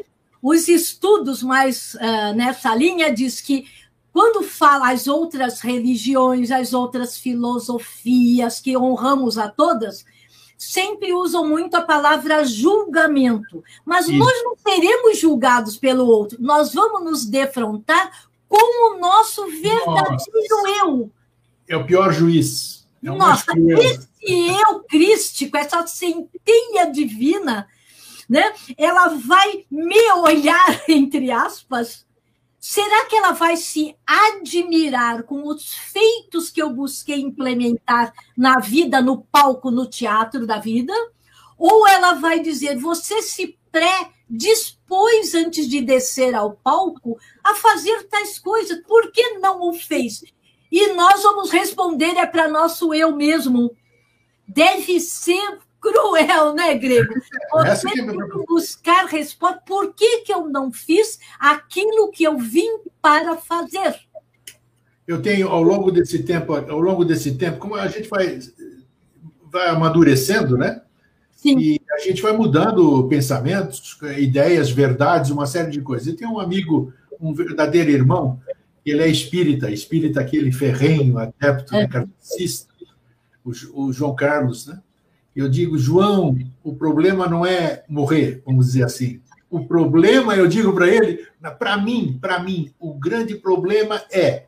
os 0.43 0.68
estudos 0.68 1.43
mais 1.43 1.95
uh, 1.95 2.34
nessa 2.34 2.74
linha 2.74 3.12
diz 3.12 3.41
que 3.41 3.66
quando 4.12 4.43
fala 4.43 4.91
as 4.91 5.07
outras 5.07 5.61
religiões, 5.61 6.51
as 6.51 6.72
outras 6.72 7.18
filosofias 7.18 8.61
que 8.61 8.76
honramos 8.76 9.39
a 9.39 9.49
todas, 9.49 10.05
sempre 10.57 11.12
usam 11.12 11.47
muito 11.47 11.74
a 11.76 11.82
palavra 11.82 12.45
julgamento. 12.45 13.62
Mas 13.84 14.09
Isso. 14.09 14.18
nós 14.18 14.45
não 14.45 14.57
seremos 14.57 15.18
julgados 15.18 15.76
pelo 15.76 16.07
outro, 16.07 16.39
nós 16.41 16.74
vamos 16.74 17.05
nos 17.05 17.26
defrontar 17.26 18.28
com 18.49 18.95
o 18.95 18.99
nosso 18.99 19.47
verdadeiro 19.47 20.11
Nossa. 20.11 20.30
eu 20.80 21.12
é 21.68 21.76
o 21.76 21.84
pior 21.84 22.12
juiz. 22.12 22.86
É 23.02 23.10
Nossa, 23.10 23.52
esse 23.56 24.08
eu 24.22 24.80
crístico, 24.80 25.56
essa 25.56 25.86
centelha 25.86 26.90
divina, 26.92 27.68
né? 28.28 28.52
Ela 28.76 29.08
vai 29.08 29.64
me 29.70 30.12
olhar, 30.12 30.82
entre 30.88 31.30
aspas. 31.30 32.06
Será 32.58 33.04
que 33.06 33.14
ela 33.14 33.32
vai 33.32 33.56
se 33.56 33.94
admirar 34.04 35.22
com 35.22 35.46
os 35.46 35.72
feitos 35.72 36.50
que 36.50 36.60
eu 36.60 36.70
busquei 36.70 37.20
implementar 37.20 38.12
na 38.36 38.58
vida, 38.58 39.00
no 39.00 39.22
palco, 39.22 39.70
no 39.70 39.86
teatro 39.86 40.44
da 40.44 40.58
vida? 40.58 40.92
Ou 41.56 41.86
ela 41.86 42.14
vai 42.14 42.40
dizer, 42.40 42.76
você 42.76 43.22
se 43.22 43.56
pré-dispôs 43.70 45.34
antes 45.34 45.68
de 45.68 45.80
descer 45.80 46.34
ao 46.34 46.52
palco 46.52 47.16
a 47.44 47.54
fazer 47.54 48.08
tais 48.08 48.38
coisas, 48.38 48.80
por 48.86 49.12
que 49.12 49.38
não 49.38 49.68
o 49.68 49.72
fez? 49.72 50.24
E 50.70 50.92
nós 50.94 51.22
vamos 51.22 51.50
responder 51.50 52.16
é 52.16 52.26
para 52.26 52.48
nosso 52.48 52.92
eu 52.92 53.14
mesmo. 53.14 53.74
Deve 54.46 55.00
ser 55.00 55.58
cruel, 55.80 56.54
né, 56.54 56.74
Grego? 56.74 57.14
Você 57.66 57.88
tem 57.90 58.06
que 58.06 58.46
buscar 58.46 59.06
resposta. 59.06 59.62
Por 59.66 59.94
que, 59.94 60.20
que 60.20 60.32
eu 60.32 60.48
não 60.48 60.72
fiz 60.72 61.18
aquilo 61.38 62.10
que 62.10 62.24
eu 62.24 62.38
vim 62.38 62.78
para 63.00 63.36
fazer? 63.36 63.94
Eu 65.06 65.22
tenho, 65.22 65.48
ao 65.48 65.62
longo 65.62 65.90
desse 65.90 66.22
tempo, 66.22 66.54
ao 66.54 66.80
longo 66.80 67.04
desse 67.04 67.34
tempo, 67.36 67.58
como 67.58 67.74
a 67.74 67.88
gente 67.88 68.08
vai, 68.08 68.38
vai 69.50 69.68
amadurecendo, 69.68 70.58
né? 70.58 70.82
Sim. 71.32 71.58
E 71.58 71.80
a 71.92 71.98
gente 72.00 72.20
vai 72.20 72.32
mudando 72.32 73.06
pensamentos, 73.08 73.96
ideias, 74.18 74.70
verdades, 74.70 75.30
uma 75.30 75.46
série 75.46 75.70
de 75.70 75.80
coisas. 75.80 76.06
Eu 76.08 76.16
tenho 76.16 76.32
um 76.32 76.40
amigo, 76.40 76.92
um 77.20 77.32
verdadeiro 77.32 77.90
irmão, 77.90 78.40
ele 78.91 79.03
é 79.03 79.09
espírita, 79.09 79.70
espírita 79.70 80.20
aquele 80.20 80.53
ferrenho, 80.53 81.18
adepto, 81.18 81.72
né, 81.72 81.89
é. 81.93 82.05
o, 83.45 83.86
o 83.86 83.93
João 83.93 84.14
Carlos, 84.14 84.66
né? 84.66 84.80
Eu 85.34 85.49
digo, 85.49 85.78
João, 85.78 86.36
o 86.64 86.74
problema 86.74 87.28
não 87.28 87.47
é 87.47 87.84
morrer, 87.89 88.43
vamos 88.45 88.66
dizer 88.66 88.82
assim. 88.82 89.20
O 89.49 89.64
problema, 89.64 90.34
eu 90.34 90.49
digo 90.49 90.72
para 90.72 90.89
ele, 90.89 91.26
para 91.59 91.76
mim, 91.76 92.18
para 92.20 92.41
mim, 92.41 92.72
o 92.78 92.93
grande 92.93 93.36
problema 93.36 94.03
é 94.11 94.47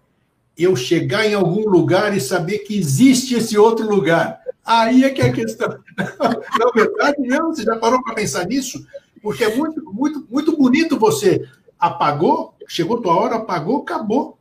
eu 0.59 0.75
chegar 0.75 1.25
em 1.27 1.35
algum 1.35 1.69
lugar 1.69 2.17
e 2.17 2.21
saber 2.21 2.59
que 2.59 2.77
existe 2.77 3.35
esse 3.35 3.57
outro 3.57 3.89
lugar. 3.89 4.41
Aí 4.65 5.05
é 5.05 5.11
que 5.11 5.23
é 5.23 5.29
a 5.29 5.33
questão. 5.33 5.69
Na 5.97 6.71
verdade, 6.75 7.21
mesmo, 7.21 7.55
você 7.55 7.63
já 7.63 7.77
parou 7.77 8.03
para 8.03 8.15
pensar 8.15 8.45
nisso? 8.47 8.85
Porque 9.23 9.45
é 9.45 9.57
muito, 9.57 9.83
muito, 9.93 10.27
muito 10.31 10.57
bonito 10.57 10.99
você 10.99 11.47
apagou, 11.79 12.55
chegou 12.71 13.03
tua 13.03 13.17
hora, 13.17 13.35
apagou, 13.35 13.83
acabou. 13.83 14.39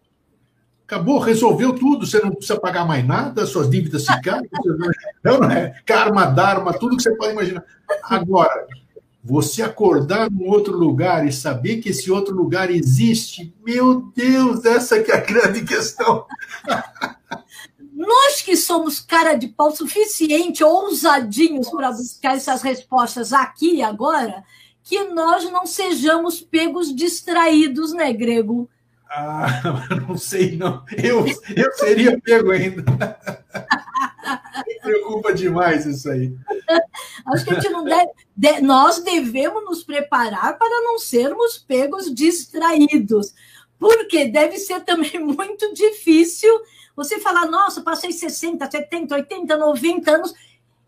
Acabou, 0.86 1.19
resolveu 1.19 1.73
tudo, 1.73 2.05
você 2.05 2.19
não 2.19 2.32
precisa 2.32 2.59
pagar 2.59 2.86
mais 2.86 3.05
nada, 3.05 3.45
suas 3.45 3.69
dívidas 3.69 4.05
ficaram. 4.05 4.45
não, 5.23 5.39
não 5.39 5.51
é? 5.51 5.82
Karma, 5.86 6.25
Dharma, 6.25 6.73
tudo 6.73 6.95
que 6.95 7.03
você 7.03 7.15
pode 7.15 7.34
imaginar. 7.34 7.63
Agora, 8.03 8.67
você 9.23 9.63
acordar 9.63 10.30
num 10.30 10.47
outro 10.47 10.77
lugar 10.77 11.27
e 11.27 11.32
saber 11.32 11.77
que 11.77 11.89
esse 11.89 12.11
outro 12.11 12.36
lugar 12.36 12.71
existe, 12.71 13.53
meu 13.65 14.11
Deus, 14.15 14.63
essa 14.63 15.01
que 15.01 15.11
é 15.11 15.17
a 15.17 15.25
grande 15.25 15.63
questão. 15.63 16.25
Nós 17.93 18.41
que 18.41 18.55
somos 18.55 18.99
cara 18.99 19.34
de 19.34 19.47
pau 19.47 19.75
suficiente, 19.75 20.63
ousadinhos 20.63 21.69
para 21.69 21.91
buscar 21.91 22.38
essas 22.38 22.61
respostas 22.61 23.34
aqui 23.34 23.75
e 23.75 23.82
agora, 23.84 24.43
que 24.84 25.03
nós 25.05 25.49
não 25.51 25.65
sejamos 25.65 26.41
pegos 26.41 26.93
distraídos, 26.95 27.93
né, 27.93 28.11
Grego? 28.13 28.69
Ah, 29.09 29.61
não 30.07 30.17
sei, 30.17 30.55
não. 30.55 30.84
Eu, 30.95 31.25
eu 31.55 31.71
seria 31.73 32.19
pego 32.19 32.51
ainda. 32.51 32.84
Me 34.67 34.80
preocupa 34.82 35.34
demais 35.34 35.86
isso 35.86 36.09
aí. 36.09 36.36
Acho 37.25 37.45
que 37.45 37.51
a 37.51 37.53
gente 37.55 37.69
não 37.69 37.84
deve. 37.84 38.11
De, 38.36 38.61
nós 38.61 39.01
devemos 39.03 39.63
nos 39.63 39.84
preparar 39.84 40.57
para 40.57 40.82
não 40.84 40.99
sermos 40.99 41.57
pegos 41.57 42.13
distraídos. 42.13 43.34
Porque 43.80 44.25
deve 44.25 44.57
ser 44.57 44.82
também 44.82 45.17
muito 45.23 45.73
difícil 45.73 46.51
você 46.95 47.17
falar, 47.19 47.45
nossa, 47.45 47.82
passei 47.82 48.11
60, 48.11 48.69
70, 48.69 49.15
80, 49.15 49.57
90 49.57 50.11
anos 50.11 50.34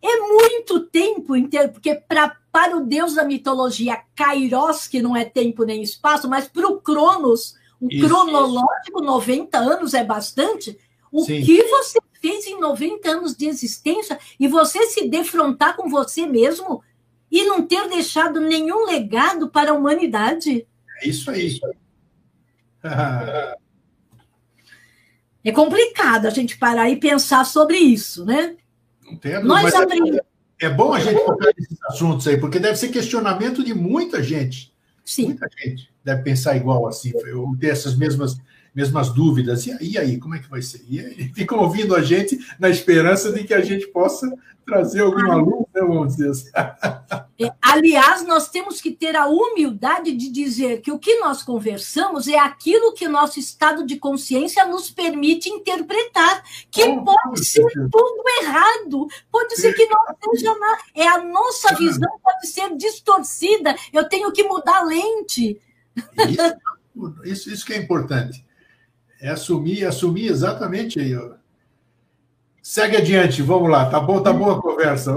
é 0.04 0.18
muito 0.18 0.82
tempo 0.88 1.36
inteiro, 1.36 1.70
porque 1.70 1.96
pra, 1.96 2.36
para 2.52 2.76
o 2.76 2.86
deus 2.86 3.14
da 3.16 3.24
mitologia 3.24 4.02
Kairos, 4.16 4.88
que 4.88 5.02
não 5.02 5.16
é 5.16 5.24
tempo 5.24 5.64
nem 5.64 5.82
espaço, 5.82 6.30
mas 6.30 6.48
para 6.48 6.68
o 6.68 6.82
Cronos, 6.82 7.56
o 7.80 7.88
Isso. 7.90 8.08
cronológico, 8.08 9.02
90 9.02 9.58
anos 9.58 9.94
é 9.94 10.04
bastante. 10.04 10.78
O 11.12 11.24
Sim. 11.24 11.42
que 11.42 11.64
você 11.64 12.00
fez 12.22 12.46
em 12.46 12.60
90 12.60 13.10
anos 13.10 13.36
de 13.36 13.48
existência 13.48 14.20
e 14.40 14.48
você 14.48 14.86
se 14.88 15.08
defrontar 15.08 15.76
com 15.76 15.90
você 15.90 16.28
mesmo 16.28 16.84
e 17.32 17.44
não 17.46 17.66
ter 17.66 17.88
deixado 17.90 18.40
nenhum 18.40 18.86
legado 18.86 19.50
para 19.50 19.72
a 19.72 19.74
humanidade. 19.74 20.68
É 21.02 21.08
isso 21.08 21.32
aí. 21.32 21.60
é 25.44 25.52
complicado 25.52 26.28
a 26.28 26.30
gente 26.30 26.58
parar 26.58 26.90
e 26.90 26.98
pensar 26.98 27.46
sobre 27.46 27.78
isso, 27.78 28.26
né? 28.26 28.58
Entendo, 29.10 29.48
Nós 29.48 29.74
aprendemos. 29.74 30.18
É, 30.18 30.31
é 30.62 30.70
bom 30.70 30.94
a 30.94 31.00
gente 31.00 31.20
tocar 31.26 31.52
nesses 31.58 31.84
assuntos 31.86 32.28
aí, 32.28 32.38
porque 32.38 32.60
deve 32.60 32.78
ser 32.78 32.90
questionamento 32.90 33.64
de 33.64 33.74
muita 33.74 34.22
gente. 34.22 34.72
Sim. 35.04 35.26
Muita 35.26 35.50
gente 35.58 35.90
deve 36.04 36.22
pensar 36.22 36.56
igual 36.56 36.88
assim, 36.88 37.12
eu 37.26 37.56
ter 37.60 37.70
essas 37.70 37.96
mesmas 37.96 38.38
mesmas 38.74 39.10
dúvidas. 39.10 39.66
E 39.66 39.72
aí, 39.72 39.98
aí, 39.98 40.18
como 40.18 40.36
é 40.36 40.40
que 40.40 40.50
vai 40.50 40.62
ser? 40.62 40.84
E 40.88 41.00
aí, 41.00 41.32
ficam 41.36 41.60
ouvindo 41.60 41.96
a 41.96 42.02
gente 42.02 42.40
na 42.60 42.70
esperança 42.70 43.32
de 43.32 43.44
que 43.44 43.54
a 43.54 43.62
gente 43.62 43.88
possa 43.88 44.32
trazer 44.66 45.02
alguma 45.02 45.36
luz, 45.36 45.66
né, 45.74 45.82
vamos 45.82 46.16
dizer 46.16 46.30
assim. 46.30 46.50
É, 47.38 47.52
aliás, 47.62 48.26
nós 48.26 48.50
temos 48.50 48.80
que 48.80 48.92
ter 48.92 49.16
a 49.16 49.28
humildade 49.28 50.16
de 50.16 50.30
dizer 50.30 50.82
que 50.82 50.92
o 50.92 51.00
que 51.00 51.20
nós 51.20 51.44
conversamos 51.44 52.28
é 52.28 52.38
aquilo 52.38 52.94
que 52.94 53.08
nosso 53.08 53.40
estado 53.40 53.86
de 53.86 53.98
consciência 53.98 54.66
nos 54.66 54.90
permite 54.90 55.50
interpretar, 55.50 56.44
que 56.70 56.84
oh, 56.84 57.04
pode 57.04 57.44
ser 57.44 57.66
tudo 57.92 58.24
errado, 58.42 59.08
pode 59.32 59.56
ser 59.58 59.74
que 59.74 59.86
não 59.88 60.00
seja 60.32 60.58
nada. 60.58 60.82
É 60.96 61.08
a 61.08 61.24
nossa 61.24 61.76
visão 61.76 62.10
pode 62.24 62.48
ser 62.48 62.76
distorcida, 62.78 63.76
eu 63.92 64.08
tenho 64.08 64.32
que 64.32 64.44
mudar 64.44 64.78
a 64.78 64.84
lente. 64.84 65.60
Isso, 66.30 67.22
isso, 67.26 67.50
isso 67.52 67.66
que 67.66 67.74
é 67.74 67.78
importante. 67.78 68.46
É 69.22 69.30
assumir, 69.30 69.86
assumir 69.86 70.26
exatamente 70.26 71.00
aí. 71.00 71.16
Segue 72.62 72.98
adiante, 72.98 73.42
vamos 73.42 73.70
lá. 73.70 73.90
Tá 73.90 74.00
bom, 74.00 74.22
tá 74.22 74.34
boa 74.34 74.58
a 74.58 74.62
conversa. 74.62 75.14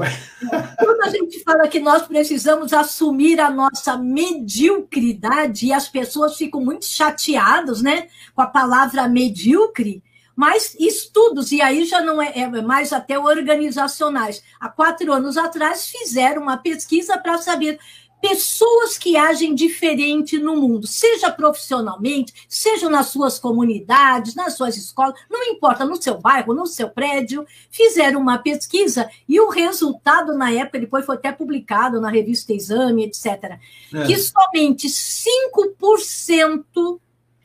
Quando 0.78 1.02
a 1.02 1.08
gente 1.08 1.42
fala 1.42 1.68
que 1.68 1.80
nós 1.80 2.02
precisamos 2.02 2.72
assumir 2.72 3.40
a 3.40 3.50
nossa 3.50 3.96
mediocridade, 3.96 5.66
e 5.66 5.72
as 5.72 5.88
pessoas 5.88 6.36
ficam 6.36 6.62
muito 6.62 6.84
chateadas, 6.84 7.82
né, 7.82 8.08
com 8.34 8.42
a 8.42 8.46
palavra 8.46 9.08
medíocre, 9.08 10.02
mas 10.36 10.74
estudos, 10.80 11.52
e 11.52 11.62
aí 11.62 11.84
já 11.84 12.00
não 12.00 12.20
é, 12.20 12.32
é 12.34 12.48
mais 12.62 12.92
até 12.92 13.18
organizacionais. 13.18 14.42
Há 14.58 14.68
quatro 14.68 15.12
anos 15.12 15.36
atrás 15.36 15.86
fizeram 15.86 16.42
uma 16.42 16.56
pesquisa 16.56 17.16
para 17.16 17.38
saber 17.38 17.78
pessoas 18.26 18.96
que 18.96 19.18
agem 19.18 19.54
diferente 19.54 20.38
no 20.38 20.56
mundo, 20.56 20.86
seja 20.86 21.30
profissionalmente, 21.30 22.32
seja 22.48 22.88
nas 22.88 23.08
suas 23.08 23.38
comunidades, 23.38 24.34
nas 24.34 24.56
suas 24.56 24.78
escolas, 24.78 25.14
não 25.30 25.44
importa, 25.44 25.84
no 25.84 26.02
seu 26.02 26.18
bairro, 26.18 26.54
no 26.54 26.66
seu 26.66 26.88
prédio, 26.88 27.46
fizeram 27.70 28.18
uma 28.18 28.38
pesquisa 28.38 29.10
e 29.28 29.38
o 29.38 29.50
resultado, 29.50 30.32
na 30.32 30.50
época, 30.50 30.80
depois 30.80 31.04
foi 31.04 31.16
até 31.16 31.32
publicado 31.32 32.00
na 32.00 32.08
revista 32.08 32.54
Exame, 32.54 33.04
etc., 33.04 33.58
é. 33.92 34.06
que 34.06 34.16
somente 34.16 34.88
5%, 34.88 36.98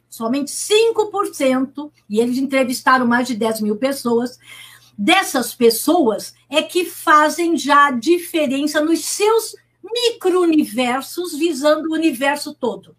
somente 0.10 0.50
5%, 0.50 1.92
e 2.10 2.22
eles 2.22 2.38
entrevistaram 2.38 3.06
mais 3.06 3.28
de 3.28 3.36
10 3.36 3.60
mil 3.60 3.76
pessoas, 3.76 4.40
dessas 4.98 5.54
pessoas 5.54 6.34
é 6.50 6.62
que 6.62 6.86
fazem 6.86 7.58
já 7.58 7.92
diferença 7.92 8.80
nos 8.80 9.04
seus 9.04 9.56
micro-universos 9.92 11.34
visando 11.38 11.90
o 11.90 11.94
universo 11.94 12.54
todo. 12.54 12.96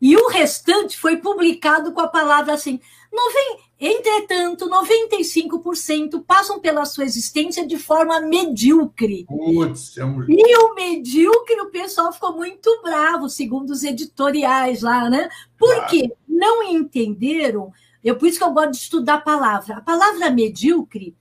E 0.00 0.16
o 0.16 0.28
restante 0.28 0.98
foi 0.98 1.16
publicado 1.16 1.92
com 1.92 2.00
a 2.00 2.08
palavra 2.08 2.52
assim: 2.54 2.80
entretanto, 3.80 4.68
95% 4.68 6.24
passam 6.24 6.60
pela 6.60 6.84
sua 6.84 7.04
existência 7.04 7.66
de 7.66 7.78
forma 7.78 8.20
medíocre. 8.20 9.24
Putz, 9.24 9.96
é 9.96 10.04
um... 10.04 10.22
E 10.28 10.56
o 10.56 10.74
medíocre, 10.74 11.60
o 11.60 11.70
pessoal 11.70 12.12
ficou 12.12 12.34
muito 12.34 12.80
bravo, 12.82 13.28
segundo 13.28 13.70
os 13.70 13.82
editoriais 13.82 14.82
lá, 14.82 15.08
né? 15.08 15.28
Porque 15.58 16.10
ah. 16.12 16.16
não 16.28 16.62
entenderam. 16.62 17.72
Eu, 18.02 18.16
por 18.16 18.28
isso 18.28 18.38
que 18.38 18.44
eu 18.44 18.52
gosto 18.52 18.72
de 18.72 18.76
estudar 18.76 19.14
a 19.14 19.20
palavra. 19.20 19.76
A 19.76 19.80
palavra 19.80 20.30
medíocre 20.30 21.16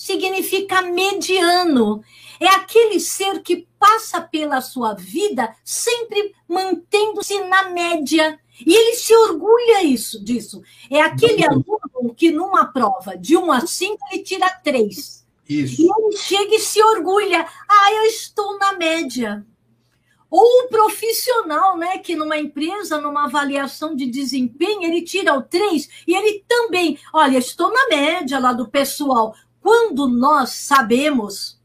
significa 0.00 0.80
mediano. 0.80 2.02
É 2.40 2.46
aquele 2.46 2.98
ser 2.98 3.42
que 3.42 3.68
passa 3.78 4.18
pela 4.18 4.62
sua 4.62 4.94
vida 4.94 5.54
sempre 5.62 6.34
mantendo-se 6.48 7.38
na 7.44 7.68
média. 7.68 8.40
E 8.66 8.74
ele 8.74 8.96
se 8.96 9.14
orgulha 9.14 9.84
isso, 9.84 10.24
disso. 10.24 10.62
É 10.90 11.02
aquele 11.02 11.46
aluno 11.46 12.14
que, 12.16 12.30
numa 12.30 12.64
prova 12.64 13.14
de 13.14 13.36
1 13.36 13.52
a 13.52 13.66
5, 13.66 13.98
ele 14.10 14.22
tira 14.22 14.48
3. 14.48 15.26
Isso. 15.46 15.82
E 15.82 15.84
ele 15.84 16.16
chega 16.16 16.54
e 16.54 16.60
se 16.60 16.82
orgulha. 16.82 17.46
Ah, 17.68 17.92
eu 17.92 18.04
estou 18.04 18.58
na 18.58 18.72
média. 18.72 19.44
Ou 20.30 20.64
o 20.64 20.68
profissional, 20.68 21.76
né, 21.76 21.98
que 21.98 22.16
numa 22.16 22.38
empresa, 22.38 22.98
numa 22.98 23.26
avaliação 23.26 23.94
de 23.94 24.06
desempenho, 24.06 24.84
ele 24.84 25.02
tira 25.02 25.34
o 25.34 25.42
3 25.42 25.88
e 26.06 26.14
ele 26.14 26.42
também, 26.48 26.98
olha, 27.12 27.36
estou 27.36 27.70
na 27.70 27.88
média 27.88 28.38
lá 28.38 28.54
do 28.54 28.68
pessoal. 28.68 29.34
Quando 29.62 30.08
nós 30.08 30.50
sabemos 30.50 31.60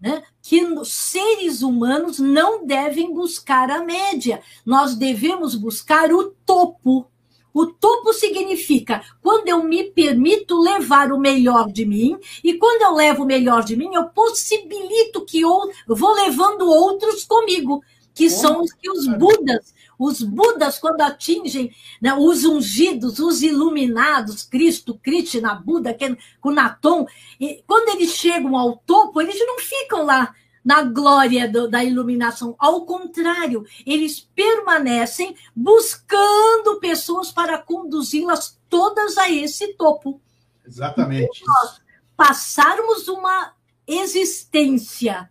né, 0.00 0.22
que 0.40 0.62
seres 0.84 1.62
humanos 1.62 2.18
não 2.18 2.66
devem 2.66 3.12
buscar 3.12 3.70
a 3.70 3.84
média, 3.84 4.42
nós 4.64 4.94
devemos 4.94 5.54
buscar 5.54 6.12
o 6.12 6.30
topo. 6.46 7.06
O 7.52 7.66
topo 7.66 8.12
significa 8.12 9.02
quando 9.20 9.48
eu 9.48 9.62
me 9.62 9.90
permito 9.90 10.58
levar 10.58 11.12
o 11.12 11.18
melhor 11.18 11.70
de 11.70 11.84
mim, 11.84 12.16
e 12.42 12.54
quando 12.54 12.82
eu 12.82 12.94
levo 12.94 13.24
o 13.24 13.26
melhor 13.26 13.64
de 13.64 13.76
mim, 13.76 13.90
eu 13.92 14.08
possibilito 14.08 15.24
que 15.24 15.40
eu 15.40 15.70
vou 15.86 16.14
levando 16.14 16.62
outros 16.62 17.24
comigo, 17.24 17.82
que 18.14 18.30
são 18.30 18.62
os 18.62 18.72
que 18.72 18.90
os 18.90 19.06
Budas 19.06 19.74
os 20.00 20.22
Budas, 20.22 20.78
quando 20.78 21.02
atingem 21.02 21.70
né, 22.00 22.14
os 22.14 22.46
ungidos, 22.46 23.18
os 23.18 23.42
iluminados, 23.42 24.42
Cristo, 24.42 24.98
Krishna, 25.02 25.54
Buda, 25.54 25.94
Kunaton, 26.40 27.06
e 27.38 27.62
quando 27.66 27.90
eles 27.90 28.14
chegam 28.14 28.56
ao 28.56 28.78
topo, 28.78 29.20
eles 29.20 29.38
não 29.38 29.58
ficam 29.58 30.06
lá 30.06 30.34
na 30.64 30.82
glória 30.82 31.46
do, 31.46 31.68
da 31.68 31.84
iluminação. 31.84 32.54
Ao 32.58 32.86
contrário, 32.86 33.66
eles 33.84 34.20
permanecem 34.34 35.36
buscando 35.54 36.80
pessoas 36.80 37.30
para 37.30 37.58
conduzi-las 37.58 38.58
todas 38.70 39.18
a 39.18 39.30
esse 39.30 39.74
topo. 39.74 40.18
Exatamente. 40.66 41.42
Então, 41.42 41.54
nós 41.54 41.82
passarmos 42.16 43.06
uma 43.06 43.52
existência 43.86 45.28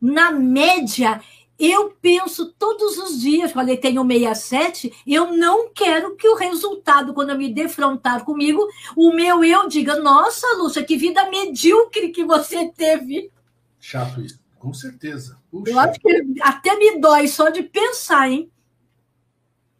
na 0.00 0.30
média 0.30 1.20
eu 1.58 1.90
penso 2.00 2.52
todos 2.52 2.98
os 2.98 3.20
dias, 3.20 3.52
eu 3.54 3.80
tenho 3.80 4.06
67, 4.06 4.92
eu 5.06 5.36
não 5.36 5.70
quero 5.72 6.16
que 6.16 6.26
o 6.26 6.34
resultado, 6.34 7.14
quando 7.14 7.30
eu 7.30 7.38
me 7.38 7.52
defrontar 7.52 8.24
comigo, 8.24 8.66
o 8.96 9.12
meu 9.12 9.44
eu 9.44 9.68
diga: 9.68 9.96
Nossa, 9.96 10.46
Lúcia, 10.56 10.84
que 10.84 10.96
vida 10.96 11.30
medíocre 11.30 12.10
que 12.10 12.24
você 12.24 12.68
teve. 12.68 13.30
Chato 13.78 14.20
isso, 14.20 14.40
com 14.58 14.72
certeza. 14.72 15.38
Puxa. 15.50 15.70
Eu 15.70 15.78
acho 15.78 16.00
que 16.00 16.34
até 16.40 16.76
me 16.76 16.98
dói 16.98 17.28
só 17.28 17.50
de 17.50 17.62
pensar, 17.62 18.28
hein? 18.30 18.50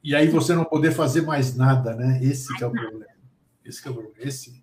E 0.04 0.14
aí 0.14 0.28
você 0.28 0.54
não 0.54 0.64
poder 0.64 0.92
fazer 0.92 1.22
mais 1.22 1.56
nada, 1.56 1.94
né? 1.94 2.20
Esse 2.22 2.52
é 2.62 2.66
o 2.66 2.72
problema. 2.72 3.06
Esse 3.64 3.86
é 3.86 3.90
o 3.90 3.94
problema. 3.94 4.16
Esse. 4.18 4.62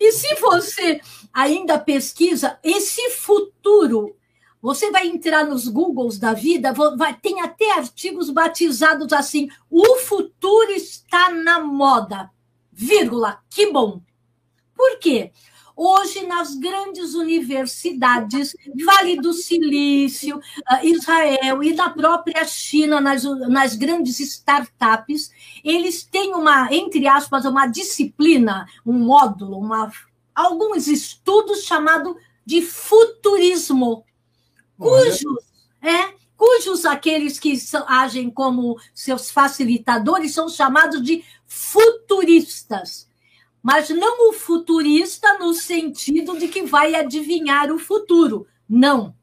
E 0.00 0.12
se 0.12 0.34
você 0.36 1.00
ainda 1.32 1.78
pesquisa 1.78 2.58
esse 2.62 3.10
futuro 3.10 4.16
você 4.60 4.90
vai 4.90 5.06
entrar 5.06 5.44
nos 5.44 5.68
Googles 5.68 6.18
da 6.18 6.32
vida, 6.32 6.72
vai, 6.72 7.14
tem 7.14 7.40
até 7.40 7.72
artigos 7.72 8.30
batizados 8.30 9.12
assim: 9.12 9.48
o 9.70 9.96
futuro 9.96 10.70
está 10.72 11.30
na 11.30 11.60
moda. 11.60 12.30
Vírgula, 12.72 13.40
que 13.50 13.72
bom. 13.72 14.00
Por 14.74 14.98
quê? 14.98 15.32
Hoje, 15.80 16.26
nas 16.26 16.56
grandes 16.56 17.14
universidades, 17.14 18.56
Vale 18.84 19.20
do 19.20 19.32
Silício, 19.32 20.40
ah, 20.66 20.84
Israel 20.84 21.62
e 21.62 21.72
na 21.72 21.90
própria 21.90 22.44
China, 22.44 23.00
nas, 23.00 23.22
nas 23.22 23.76
grandes 23.76 24.18
startups, 24.18 25.30
eles 25.62 26.02
têm 26.02 26.34
uma, 26.34 26.68
entre 26.72 27.06
aspas, 27.06 27.44
uma 27.44 27.68
disciplina, 27.68 28.66
um 28.84 28.92
módulo, 28.92 29.56
uma, 29.56 29.92
alguns 30.34 30.88
estudos 30.88 31.62
chamado 31.62 32.16
de 32.44 32.60
futurismo 32.60 34.04
cujos, 34.78 35.44
é, 35.82 36.14
cujos 36.36 36.84
aqueles 36.84 37.38
que 37.38 37.54
agem 37.86 38.30
como 38.30 38.78
seus 38.94 39.30
facilitadores 39.30 40.32
são 40.32 40.48
chamados 40.48 41.02
de 41.02 41.24
futuristas. 41.46 43.08
Mas 43.62 43.90
não 43.90 44.30
o 44.30 44.32
futurista 44.32 45.36
no 45.38 45.52
sentido 45.52 46.38
de 46.38 46.48
que 46.48 46.62
vai 46.62 46.94
adivinhar 46.94 47.72
o 47.72 47.78
futuro. 47.78 48.46
Não. 48.68 49.14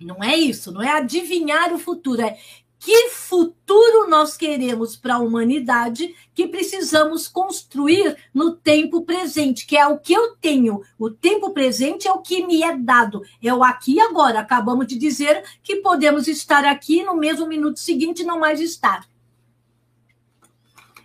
Não 0.00 0.24
é 0.24 0.34
isso, 0.34 0.72
não 0.72 0.82
é 0.82 0.88
adivinhar 0.88 1.74
o 1.74 1.78
futuro, 1.78 2.22
é 2.22 2.38
que 2.80 3.10
futuro 3.10 4.08
nós 4.08 4.38
queremos 4.38 4.96
para 4.96 5.16
a 5.16 5.18
humanidade 5.18 6.16
que 6.34 6.48
precisamos 6.48 7.28
construir 7.28 8.16
no 8.32 8.56
tempo 8.56 9.02
presente, 9.02 9.66
que 9.66 9.76
é 9.76 9.86
o 9.86 9.98
que 9.98 10.14
eu 10.14 10.34
tenho. 10.36 10.80
O 10.98 11.10
tempo 11.10 11.50
presente 11.50 12.08
é 12.08 12.12
o 12.12 12.22
que 12.22 12.46
me 12.46 12.62
é 12.62 12.74
dado, 12.74 13.22
é 13.42 13.52
o 13.52 13.62
aqui 13.62 13.96
e 13.96 14.00
agora. 14.00 14.40
Acabamos 14.40 14.86
de 14.86 14.96
dizer 14.96 15.44
que 15.62 15.76
podemos 15.76 16.26
estar 16.26 16.64
aqui 16.64 17.04
no 17.04 17.14
mesmo 17.14 17.46
minuto 17.46 17.78
seguinte 17.78 18.24
não 18.24 18.40
mais 18.40 18.58
estar. 18.60 19.06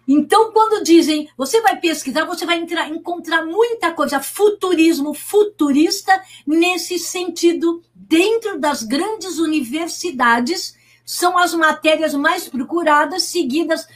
Então, 0.07 0.53
quando 0.53 0.83
dizem, 0.83 1.27
você 1.35 1.59
vai 1.59 1.77
pesquisar, 1.77 2.25
você 2.25 2.45
vai 2.45 2.57
entrar, 2.59 2.89
encontrar 2.89 3.43
muita 3.43 3.91
coisa, 3.91 4.21
futurismo 4.21 5.13
futurista, 5.13 6.21
nesse 6.45 6.99
sentido, 6.99 7.81
dentro 7.93 8.59
das 8.59 8.83
grandes 8.83 9.39
universidades, 9.39 10.77
são 11.05 11.37
as 11.37 11.53
matérias 11.53 12.13
mais 12.13 12.49
procuradas, 12.49 13.23
seguidas 13.23 13.87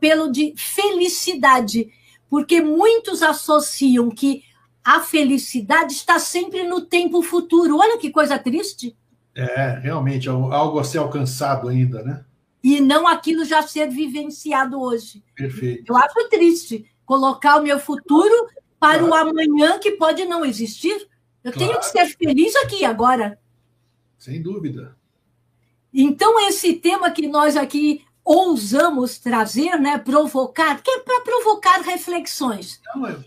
pelo 0.00 0.32
de 0.32 0.54
felicidade, 0.56 1.92
porque 2.28 2.60
muitos 2.60 3.22
associam 3.22 4.10
que 4.10 4.42
a 4.82 5.00
felicidade 5.00 5.92
está 5.92 6.18
sempre 6.18 6.64
no 6.64 6.80
tempo 6.80 7.22
futuro. 7.22 7.78
Olha 7.78 7.98
que 7.98 8.10
coisa 8.10 8.38
triste. 8.38 8.96
É, 9.34 9.78
realmente, 9.82 10.28
é 10.28 10.32
algo 10.32 10.78
a 10.78 10.84
ser 10.84 10.98
alcançado 10.98 11.68
ainda, 11.68 12.02
né? 12.02 12.24
e 12.64 12.80
não 12.80 13.06
aquilo 13.06 13.44
já 13.44 13.60
ser 13.60 13.90
vivenciado 13.90 14.80
hoje. 14.80 15.22
Perfeito. 15.36 15.84
Eu 15.86 15.96
acho 15.98 16.28
triste 16.30 16.90
colocar 17.04 17.60
o 17.60 17.62
meu 17.62 17.78
futuro 17.78 18.34
para 18.80 19.00
claro. 19.00 19.28
o 19.28 19.30
amanhã 19.30 19.78
que 19.78 19.90
pode 19.92 20.24
não 20.24 20.42
existir. 20.42 21.06
Eu 21.44 21.52
claro. 21.52 21.58
tenho 21.58 21.78
que 21.78 21.84
ser 21.84 22.06
feliz 22.16 22.56
aqui 22.56 22.82
agora. 22.82 23.38
Sem 24.16 24.40
dúvida. 24.40 24.96
Então, 25.94 26.40
esse 26.48 26.74
tema 26.74 27.10
que 27.10 27.28
nós 27.28 27.56
aqui 27.56 28.04
ousamos 28.24 29.18
trazer, 29.18 29.78
né, 29.78 29.98
provocar, 29.98 30.82
que 30.82 30.90
é 30.90 30.98
para 31.00 31.20
provocar 31.20 31.80
reflexões. 31.82 32.80
Não, 32.94 33.06
eu 33.06 33.22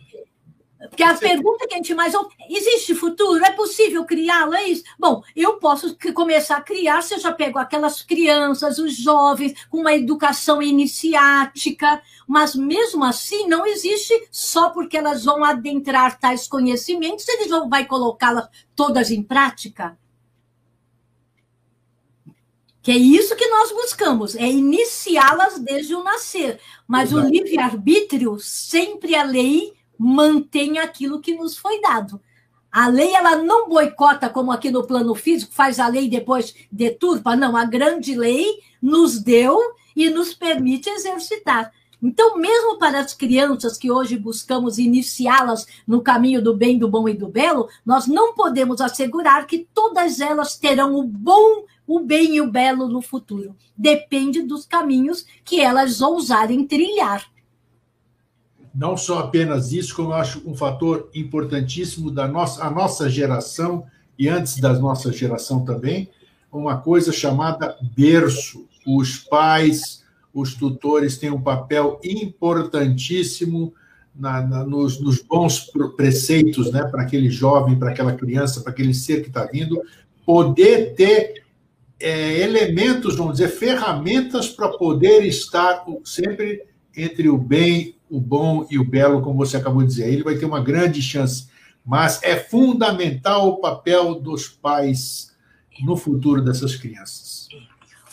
porque 0.89 1.03
a 1.03 1.15
pergunta 1.15 1.67
que 1.67 1.73
a 1.73 1.77
gente 1.77 1.93
mais 1.95 2.13
ouve, 2.13 2.35
existe 2.49 2.93
futuro? 2.93 3.43
É 3.43 3.51
possível 3.51 4.05
criá-lo? 4.05 4.53
É 4.53 4.65
isso? 4.65 4.83
Bom, 4.97 5.23
eu 5.35 5.57
posso 5.57 5.97
começar 6.13 6.57
a 6.57 6.61
criar 6.61 7.01
se 7.01 7.15
eu 7.15 7.19
já 7.19 7.31
pego 7.31 7.57
aquelas 7.57 8.03
crianças, 8.03 8.77
os 8.77 8.95
jovens, 8.95 9.53
com 9.69 9.79
uma 9.79 9.93
educação 9.93 10.61
iniciática, 10.61 12.01
mas 12.27 12.55
mesmo 12.55 13.03
assim 13.03 13.47
não 13.47 13.65
existe 13.65 14.27
só 14.31 14.69
porque 14.69 14.97
elas 14.97 15.25
vão 15.25 15.43
adentrar 15.43 16.19
tais 16.19 16.47
conhecimentos, 16.47 17.27
eles 17.27 17.49
vão 17.49 17.69
vai 17.69 17.85
colocá-las 17.85 18.47
todas 18.75 19.09
em 19.09 19.23
prática. 19.23 19.97
Que 22.87 22.93
é 22.93 22.97
isso 22.97 23.35
que 23.35 23.49
nós 23.49 23.69
buscamos, 23.73 24.33
é 24.37 24.47
iniciá-las 24.47 25.59
desde 25.59 25.93
o 25.93 26.05
nascer. 26.05 26.57
Mas 26.87 27.11
Exato. 27.11 27.27
o 27.27 27.29
livre-arbítrio, 27.29 28.39
sempre 28.39 29.13
a 29.13 29.23
lei 29.23 29.73
mantém 29.99 30.79
aquilo 30.79 31.19
que 31.19 31.35
nos 31.35 31.57
foi 31.57 31.81
dado. 31.81 32.17
A 32.71 32.87
lei 32.87 33.13
ela 33.13 33.35
não 33.43 33.67
boicota 33.67 34.29
como 34.29 34.53
aqui 34.53 34.71
no 34.71 34.87
plano 34.87 35.13
físico, 35.15 35.53
faz 35.53 35.81
a 35.81 35.87
lei 35.89 36.05
e 36.05 36.09
depois 36.09 36.55
deturpa. 36.71 37.35
Não, 37.35 37.57
a 37.57 37.65
grande 37.65 38.15
lei 38.15 38.45
nos 38.81 39.19
deu 39.19 39.59
e 39.93 40.09
nos 40.09 40.33
permite 40.33 40.89
exercitar. 40.89 41.73
Então, 42.01 42.37
mesmo 42.37 42.77
para 42.77 42.99
as 42.99 43.13
crianças 43.13 43.77
que 43.77 43.91
hoje 43.91 44.17
buscamos 44.17 44.77
iniciá-las 44.77 45.65
no 45.85 46.01
caminho 46.01 46.41
do 46.41 46.55
bem, 46.55 46.77
do 46.77 46.87
bom 46.87 47.09
e 47.09 47.13
do 47.13 47.27
belo, 47.27 47.67
nós 47.85 48.07
não 48.07 48.33
podemos 48.33 48.79
assegurar 48.79 49.45
que 49.45 49.67
todas 49.73 50.21
elas 50.21 50.55
terão 50.55 50.95
o 50.95 51.03
bom, 51.03 51.65
o 51.87 52.01
bem 52.01 52.35
e 52.35 52.41
o 52.41 52.51
belo 52.51 52.87
no 52.87 53.01
futuro. 53.01 53.55
Depende 53.75 54.43
dos 54.43 54.65
caminhos 54.65 55.25
que 55.43 55.61
elas 55.61 56.01
ousarem 56.01 56.67
trilhar 56.67 57.25
não 58.77 58.95
só 58.95 59.19
apenas 59.19 59.71
isso, 59.73 59.95
como 59.95 60.09
eu 60.09 60.13
acho 60.13 60.39
um 60.45 60.55
fator 60.55 61.09
importantíssimo 61.15 62.11
da 62.11 62.27
nossa, 62.27 62.63
a 62.63 62.69
nossa 62.69 63.09
geração 63.09 63.83
e 64.19 64.29
antes 64.29 64.59
da 64.59 64.71
nossa 64.73 65.11
geração 65.11 65.65
também, 65.65 66.11
uma 66.51 66.77
coisa 66.77 67.11
chamada 67.11 67.75
berço. 67.95 68.67
Os 68.85 69.17
pais, 69.17 70.03
os 70.31 70.53
tutores 70.53 71.17
têm 71.17 71.31
um 71.31 71.41
papel 71.41 71.99
importantíssimo 72.03 73.73
na, 74.15 74.41
na, 74.41 74.63
nos, 74.63 74.99
nos, 74.99 75.21
bons 75.23 75.71
preceitos 75.95 76.71
né, 76.71 76.83
para 76.83 77.01
aquele 77.01 77.31
jovem, 77.31 77.77
para 77.77 77.89
aquela 77.89 78.13
criança, 78.13 78.61
para 78.61 78.71
aquele 78.71 78.93
ser 78.93 79.21
que 79.21 79.27
está 79.27 79.45
vindo, 79.45 79.81
poder 80.23 80.93
ter 80.93 81.43
é, 81.99 82.39
elementos, 82.41 83.15
vamos 83.15 83.33
dizer, 83.33 83.49
ferramentas 83.49 84.47
para 84.47 84.69
poder 84.69 85.23
estar 85.25 85.85
sempre 86.03 86.63
entre 86.95 87.29
o 87.29 87.37
bem 87.37 87.97
o 88.09 88.19
bom 88.19 88.65
e 88.69 88.79
o 88.79 88.83
belo, 88.83 89.21
como 89.21 89.37
você 89.37 89.57
acabou 89.57 89.81
de 89.81 89.89
dizer. 89.89 90.07
Ele 90.07 90.23
vai 90.23 90.35
ter 90.35 90.45
uma 90.45 90.61
grande 90.61 91.01
chance, 91.01 91.47
mas 91.85 92.21
é 92.23 92.35
fundamental 92.35 93.49
o 93.49 93.57
papel 93.59 94.15
dos 94.15 94.47
pais 94.47 95.35
no 95.83 95.95
futuro 95.95 96.41
dessas 96.41 96.75
crianças. 96.75 97.47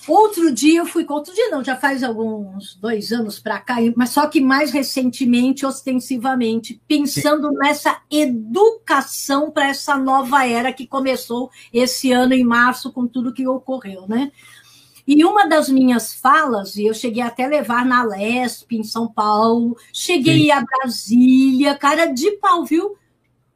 Outro 0.07 0.53
dia 0.53 0.81
eu 0.81 0.87
fui, 0.87 1.07
outro 1.09 1.35
dia 1.35 1.49
não, 1.51 1.65
já 1.65 1.77
faz 1.77 2.03
alguns 2.03 2.75
dois 2.75 3.11
anos 3.11 3.39
para 3.39 3.59
cá, 3.59 3.77
mas 3.97 4.11
só 4.11 4.27
que 4.27 4.41
mais 4.41 4.71
recentemente, 4.71 5.65
ostensivamente, 5.65 6.81
pensando 6.87 7.49
Sim. 7.49 7.57
nessa 7.59 8.03
educação 8.11 9.51
para 9.51 9.69
essa 9.69 9.97
nova 9.97 10.47
era 10.47 10.73
que 10.73 10.87
começou 10.87 11.51
esse 11.73 12.13
ano 12.13 12.35
em 12.35 12.45
março 12.45 12.93
com 12.93 13.07
tudo 13.07 13.33
que 13.33 13.47
ocorreu, 13.47 14.07
né? 14.07 14.31
E 15.07 15.25
uma 15.25 15.47
das 15.47 15.69
minhas 15.69 16.15
falas, 16.15 16.77
e 16.77 16.87
eu 16.87 16.95
cheguei 16.95 17.23
até 17.23 17.45
a 17.45 17.49
levar 17.49 17.85
na 17.85 18.03
Lesp, 18.03 18.73
em 18.73 18.83
São 18.83 19.07
Paulo, 19.07 19.77
cheguei 19.93 20.45
Sim. 20.45 20.51
a 20.51 20.61
Brasília, 20.63 21.75
cara 21.75 22.07
de 22.07 22.31
pau, 22.33 22.65
viu? 22.65 22.97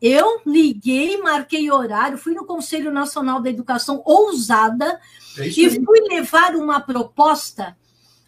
Eu 0.01 0.41
liguei, 0.47 1.17
marquei 1.17 1.71
horário, 1.71 2.19
fui 2.19 2.33
no 2.33 2.47
Conselho 2.47 2.93
Nacional 2.93 3.41
da 3.41 3.51
Educação 3.51 4.01
ousada 4.05 5.01
é 5.39 5.49
e 5.49 5.85
fui 5.85 6.01
levar 6.09 6.55
uma 6.55 6.81
proposta. 6.81 7.77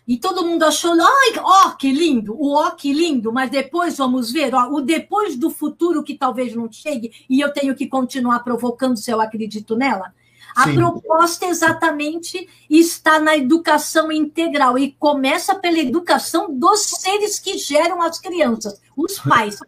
E 0.06 0.16
todo 0.16 0.44
mundo 0.44 0.64
achou, 0.64 0.92
ai, 0.92 1.34
ó, 1.38 1.70
que 1.70 1.92
lindo, 1.92 2.34
o 2.34 2.52
ó, 2.54 2.70
que 2.70 2.92
lindo, 2.92 3.32
mas 3.32 3.48
depois 3.48 3.96
vamos 3.96 4.32
ver, 4.32 4.52
ó, 4.54 4.68
o 4.68 4.80
depois 4.80 5.36
do 5.36 5.50
futuro 5.50 6.02
que 6.02 6.16
talvez 6.16 6.52
não 6.54 6.70
chegue 6.70 7.12
e 7.30 7.40
eu 7.40 7.52
tenho 7.52 7.76
que 7.76 7.86
continuar 7.86 8.40
provocando 8.40 8.96
se 8.96 9.10
eu 9.10 9.20
acredito 9.20 9.76
nela. 9.76 10.12
A 10.56 10.64
Sim. 10.64 10.74
proposta 10.74 11.46
exatamente 11.46 12.48
está 12.68 13.20
na 13.20 13.36
educação 13.36 14.10
integral 14.10 14.76
e 14.76 14.92
começa 14.98 15.54
pela 15.54 15.78
educação 15.78 16.52
dos 16.52 16.80
seres 16.80 17.38
que 17.38 17.56
geram 17.56 18.02
as 18.02 18.18
crianças, 18.18 18.80
os 18.96 19.18
pais. 19.22 19.60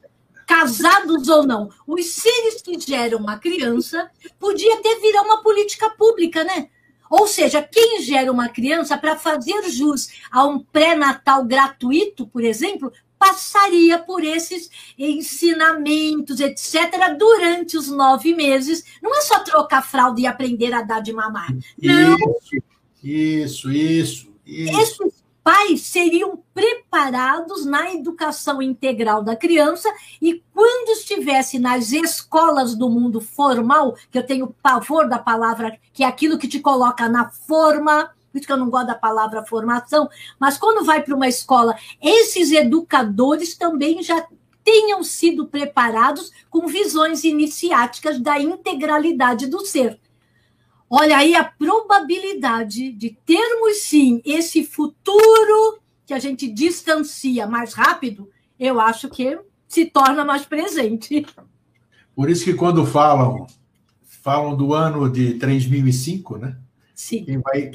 casados 0.44 1.28
ou 1.28 1.46
não, 1.46 1.70
os 1.86 2.04
seres 2.06 2.60
que 2.60 2.78
geram 2.80 3.28
a 3.28 3.38
criança 3.38 4.10
podia 4.40 4.82
ter 4.82 5.00
virar 5.00 5.22
uma 5.22 5.40
política 5.40 5.88
pública, 5.90 6.42
né? 6.42 6.68
Ou 7.12 7.26
seja, 7.26 7.60
quem 7.60 8.00
gera 8.00 8.32
uma 8.32 8.48
criança 8.48 8.96
para 8.96 9.16
fazer 9.16 9.68
jus 9.68 10.08
a 10.30 10.46
um 10.46 10.58
pré-natal 10.58 11.44
gratuito, 11.44 12.26
por 12.26 12.42
exemplo, 12.42 12.90
passaria 13.18 13.98
por 13.98 14.24
esses 14.24 14.70
ensinamentos, 14.98 16.40
etc., 16.40 17.14
durante 17.18 17.76
os 17.76 17.88
nove 17.88 18.34
meses. 18.34 18.82
Não 19.02 19.14
é 19.14 19.20
só 19.20 19.40
trocar 19.40 19.82
fralda 19.82 20.22
e 20.22 20.26
aprender 20.26 20.72
a 20.72 20.80
dar 20.80 21.00
de 21.00 21.12
mamar. 21.12 21.54
Não. 21.78 22.16
Isso, 23.04 23.70
isso, 23.70 24.32
isso. 24.46 24.80
Esses 24.80 25.11
pais 25.42 25.82
seriam 25.82 26.42
preparados 26.54 27.64
na 27.64 27.92
educação 27.92 28.62
integral 28.62 29.22
da 29.22 29.34
criança 29.34 29.92
e 30.20 30.42
quando 30.54 30.90
estivesse 30.90 31.58
nas 31.58 31.92
escolas 31.92 32.74
do 32.74 32.88
mundo 32.88 33.20
formal, 33.20 33.96
que 34.10 34.18
eu 34.18 34.26
tenho 34.26 34.54
pavor 34.62 35.08
da 35.08 35.18
palavra, 35.18 35.78
que 35.92 36.04
é 36.04 36.06
aquilo 36.06 36.38
que 36.38 36.48
te 36.48 36.60
coloca 36.60 37.08
na 37.08 37.30
forma, 37.30 38.10
por 38.30 38.38
isso 38.38 38.46
que 38.46 38.52
eu 38.52 38.56
não 38.56 38.70
gosto 38.70 38.86
da 38.86 38.94
palavra 38.94 39.44
formação, 39.44 40.08
mas 40.38 40.56
quando 40.56 40.84
vai 40.84 41.02
para 41.02 41.14
uma 41.14 41.28
escola, 41.28 41.76
esses 42.00 42.50
educadores 42.50 43.56
também 43.56 44.02
já 44.02 44.26
tenham 44.64 45.02
sido 45.02 45.46
preparados 45.46 46.30
com 46.48 46.66
visões 46.66 47.24
iniciáticas 47.24 48.20
da 48.20 48.38
integralidade 48.38 49.46
do 49.46 49.66
ser. 49.66 49.98
Olha 50.94 51.16
aí 51.16 51.34
a 51.34 51.42
probabilidade 51.42 52.92
de 52.92 53.16
termos 53.24 53.78
sim 53.78 54.20
esse 54.26 54.62
futuro 54.62 55.78
que 56.04 56.12
a 56.12 56.18
gente 56.18 56.46
distancia 56.46 57.46
mais 57.46 57.72
rápido, 57.72 58.28
eu 58.60 58.78
acho 58.78 59.08
que 59.08 59.38
se 59.66 59.86
torna 59.86 60.22
mais 60.22 60.44
presente. 60.44 61.24
Por 62.14 62.28
isso 62.28 62.44
que 62.44 62.52
quando 62.52 62.84
falam 62.84 63.46
falam 64.22 64.54
do 64.54 64.74
ano 64.74 65.10
de 65.10 65.34
3005, 65.34 66.36
né? 66.36 66.56
Sim. 66.94 67.24
Quem 67.24 67.38
vai, 67.38 67.70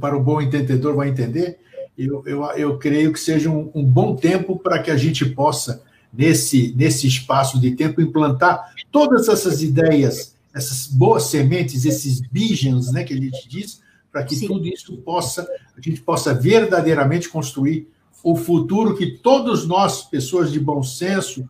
para 0.00 0.16
o 0.16 0.22
bom 0.22 0.40
entendedor 0.40 0.94
vai 0.94 1.08
entender. 1.08 1.58
Eu, 1.98 2.22
eu, 2.24 2.44
eu 2.52 2.78
creio 2.78 3.12
que 3.12 3.18
seja 3.18 3.50
um, 3.50 3.68
um 3.74 3.84
bom 3.84 4.14
tempo 4.14 4.56
para 4.56 4.80
que 4.80 4.92
a 4.92 4.96
gente 4.96 5.26
possa, 5.26 5.82
nesse, 6.12 6.72
nesse 6.76 7.08
espaço 7.08 7.60
de 7.60 7.72
tempo, 7.72 8.00
implantar 8.00 8.72
todas 8.92 9.28
essas 9.28 9.60
ideias, 9.60 10.36
essas 10.54 10.86
boas 10.86 11.24
sementes, 11.24 11.84
esses 11.84 12.20
bigens, 12.20 12.92
né, 12.92 13.04
que 13.04 13.14
a 13.14 13.16
gente 13.16 13.48
diz, 13.48 13.80
para 14.10 14.24
que 14.24 14.34
Sim. 14.34 14.48
tudo 14.48 14.66
isso 14.66 14.96
possa, 14.98 15.46
a 15.76 15.80
gente 15.80 16.00
possa 16.00 16.34
verdadeiramente 16.34 17.28
construir 17.28 17.88
o 18.22 18.36
futuro 18.36 18.96
que 18.96 19.18
todos 19.18 19.66
nós, 19.66 20.02
pessoas 20.02 20.52
de 20.52 20.58
bom 20.58 20.82
senso, 20.82 21.48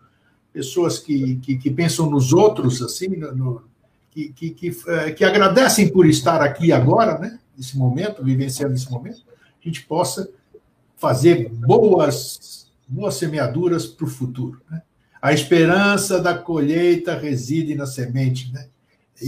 pessoas 0.52 0.98
que, 0.98 1.36
que, 1.36 1.56
que 1.56 1.70
pensam 1.70 2.10
nos 2.10 2.32
outros, 2.32 2.82
assim, 2.82 3.08
no, 3.08 3.62
que, 4.10 4.28
que, 4.30 4.50
que, 4.50 4.76
é, 4.88 5.12
que, 5.12 5.24
agradecem 5.24 5.88
por 5.88 6.06
estar 6.06 6.42
aqui 6.42 6.72
agora, 6.72 7.18
né, 7.18 7.38
nesse 7.56 7.76
momento, 7.76 8.22
vivenciando 8.22 8.74
esse 8.74 8.90
momento, 8.90 9.22
a 9.28 9.68
gente 9.68 9.82
possa 9.82 10.28
fazer 10.96 11.48
boas, 11.48 12.68
boas 12.86 13.14
semeaduras 13.14 13.86
para 13.86 14.06
o 14.06 14.10
futuro. 14.10 14.60
Né? 14.70 14.82
A 15.20 15.32
esperança 15.32 16.20
da 16.20 16.36
colheita 16.36 17.16
reside 17.16 17.74
na 17.74 17.86
semente. 17.86 18.52
Né? 18.52 18.66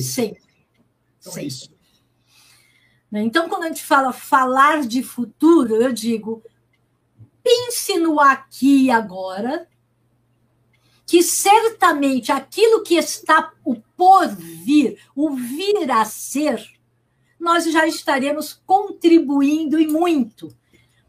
Sim. 0.00 0.34
Então. 1.20 1.38
É 1.38 1.44
isso. 1.44 1.72
Né? 3.10 3.22
Então, 3.22 3.48
quando 3.48 3.64
a 3.64 3.68
gente 3.68 3.84
fala 3.84 4.12
falar 4.12 4.86
de 4.86 5.02
futuro, 5.02 5.76
eu 5.76 5.92
digo, 5.92 6.42
pense 7.42 7.98
no 7.98 8.18
aqui 8.18 8.84
e 8.84 8.90
agora, 8.90 9.68
que 11.06 11.22
certamente 11.22 12.32
aquilo 12.32 12.82
que 12.82 12.94
está 12.94 13.52
o 13.64 13.76
por 13.96 14.28
vir, 14.28 14.98
o 15.14 15.30
vir 15.30 15.90
a 15.90 16.04
ser, 16.04 16.64
nós 17.38 17.64
já 17.70 17.86
estaremos 17.86 18.54
contribuindo 18.64 19.78
e 19.78 19.86
muito. 19.86 20.48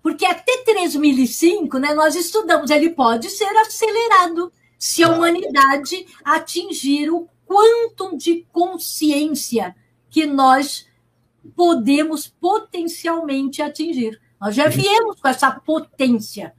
Porque 0.01 0.25
até 0.25 0.57
3005, 0.65 1.77
né, 1.77 1.93
nós 1.93 2.15
estudamos, 2.15 2.69
ele 2.69 2.89
pode 2.89 3.29
ser 3.29 3.55
acelerado 3.55 4.51
se 4.77 5.01
a 5.01 5.09
humanidade 5.09 6.05
atingir 6.25 7.09
o 7.09 7.29
quantum 7.53 8.17
de 8.17 8.47
consciência 8.51 9.75
que 10.09 10.25
nós 10.25 10.87
podemos 11.55 12.27
potencialmente 12.27 13.61
atingir. 13.61 14.19
Nós 14.41 14.55
já 14.55 14.67
viemos 14.67 15.21
com 15.21 15.27
essa 15.27 15.51
potência. 15.51 16.55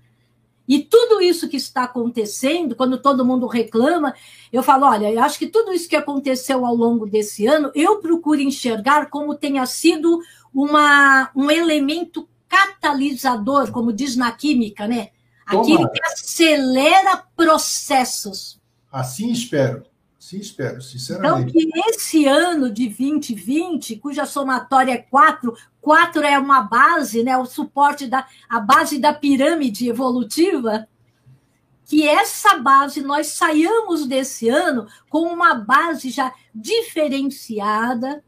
E 0.69 0.79
tudo 0.79 1.21
isso 1.21 1.49
que 1.49 1.57
está 1.57 1.83
acontecendo, 1.83 2.77
quando 2.77 2.97
todo 2.97 3.25
mundo 3.25 3.47
reclama, 3.49 4.15
eu 4.53 4.63
falo: 4.63 4.87
olha, 4.87 5.11
eu 5.13 5.21
acho 5.21 5.39
que 5.39 5.49
tudo 5.49 5.73
isso 5.73 5.89
que 5.89 5.97
aconteceu 5.97 6.65
ao 6.65 6.75
longo 6.75 7.07
desse 7.07 7.45
ano, 7.45 7.73
eu 7.75 7.99
procuro 7.99 8.41
enxergar 8.41 9.11
como 9.11 9.35
tenha 9.35 9.67
sido 9.67 10.21
uma, 10.55 11.31
um 11.35 11.51
elemento 11.51 12.29
catalisador, 12.49 13.73
como 13.73 13.93
diz 13.93 14.17
na 14.17 14.31
química, 14.31 14.87
né? 14.87 15.11
Aquilo 15.45 15.91
que 15.91 16.03
acelera 16.05 17.23
processos. 17.37 18.59
Assim 18.91 19.31
espero. 19.33 19.85
Sim, 20.25 20.39
espero, 20.39 20.81
sinceramente. 20.81 21.51
Então, 21.51 21.83
que 21.83 21.91
esse 21.91 22.25
ano 22.25 22.71
de 22.71 22.89
2020, 22.89 23.97
cuja 23.97 24.25
somatória 24.25 24.93
é 24.93 24.97
4, 24.97 25.55
4 25.83 26.23
é 26.23 26.39
uma 26.39 26.63
base, 26.63 27.23
né, 27.23 27.37
o 27.37 27.45
suporte 27.45 28.07
da 28.07 28.27
a 28.49 28.59
base 28.59 28.99
da 28.99 29.13
pirâmide 29.13 29.87
evolutiva, 29.87 30.89
que 31.85 32.09
essa 32.09 32.57
base 32.57 33.03
nós 33.03 33.27
saiamos 33.27 34.07
desse 34.07 34.49
ano 34.49 34.87
com 35.11 35.31
uma 35.31 35.57
base 35.57 36.09
já 36.09 36.33
diferenciada, 36.55 38.25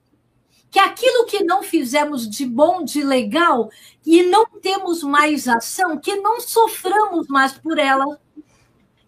que 0.70 0.78
aquilo 0.78 1.24
que 1.24 1.44
não 1.44 1.62
fizemos 1.62 2.28
de 2.28 2.44
bom, 2.44 2.84
de 2.84 3.02
legal, 3.02 3.70
e 4.04 4.22
não 4.22 4.44
temos 4.44 5.02
mais 5.02 5.48
ação, 5.48 5.96
que 5.96 6.14
não 6.16 6.42
soframos 6.42 7.26
mais 7.28 7.54
por 7.54 7.78
ela, 7.78 8.20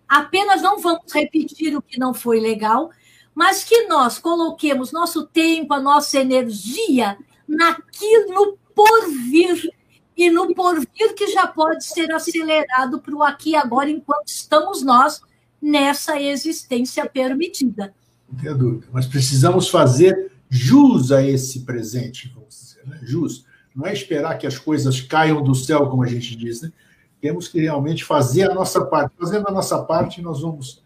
apenas 0.09 0.63
não 0.63 0.79
vamos 0.79 1.13
repetir 1.13 1.77
o 1.77 1.83
que 1.83 1.99
não 1.99 2.15
foi 2.15 2.41
legal, 2.41 2.91
mas 3.35 3.63
que 3.63 3.87
nós 3.87 4.19
coloquemos 4.19 4.91
nosso 4.91 5.27
tempo, 5.27 5.75
a 5.75 5.81
nossa 5.81 6.19
energia 6.19 7.17
naquilo, 7.47 8.35
no 8.35 8.59
porvir, 8.75 9.71
e 10.19 10.31
no 10.31 10.53
porvir 10.53 11.15
que 11.15 11.29
já 11.29 11.47
pode 11.47 11.85
ser 11.85 12.13
acelerado 12.13 13.01
para 13.01 13.15
o 13.15 13.23
aqui 13.23 13.51
e 13.51 13.57
agora, 13.57 13.89
enquanto 13.89 14.27
estamos 14.27 14.83
nós 14.83 15.21
nessa 15.63 16.21
existência 16.21 17.09
permitida. 17.09 17.95
Não 18.29 18.39
tenho 18.41 18.59
dúvida, 18.59 18.89
mas 18.93 19.07
precisamos 19.07 19.69
fazer 19.69 20.33
jus 20.51 21.13
a 21.13 21.23
esse 21.23 21.61
presente, 21.61 22.33
vamos 22.35 22.55
dizer, 22.55 22.87
né? 22.87 22.99
jus. 23.03 23.47
Não 23.75 23.87
é 23.87 23.93
esperar 23.93 24.37
que 24.39 24.47
as 24.47 24.59
coisas 24.59 25.01
caiam 25.01 25.43
do 25.43 25.55
céu, 25.55 25.87
como 25.87 26.03
a 26.03 26.07
gente 26.07 26.35
diz, 26.35 26.63
né? 26.63 26.73
Temos 27.21 27.49
que 27.49 27.61
realmente 27.61 28.05
fazer 28.05 28.51
a 28.51 28.55
nossa 28.55 28.85
parte. 28.85 29.13
Fazendo 29.19 29.49
a 29.49 29.53
nossa 29.53 29.83
parte, 29.83 30.23
nós 30.23 30.41
vamos 30.41 30.83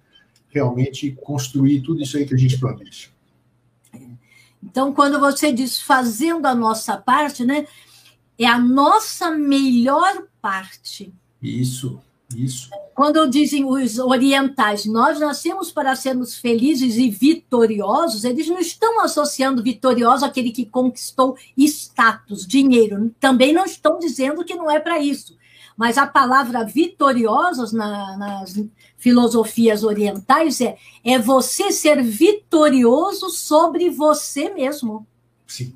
realmente 0.48 1.12
construir 1.22 1.80
tudo 1.80 2.02
isso 2.02 2.16
aí 2.16 2.26
que 2.26 2.34
a 2.34 2.38
gente 2.38 2.58
planeja. 2.58 3.08
Então, 4.62 4.92
quando 4.92 5.18
você 5.18 5.52
diz 5.52 5.80
fazendo 5.80 6.46
a 6.46 6.54
nossa 6.54 6.96
parte, 6.96 7.44
né, 7.44 7.66
é 8.38 8.46
a 8.46 8.58
nossa 8.58 9.30
melhor 9.30 10.24
parte. 10.40 11.12
Isso, 11.42 12.00
isso. 12.36 12.70
Quando 12.94 13.28
dizem 13.28 13.64
os 13.64 13.98
orientais, 13.98 14.84
nós 14.84 15.18
nascemos 15.18 15.72
para 15.72 15.96
sermos 15.96 16.36
felizes 16.36 16.96
e 16.96 17.10
vitoriosos, 17.10 18.24
eles 18.24 18.48
não 18.48 18.60
estão 18.60 19.00
associando 19.00 19.62
vitorioso 19.62 20.24
àquele 20.24 20.52
que 20.52 20.66
conquistou 20.66 21.36
status, 21.56 22.46
dinheiro. 22.46 23.12
Também 23.18 23.52
não 23.52 23.64
estão 23.64 23.98
dizendo 23.98 24.44
que 24.44 24.54
não 24.54 24.70
é 24.70 24.78
para 24.78 25.00
isso. 25.00 25.36
Mas 25.76 25.98
a 25.98 26.06
palavra 26.06 26.64
vitoriosos 26.64 27.72
na, 27.72 28.16
nas 28.16 28.62
filosofias 28.96 29.84
orientais 29.84 30.60
é, 30.60 30.76
é 31.04 31.18
você 31.18 31.72
ser 31.72 32.02
vitorioso 32.02 33.30
sobre 33.30 33.90
você 33.90 34.50
mesmo. 34.50 35.06
Sim. 35.46 35.74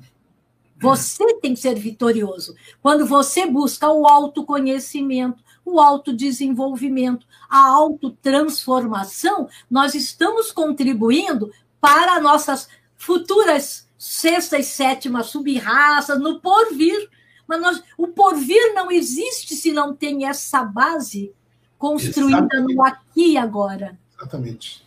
Você 0.79 1.33
tem 1.35 1.53
que 1.53 1.59
ser 1.59 1.75
vitorioso. 1.75 2.55
Quando 2.81 3.05
você 3.05 3.47
busca 3.47 3.89
o 3.89 4.07
autoconhecimento, 4.07 5.43
o 5.65 5.79
autodesenvolvimento, 5.79 7.25
a 7.49 7.67
autotransformação, 7.67 9.49
nós 9.69 9.95
estamos 9.95 10.51
contribuindo 10.51 11.51
para 11.81 12.21
nossas 12.21 12.69
futuras 12.95 13.87
sexta 13.97 14.59
e 14.59 14.63
sétima 14.63 15.23
sub-raças 15.23 16.19
no 16.19 16.39
porvir. 16.39 17.09
Mas 17.47 17.61
nós, 17.61 17.83
o 17.97 18.07
porvir 18.07 18.73
não 18.73 18.91
existe 18.91 19.55
se 19.55 19.71
não 19.71 19.95
tem 19.95 20.25
essa 20.27 20.63
base 20.63 21.31
construída 21.77 22.39
Exatamente. 22.39 22.75
no 22.75 22.83
aqui 22.83 23.31
e 23.31 23.37
agora. 23.37 23.97
Exatamente. 24.17 24.85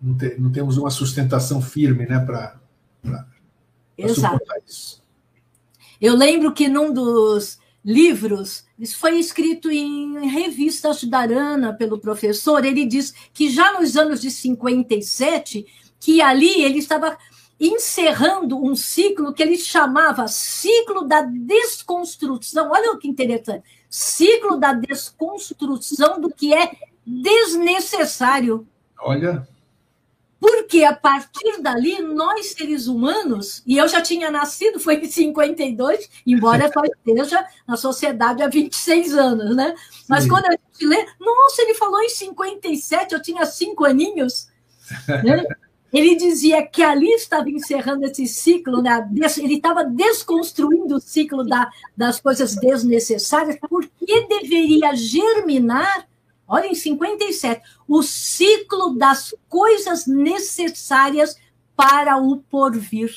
Não, 0.00 0.16
te, 0.16 0.34
não 0.38 0.50
temos 0.50 0.76
uma 0.76 0.90
sustentação 0.90 1.62
firme 1.62 2.06
né, 2.06 2.18
para 2.18 2.58
suportar 4.08 4.56
isso. 4.66 5.02
Eu 6.00 6.16
lembro 6.16 6.52
que 6.52 6.68
num 6.68 6.92
dos 6.92 7.58
livros, 7.84 8.64
isso 8.78 8.96
foi 8.98 9.18
escrito 9.18 9.70
em 9.70 10.28
revista 10.28 10.90
Ajudarana 10.90 11.72
pelo 11.72 11.98
professor, 11.98 12.64
ele 12.64 12.84
diz 12.84 13.12
que 13.32 13.50
já 13.50 13.78
nos 13.78 13.96
anos 13.96 14.20
de 14.20 14.30
57, 14.30 15.66
que 15.98 16.20
ali 16.20 16.62
ele 16.62 16.78
estava 16.78 17.16
encerrando 17.62 18.60
um 18.60 18.74
ciclo 18.74 19.32
que 19.32 19.40
ele 19.40 19.56
chamava 19.56 20.26
ciclo 20.26 21.06
da 21.06 21.22
desconstrução. 21.22 22.72
Olha 22.72 22.98
que 22.98 23.06
interessante. 23.06 23.62
Ciclo 23.88 24.58
da 24.58 24.72
desconstrução 24.72 26.20
do 26.20 26.28
que 26.28 26.52
é 26.52 26.72
desnecessário. 27.06 28.66
Olha. 29.00 29.46
Porque 30.40 30.82
a 30.82 30.92
partir 30.92 31.62
dali, 31.62 32.02
nós 32.02 32.46
seres 32.46 32.88
humanos, 32.88 33.62
e 33.64 33.78
eu 33.78 33.86
já 33.86 34.02
tinha 34.02 34.28
nascido, 34.28 34.80
foi 34.80 34.96
em 34.96 35.04
52, 35.04 36.10
embora 36.26 36.68
só 36.72 36.82
esteja 36.82 37.46
na 37.64 37.76
sociedade 37.76 38.42
há 38.42 38.48
26 38.48 39.14
anos, 39.14 39.54
né? 39.54 39.72
Mas 40.08 40.24
Sim. 40.24 40.30
quando 40.30 40.46
a 40.46 40.50
gente 40.50 40.84
lê, 40.84 41.06
nossa, 41.20 41.62
ele 41.62 41.74
falou 41.74 42.02
em 42.02 42.08
57, 42.08 43.14
eu 43.14 43.22
tinha 43.22 43.46
cinco 43.46 43.84
aninhos. 43.84 44.48
Né? 45.22 45.44
Ele 45.92 46.16
dizia 46.16 46.66
que 46.66 46.82
ali 46.82 47.12
estava 47.12 47.50
encerrando 47.50 48.06
esse 48.06 48.26
ciclo, 48.26 48.80
né? 48.80 49.06
ele 49.38 49.56
estava 49.56 49.84
desconstruindo 49.84 50.96
o 50.96 51.00
ciclo 51.00 51.44
da, 51.44 51.70
das 51.94 52.18
coisas 52.18 52.54
desnecessárias, 52.56 53.58
porque 53.68 54.26
deveria 54.26 54.96
germinar, 54.96 56.08
olha, 56.48 56.66
em 56.66 56.74
57, 56.74 57.62
o 57.86 58.02
ciclo 58.02 58.96
das 58.96 59.34
coisas 59.50 60.06
necessárias 60.06 61.36
para 61.76 62.16
o 62.16 62.38
porvir. 62.38 63.12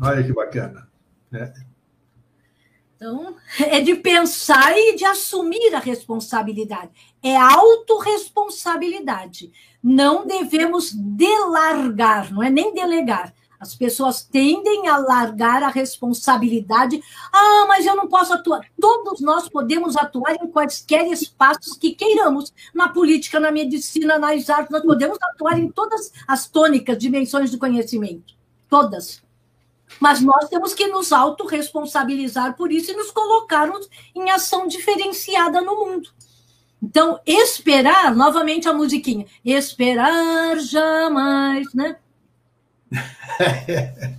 Olha 0.00 0.24
que 0.24 0.32
bacana. 0.32 0.88
Né? 1.30 1.52
Então, 2.96 3.36
é 3.60 3.80
de 3.80 3.94
pensar 3.94 4.72
e 4.74 4.96
de 4.96 5.04
assumir 5.04 5.74
a 5.74 5.78
responsabilidade. 5.78 6.90
É 7.26 7.36
autorresponsabilidade. 7.36 9.52
Não 9.82 10.24
devemos 10.24 10.92
delargar, 10.92 12.32
não 12.32 12.40
é 12.40 12.48
nem 12.48 12.72
delegar. 12.72 13.34
As 13.58 13.74
pessoas 13.74 14.22
tendem 14.22 14.86
a 14.86 14.96
largar 14.96 15.64
a 15.64 15.68
responsabilidade. 15.68 17.02
Ah, 17.32 17.64
mas 17.66 17.84
eu 17.84 17.96
não 17.96 18.06
posso 18.06 18.32
atuar. 18.32 18.64
Todos 18.80 19.20
nós 19.20 19.48
podemos 19.48 19.96
atuar 19.96 20.36
em 20.36 20.46
quaisquer 20.46 21.04
espaços 21.08 21.76
que 21.76 21.96
queiramos. 21.96 22.54
Na 22.72 22.90
política, 22.90 23.40
na 23.40 23.50
medicina, 23.50 24.20
nas 24.20 24.48
artes, 24.48 24.70
nós 24.70 24.84
podemos 24.84 25.18
atuar 25.20 25.58
em 25.58 25.68
todas 25.68 26.12
as 26.28 26.46
tônicas, 26.46 26.96
dimensões 26.96 27.50
do 27.50 27.58
conhecimento. 27.58 28.34
Todas. 28.68 29.20
Mas 29.98 30.20
nós 30.20 30.48
temos 30.48 30.74
que 30.74 30.86
nos 30.86 31.12
autorresponsabilizar 31.12 32.56
por 32.56 32.70
isso 32.70 32.92
e 32.92 32.96
nos 32.96 33.10
colocarmos 33.10 33.90
em 34.14 34.30
ação 34.30 34.68
diferenciada 34.68 35.60
no 35.60 35.74
mundo. 35.74 36.08
Então, 36.82 37.18
esperar, 37.26 38.14
novamente 38.14 38.68
a 38.68 38.72
musiquinha, 38.72 39.26
esperar 39.44 40.58
jamais, 40.58 41.66
né? 41.74 41.96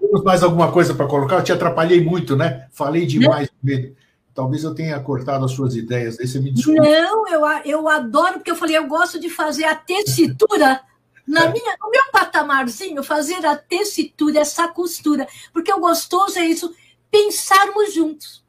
Temos 0.00 0.24
mais 0.24 0.42
alguma 0.42 0.72
coisa 0.72 0.94
para 0.94 1.06
colocar? 1.06 1.36
Eu 1.36 1.44
te 1.44 1.52
atrapalhei 1.52 2.02
muito, 2.02 2.36
né? 2.36 2.66
Falei 2.72 3.06
demais. 3.06 3.48
Não. 3.62 3.92
Talvez 4.34 4.64
eu 4.64 4.74
tenha 4.74 4.98
cortado 5.00 5.44
as 5.44 5.52
suas 5.52 5.76
ideias. 5.76 6.18
Aí 6.18 6.26
você 6.26 6.40
me 6.40 6.50
desculpa. 6.50 6.82
Não, 6.82 7.28
eu, 7.28 7.46
eu 7.64 7.88
adoro, 7.88 8.34
porque 8.34 8.50
eu 8.50 8.56
falei, 8.56 8.76
eu 8.76 8.86
gosto 8.86 9.20
de 9.20 9.28
fazer 9.28 9.64
a 9.64 9.74
tessitura 9.74 10.80
na 11.26 11.44
é. 11.44 11.52
minha, 11.52 11.76
no 11.80 11.90
meu 11.90 12.02
patamarzinho, 12.12 13.02
fazer 13.02 13.44
a 13.44 13.56
tessitura, 13.56 14.40
essa 14.40 14.68
costura. 14.68 15.26
Porque 15.52 15.72
o 15.72 15.80
gostoso 15.80 16.38
é 16.38 16.44
isso, 16.44 16.74
pensarmos 17.10 17.94
juntos. 17.94 18.42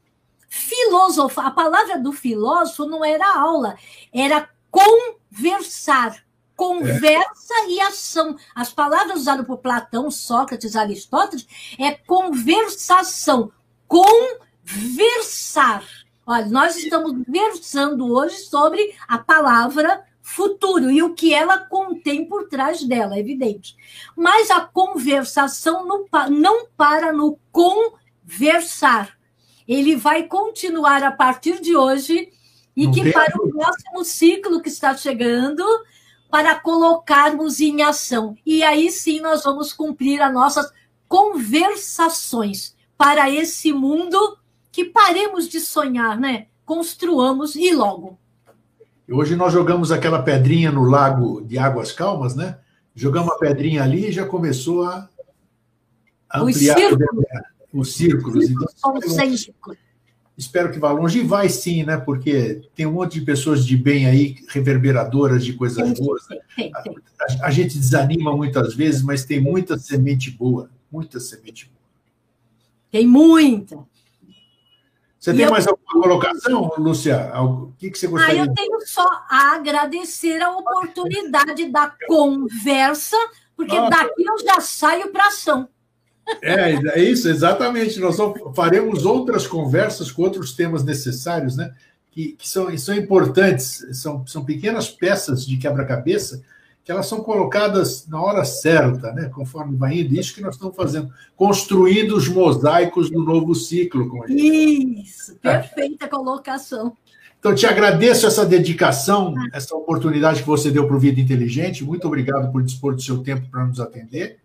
Filosofar, 0.54 1.48
a 1.48 1.52
palavra 1.52 1.98
do 1.98 2.12
filósofo 2.12 2.86
não 2.86 3.04
era 3.04 3.40
aula, 3.40 3.76
era 4.14 4.50
conversar. 4.70 6.24
Conversa 6.56 7.54
é. 7.64 7.70
e 7.70 7.82
ação. 7.82 8.36
As 8.54 8.72
palavras 8.72 9.22
usadas 9.22 9.48
por 9.48 9.58
Platão, 9.58 10.12
Sócrates, 10.12 10.76
Aristóteles 10.76 11.48
é 11.80 11.94
conversação. 11.94 13.52
Conversação 13.88 14.52
versar. 14.64 15.84
Olha, 16.26 16.46
nós 16.46 16.76
estamos 16.78 17.14
versando 17.28 18.12
hoje 18.14 18.38
sobre 18.38 18.96
a 19.08 19.18
palavra 19.18 20.04
futuro 20.22 20.90
e 20.90 21.02
o 21.02 21.14
que 21.14 21.34
ela 21.34 21.58
contém 21.58 22.26
por 22.26 22.48
trás 22.48 22.84
dela, 22.84 23.16
é 23.16 23.20
evidente. 23.20 23.76
Mas 24.16 24.50
a 24.50 24.62
conversação 24.62 25.86
não 26.30 26.68
para 26.78 27.12
no 27.12 27.38
conversar. 27.52 29.18
Ele 29.68 29.96
vai 29.96 30.24
continuar 30.24 31.04
a 31.04 31.12
partir 31.12 31.62
de 31.62 31.76
hoje 31.76 32.30
e 32.76 32.86
não 32.86 32.94
que 32.94 33.12
para 33.12 33.36
o 33.38 33.50
próximo 33.50 34.04
ciclo 34.04 34.62
que 34.62 34.70
está 34.70 34.96
chegando, 34.96 35.64
para 36.30 36.60
colocarmos 36.60 37.60
em 37.60 37.82
ação. 37.82 38.36
E 38.46 38.64
aí 38.64 38.90
sim 38.90 39.20
nós 39.20 39.44
vamos 39.44 39.74
cumprir 39.74 40.22
as 40.22 40.34
nossas 40.34 40.72
conversações 41.08 42.76
para 42.98 43.30
esse 43.30 43.74
mundo 43.74 44.38
que 44.72 44.86
paremos 44.86 45.50
de 45.50 45.60
sonhar, 45.60 46.18
né? 46.18 46.48
Construamos 46.66 47.56
e 47.56 47.74
logo. 47.74 48.18
Hoje 49.10 49.36
nós 49.36 49.52
jogamos 49.52 49.92
aquela 49.92 50.24
pedrinha 50.24 50.72
no 50.72 50.84
lago 50.84 51.42
de 51.42 51.58
águas 51.58 51.92
calmas, 51.92 52.34
né? 52.34 52.60
Jogamos 52.96 53.34
a 53.34 53.38
pedrinha 53.38 53.84
ali 53.84 54.08
e 54.08 54.12
já 54.12 54.26
começou 54.26 54.86
a 54.86 55.10
ampliar 56.34 56.78
os 56.78 56.82
círculos. 56.82 57.26
Os 57.74 57.94
círculos. 57.96 58.50
Então, 58.50 58.68
espero 60.38 60.72
que 60.72 60.80
vá 60.80 60.92
longe. 60.92 61.20
E 61.20 61.24
vai 61.24 61.48
sim, 61.50 61.84
né? 61.84 61.98
Porque 61.98 62.62
tem 62.76 62.86
um 62.86 62.94
monte 62.94 63.20
de 63.20 63.26
pessoas 63.26 63.66
de 63.66 63.78
bem 63.78 64.06
aí, 64.06 64.36
reverberadoras 64.50 65.46
de 65.46 65.54
coisas 65.54 65.94
tem, 65.94 66.06
boas. 66.06 66.28
Né? 66.30 66.38
Tem, 66.56 66.72
tem, 66.84 66.96
a, 67.22 67.48
a, 67.48 67.52
gente 67.52 67.78
desanima 67.78 68.36
muitas 68.36 68.74
vezes, 68.74 69.02
mas 69.02 69.24
tem 69.24 69.40
muita 69.40 69.78
semente 69.78 70.32
boa. 70.32 70.70
Muita 70.92 71.20
semente 71.20 71.66
boa. 71.66 71.82
Tem 72.92 73.08
muita. 73.08 73.78
Você 75.18 75.32
e 75.32 75.36
tem 75.36 75.46
eu... 75.46 75.52
mais 75.52 75.68
alguma 75.68 76.02
colocação, 76.02 76.74
Lúcia? 76.78 77.32
O 77.40 77.72
que, 77.78 77.92
que 77.92 77.98
você 77.98 78.08
gostaria? 78.08 78.42
Ah, 78.42 78.46
eu 78.46 78.54
tenho 78.54 78.82
só 78.88 79.08
a 79.30 79.54
agradecer 79.54 80.42
a 80.42 80.52
oportunidade 80.52 81.66
da 81.70 81.94
conversa, 82.08 83.16
porque 83.56 83.78
Nossa. 83.78 83.90
daqui 83.92 84.24
eu 84.24 84.40
já 84.40 84.60
saio 84.60 85.12
para 85.12 85.28
ação. 85.28 85.70
É, 86.42 87.00
é 87.00 87.04
isso, 87.04 87.28
exatamente. 87.28 88.00
Nós 88.00 88.18
faremos 88.56 89.06
outras 89.06 89.46
conversas 89.46 90.12
com 90.12 90.24
outros 90.24 90.54
temas 90.54 90.84
necessários, 90.84 91.56
né? 91.56 91.74
Que, 92.12 92.34
que 92.34 92.48
são, 92.48 92.78
são 92.78 92.96
importantes, 92.96 93.86
são, 93.94 94.26
são 94.28 94.44
pequenas 94.44 94.90
peças 94.90 95.46
de 95.46 95.58
quebra-cabeça 95.58 96.42
que 96.84 96.92
elas 96.92 97.06
são 97.06 97.22
colocadas 97.22 98.08
na 98.08 98.22
hora 98.22 98.44
certa, 98.44 99.14
né? 99.14 99.30
conforme 99.30 99.78
vai 99.78 100.00
indo. 100.00 100.16
Isso 100.16 100.34
que 100.34 100.42
nós 100.42 100.56
estamos 100.56 100.76
fazendo, 100.76 101.14
construindo 101.36 102.16
os 102.16 102.28
mosaicos 102.28 103.10
do 103.10 103.24
novo 103.24 103.54
ciclo. 103.54 104.10
Como 104.10 104.26
Isso, 104.28 105.36
perfeita 105.36 106.08
colocação. 106.08 106.98
Então, 107.40 107.56
te 107.56 107.66
agradeço 107.66 108.28
essa 108.28 108.46
dedicação, 108.46 109.34
essa 109.52 109.76
oportunidade 109.76 110.42
que 110.42 110.48
você 110.48 110.70
deu 110.70 110.86
para 110.86 110.96
o 110.96 111.00
Vida 111.00 111.20
Inteligente. 111.20 111.84
Muito 111.84 112.06
obrigado 112.06 112.52
por 112.52 112.62
dispor 112.62 112.94
do 112.94 113.02
seu 113.02 113.20
tempo 113.20 113.50
para 113.50 113.66
nos 113.66 113.80
atender. 113.80 114.41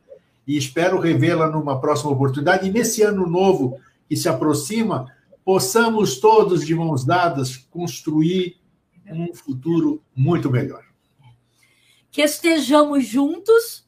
E 0.47 0.57
espero 0.57 1.01
revê-la 1.01 1.49
numa 1.49 1.81
próxima 1.81 2.13
oportunidade. 2.13 2.69
E 2.69 2.73
nesse 2.73 3.03
ano 3.03 3.27
novo 3.27 3.79
que 4.09 4.17
se 4.17 4.29
aproxima, 4.29 5.13
possamos 5.45 6.19
todos, 6.19 6.65
de 6.65 6.75
mãos 6.75 7.05
dadas, 7.05 7.57
construir 7.57 8.57
um 9.11 9.35
futuro 9.35 10.03
muito 10.15 10.51
melhor 10.51 10.87
que 12.17 12.23
estejamos 12.23 13.07
juntos, 13.07 13.85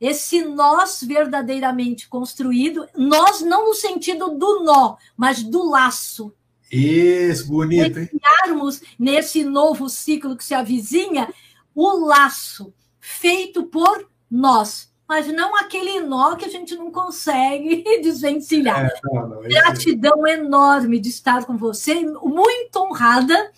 esse 0.00 0.40
nós 0.44 1.02
verdadeiramente 1.02 2.08
construído, 2.08 2.86
nós 2.96 3.40
não 3.40 3.70
no 3.70 3.74
sentido 3.74 4.38
do 4.38 4.62
nó, 4.62 4.96
mas 5.16 5.42
do 5.42 5.68
laço. 5.68 6.32
Isso, 6.70 7.48
bonito, 7.48 7.98
hein? 7.98 8.06
Criarmos 8.06 8.80
nesse 8.96 9.42
novo 9.42 9.88
ciclo 9.88 10.36
que 10.36 10.44
se 10.44 10.54
avizinha 10.54 11.34
o 11.74 12.06
laço 12.06 12.72
feito 13.00 13.64
por 13.64 14.08
nós, 14.30 14.91
mas 15.12 15.26
não 15.26 15.54
aquele 15.56 16.00
nó 16.00 16.36
que 16.36 16.46
a 16.46 16.48
gente 16.48 16.74
não 16.74 16.90
consegue 16.90 17.84
desvencilhar. 18.02 18.86
É, 18.86 19.00
não, 19.04 19.28
não, 19.28 19.42
Gratidão 19.42 20.26
enorme 20.26 20.98
de 20.98 21.10
estar 21.10 21.44
com 21.44 21.54
você, 21.54 21.94
muito 22.02 22.76
honrada 22.76 23.52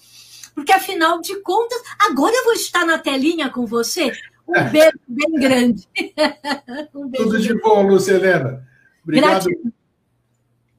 porque 0.53 0.73
afinal 0.73 1.21
de 1.21 1.41
contas, 1.43 1.81
agora 1.99 2.35
eu 2.35 2.45
vou 2.45 2.53
estar 2.55 2.85
na 2.85 2.99
telinha 2.99 3.51
com 3.51 3.67
você. 3.67 4.13
Um 4.47 4.55
é. 4.57 4.69
beijo 4.69 4.99
bem 5.07 5.33
grande. 5.35 5.89
um 6.95 7.09
beijo 7.09 7.27
Tudo 7.27 7.41
de 7.41 7.61
bom, 7.61 7.87
Lúcia 7.87 8.15
Helena. 8.15 8.67
Obrigado. 9.03 9.45
Gratidão. 9.45 9.73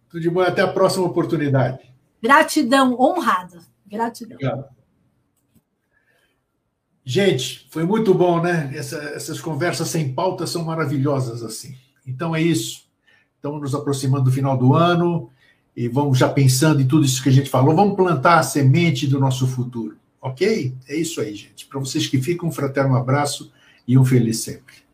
Tudo 0.10 0.22
de 0.22 0.30
bom 0.30 0.42
até 0.42 0.62
a 0.62 0.68
próxima 0.68 1.06
oportunidade. 1.06 1.80
Gratidão, 2.22 3.00
honrada. 3.00 3.60
Gratidão. 3.86 4.36
Obrigado. 4.36 4.76
Gente, 7.08 7.68
foi 7.70 7.84
muito 7.84 8.16
bom, 8.16 8.42
né? 8.42 8.72
Essa, 8.74 8.98
essas 8.98 9.40
conversas 9.40 9.90
sem 9.90 10.12
pauta 10.12 10.48
são 10.48 10.66
maravilhosas 10.66 11.44
assim. 11.44 11.76
Então 12.06 12.36
é 12.36 12.42
isso. 12.42 12.86
Estamos 13.36 13.62
nos 13.62 13.76
aproximando 13.76 14.24
do 14.24 14.32
final 14.32 14.58
do 14.58 14.74
ano 14.74 15.30
e 15.78 15.88
vamos 15.88 16.18
já 16.18 16.28
pensando 16.28 16.82
em 16.82 16.88
tudo 16.88 17.06
isso 17.06 17.22
que 17.22 17.30
a 17.30 17.32
gente 17.32 17.50
falou, 17.50 17.76
vamos 17.76 17.96
plantar 17.96 18.40
a 18.40 18.44
semente 18.44 19.06
do 19.06 19.20
nosso 19.20 19.46
futuro, 19.46 19.98
ok? 20.20 20.74
É 20.88 20.96
isso 20.96 21.22
aí, 21.22 21.36
gente. 21.36 21.68
Para 21.68 21.80
vocês 21.80 22.08
que 22.08 22.20
ficam, 22.20 22.50
um 22.50 22.52
fraterno 22.52 22.96
abraço 22.96 23.52
e 23.88 23.98
um 23.98 24.06
feliz 24.06 24.40
sempre. 24.40 24.85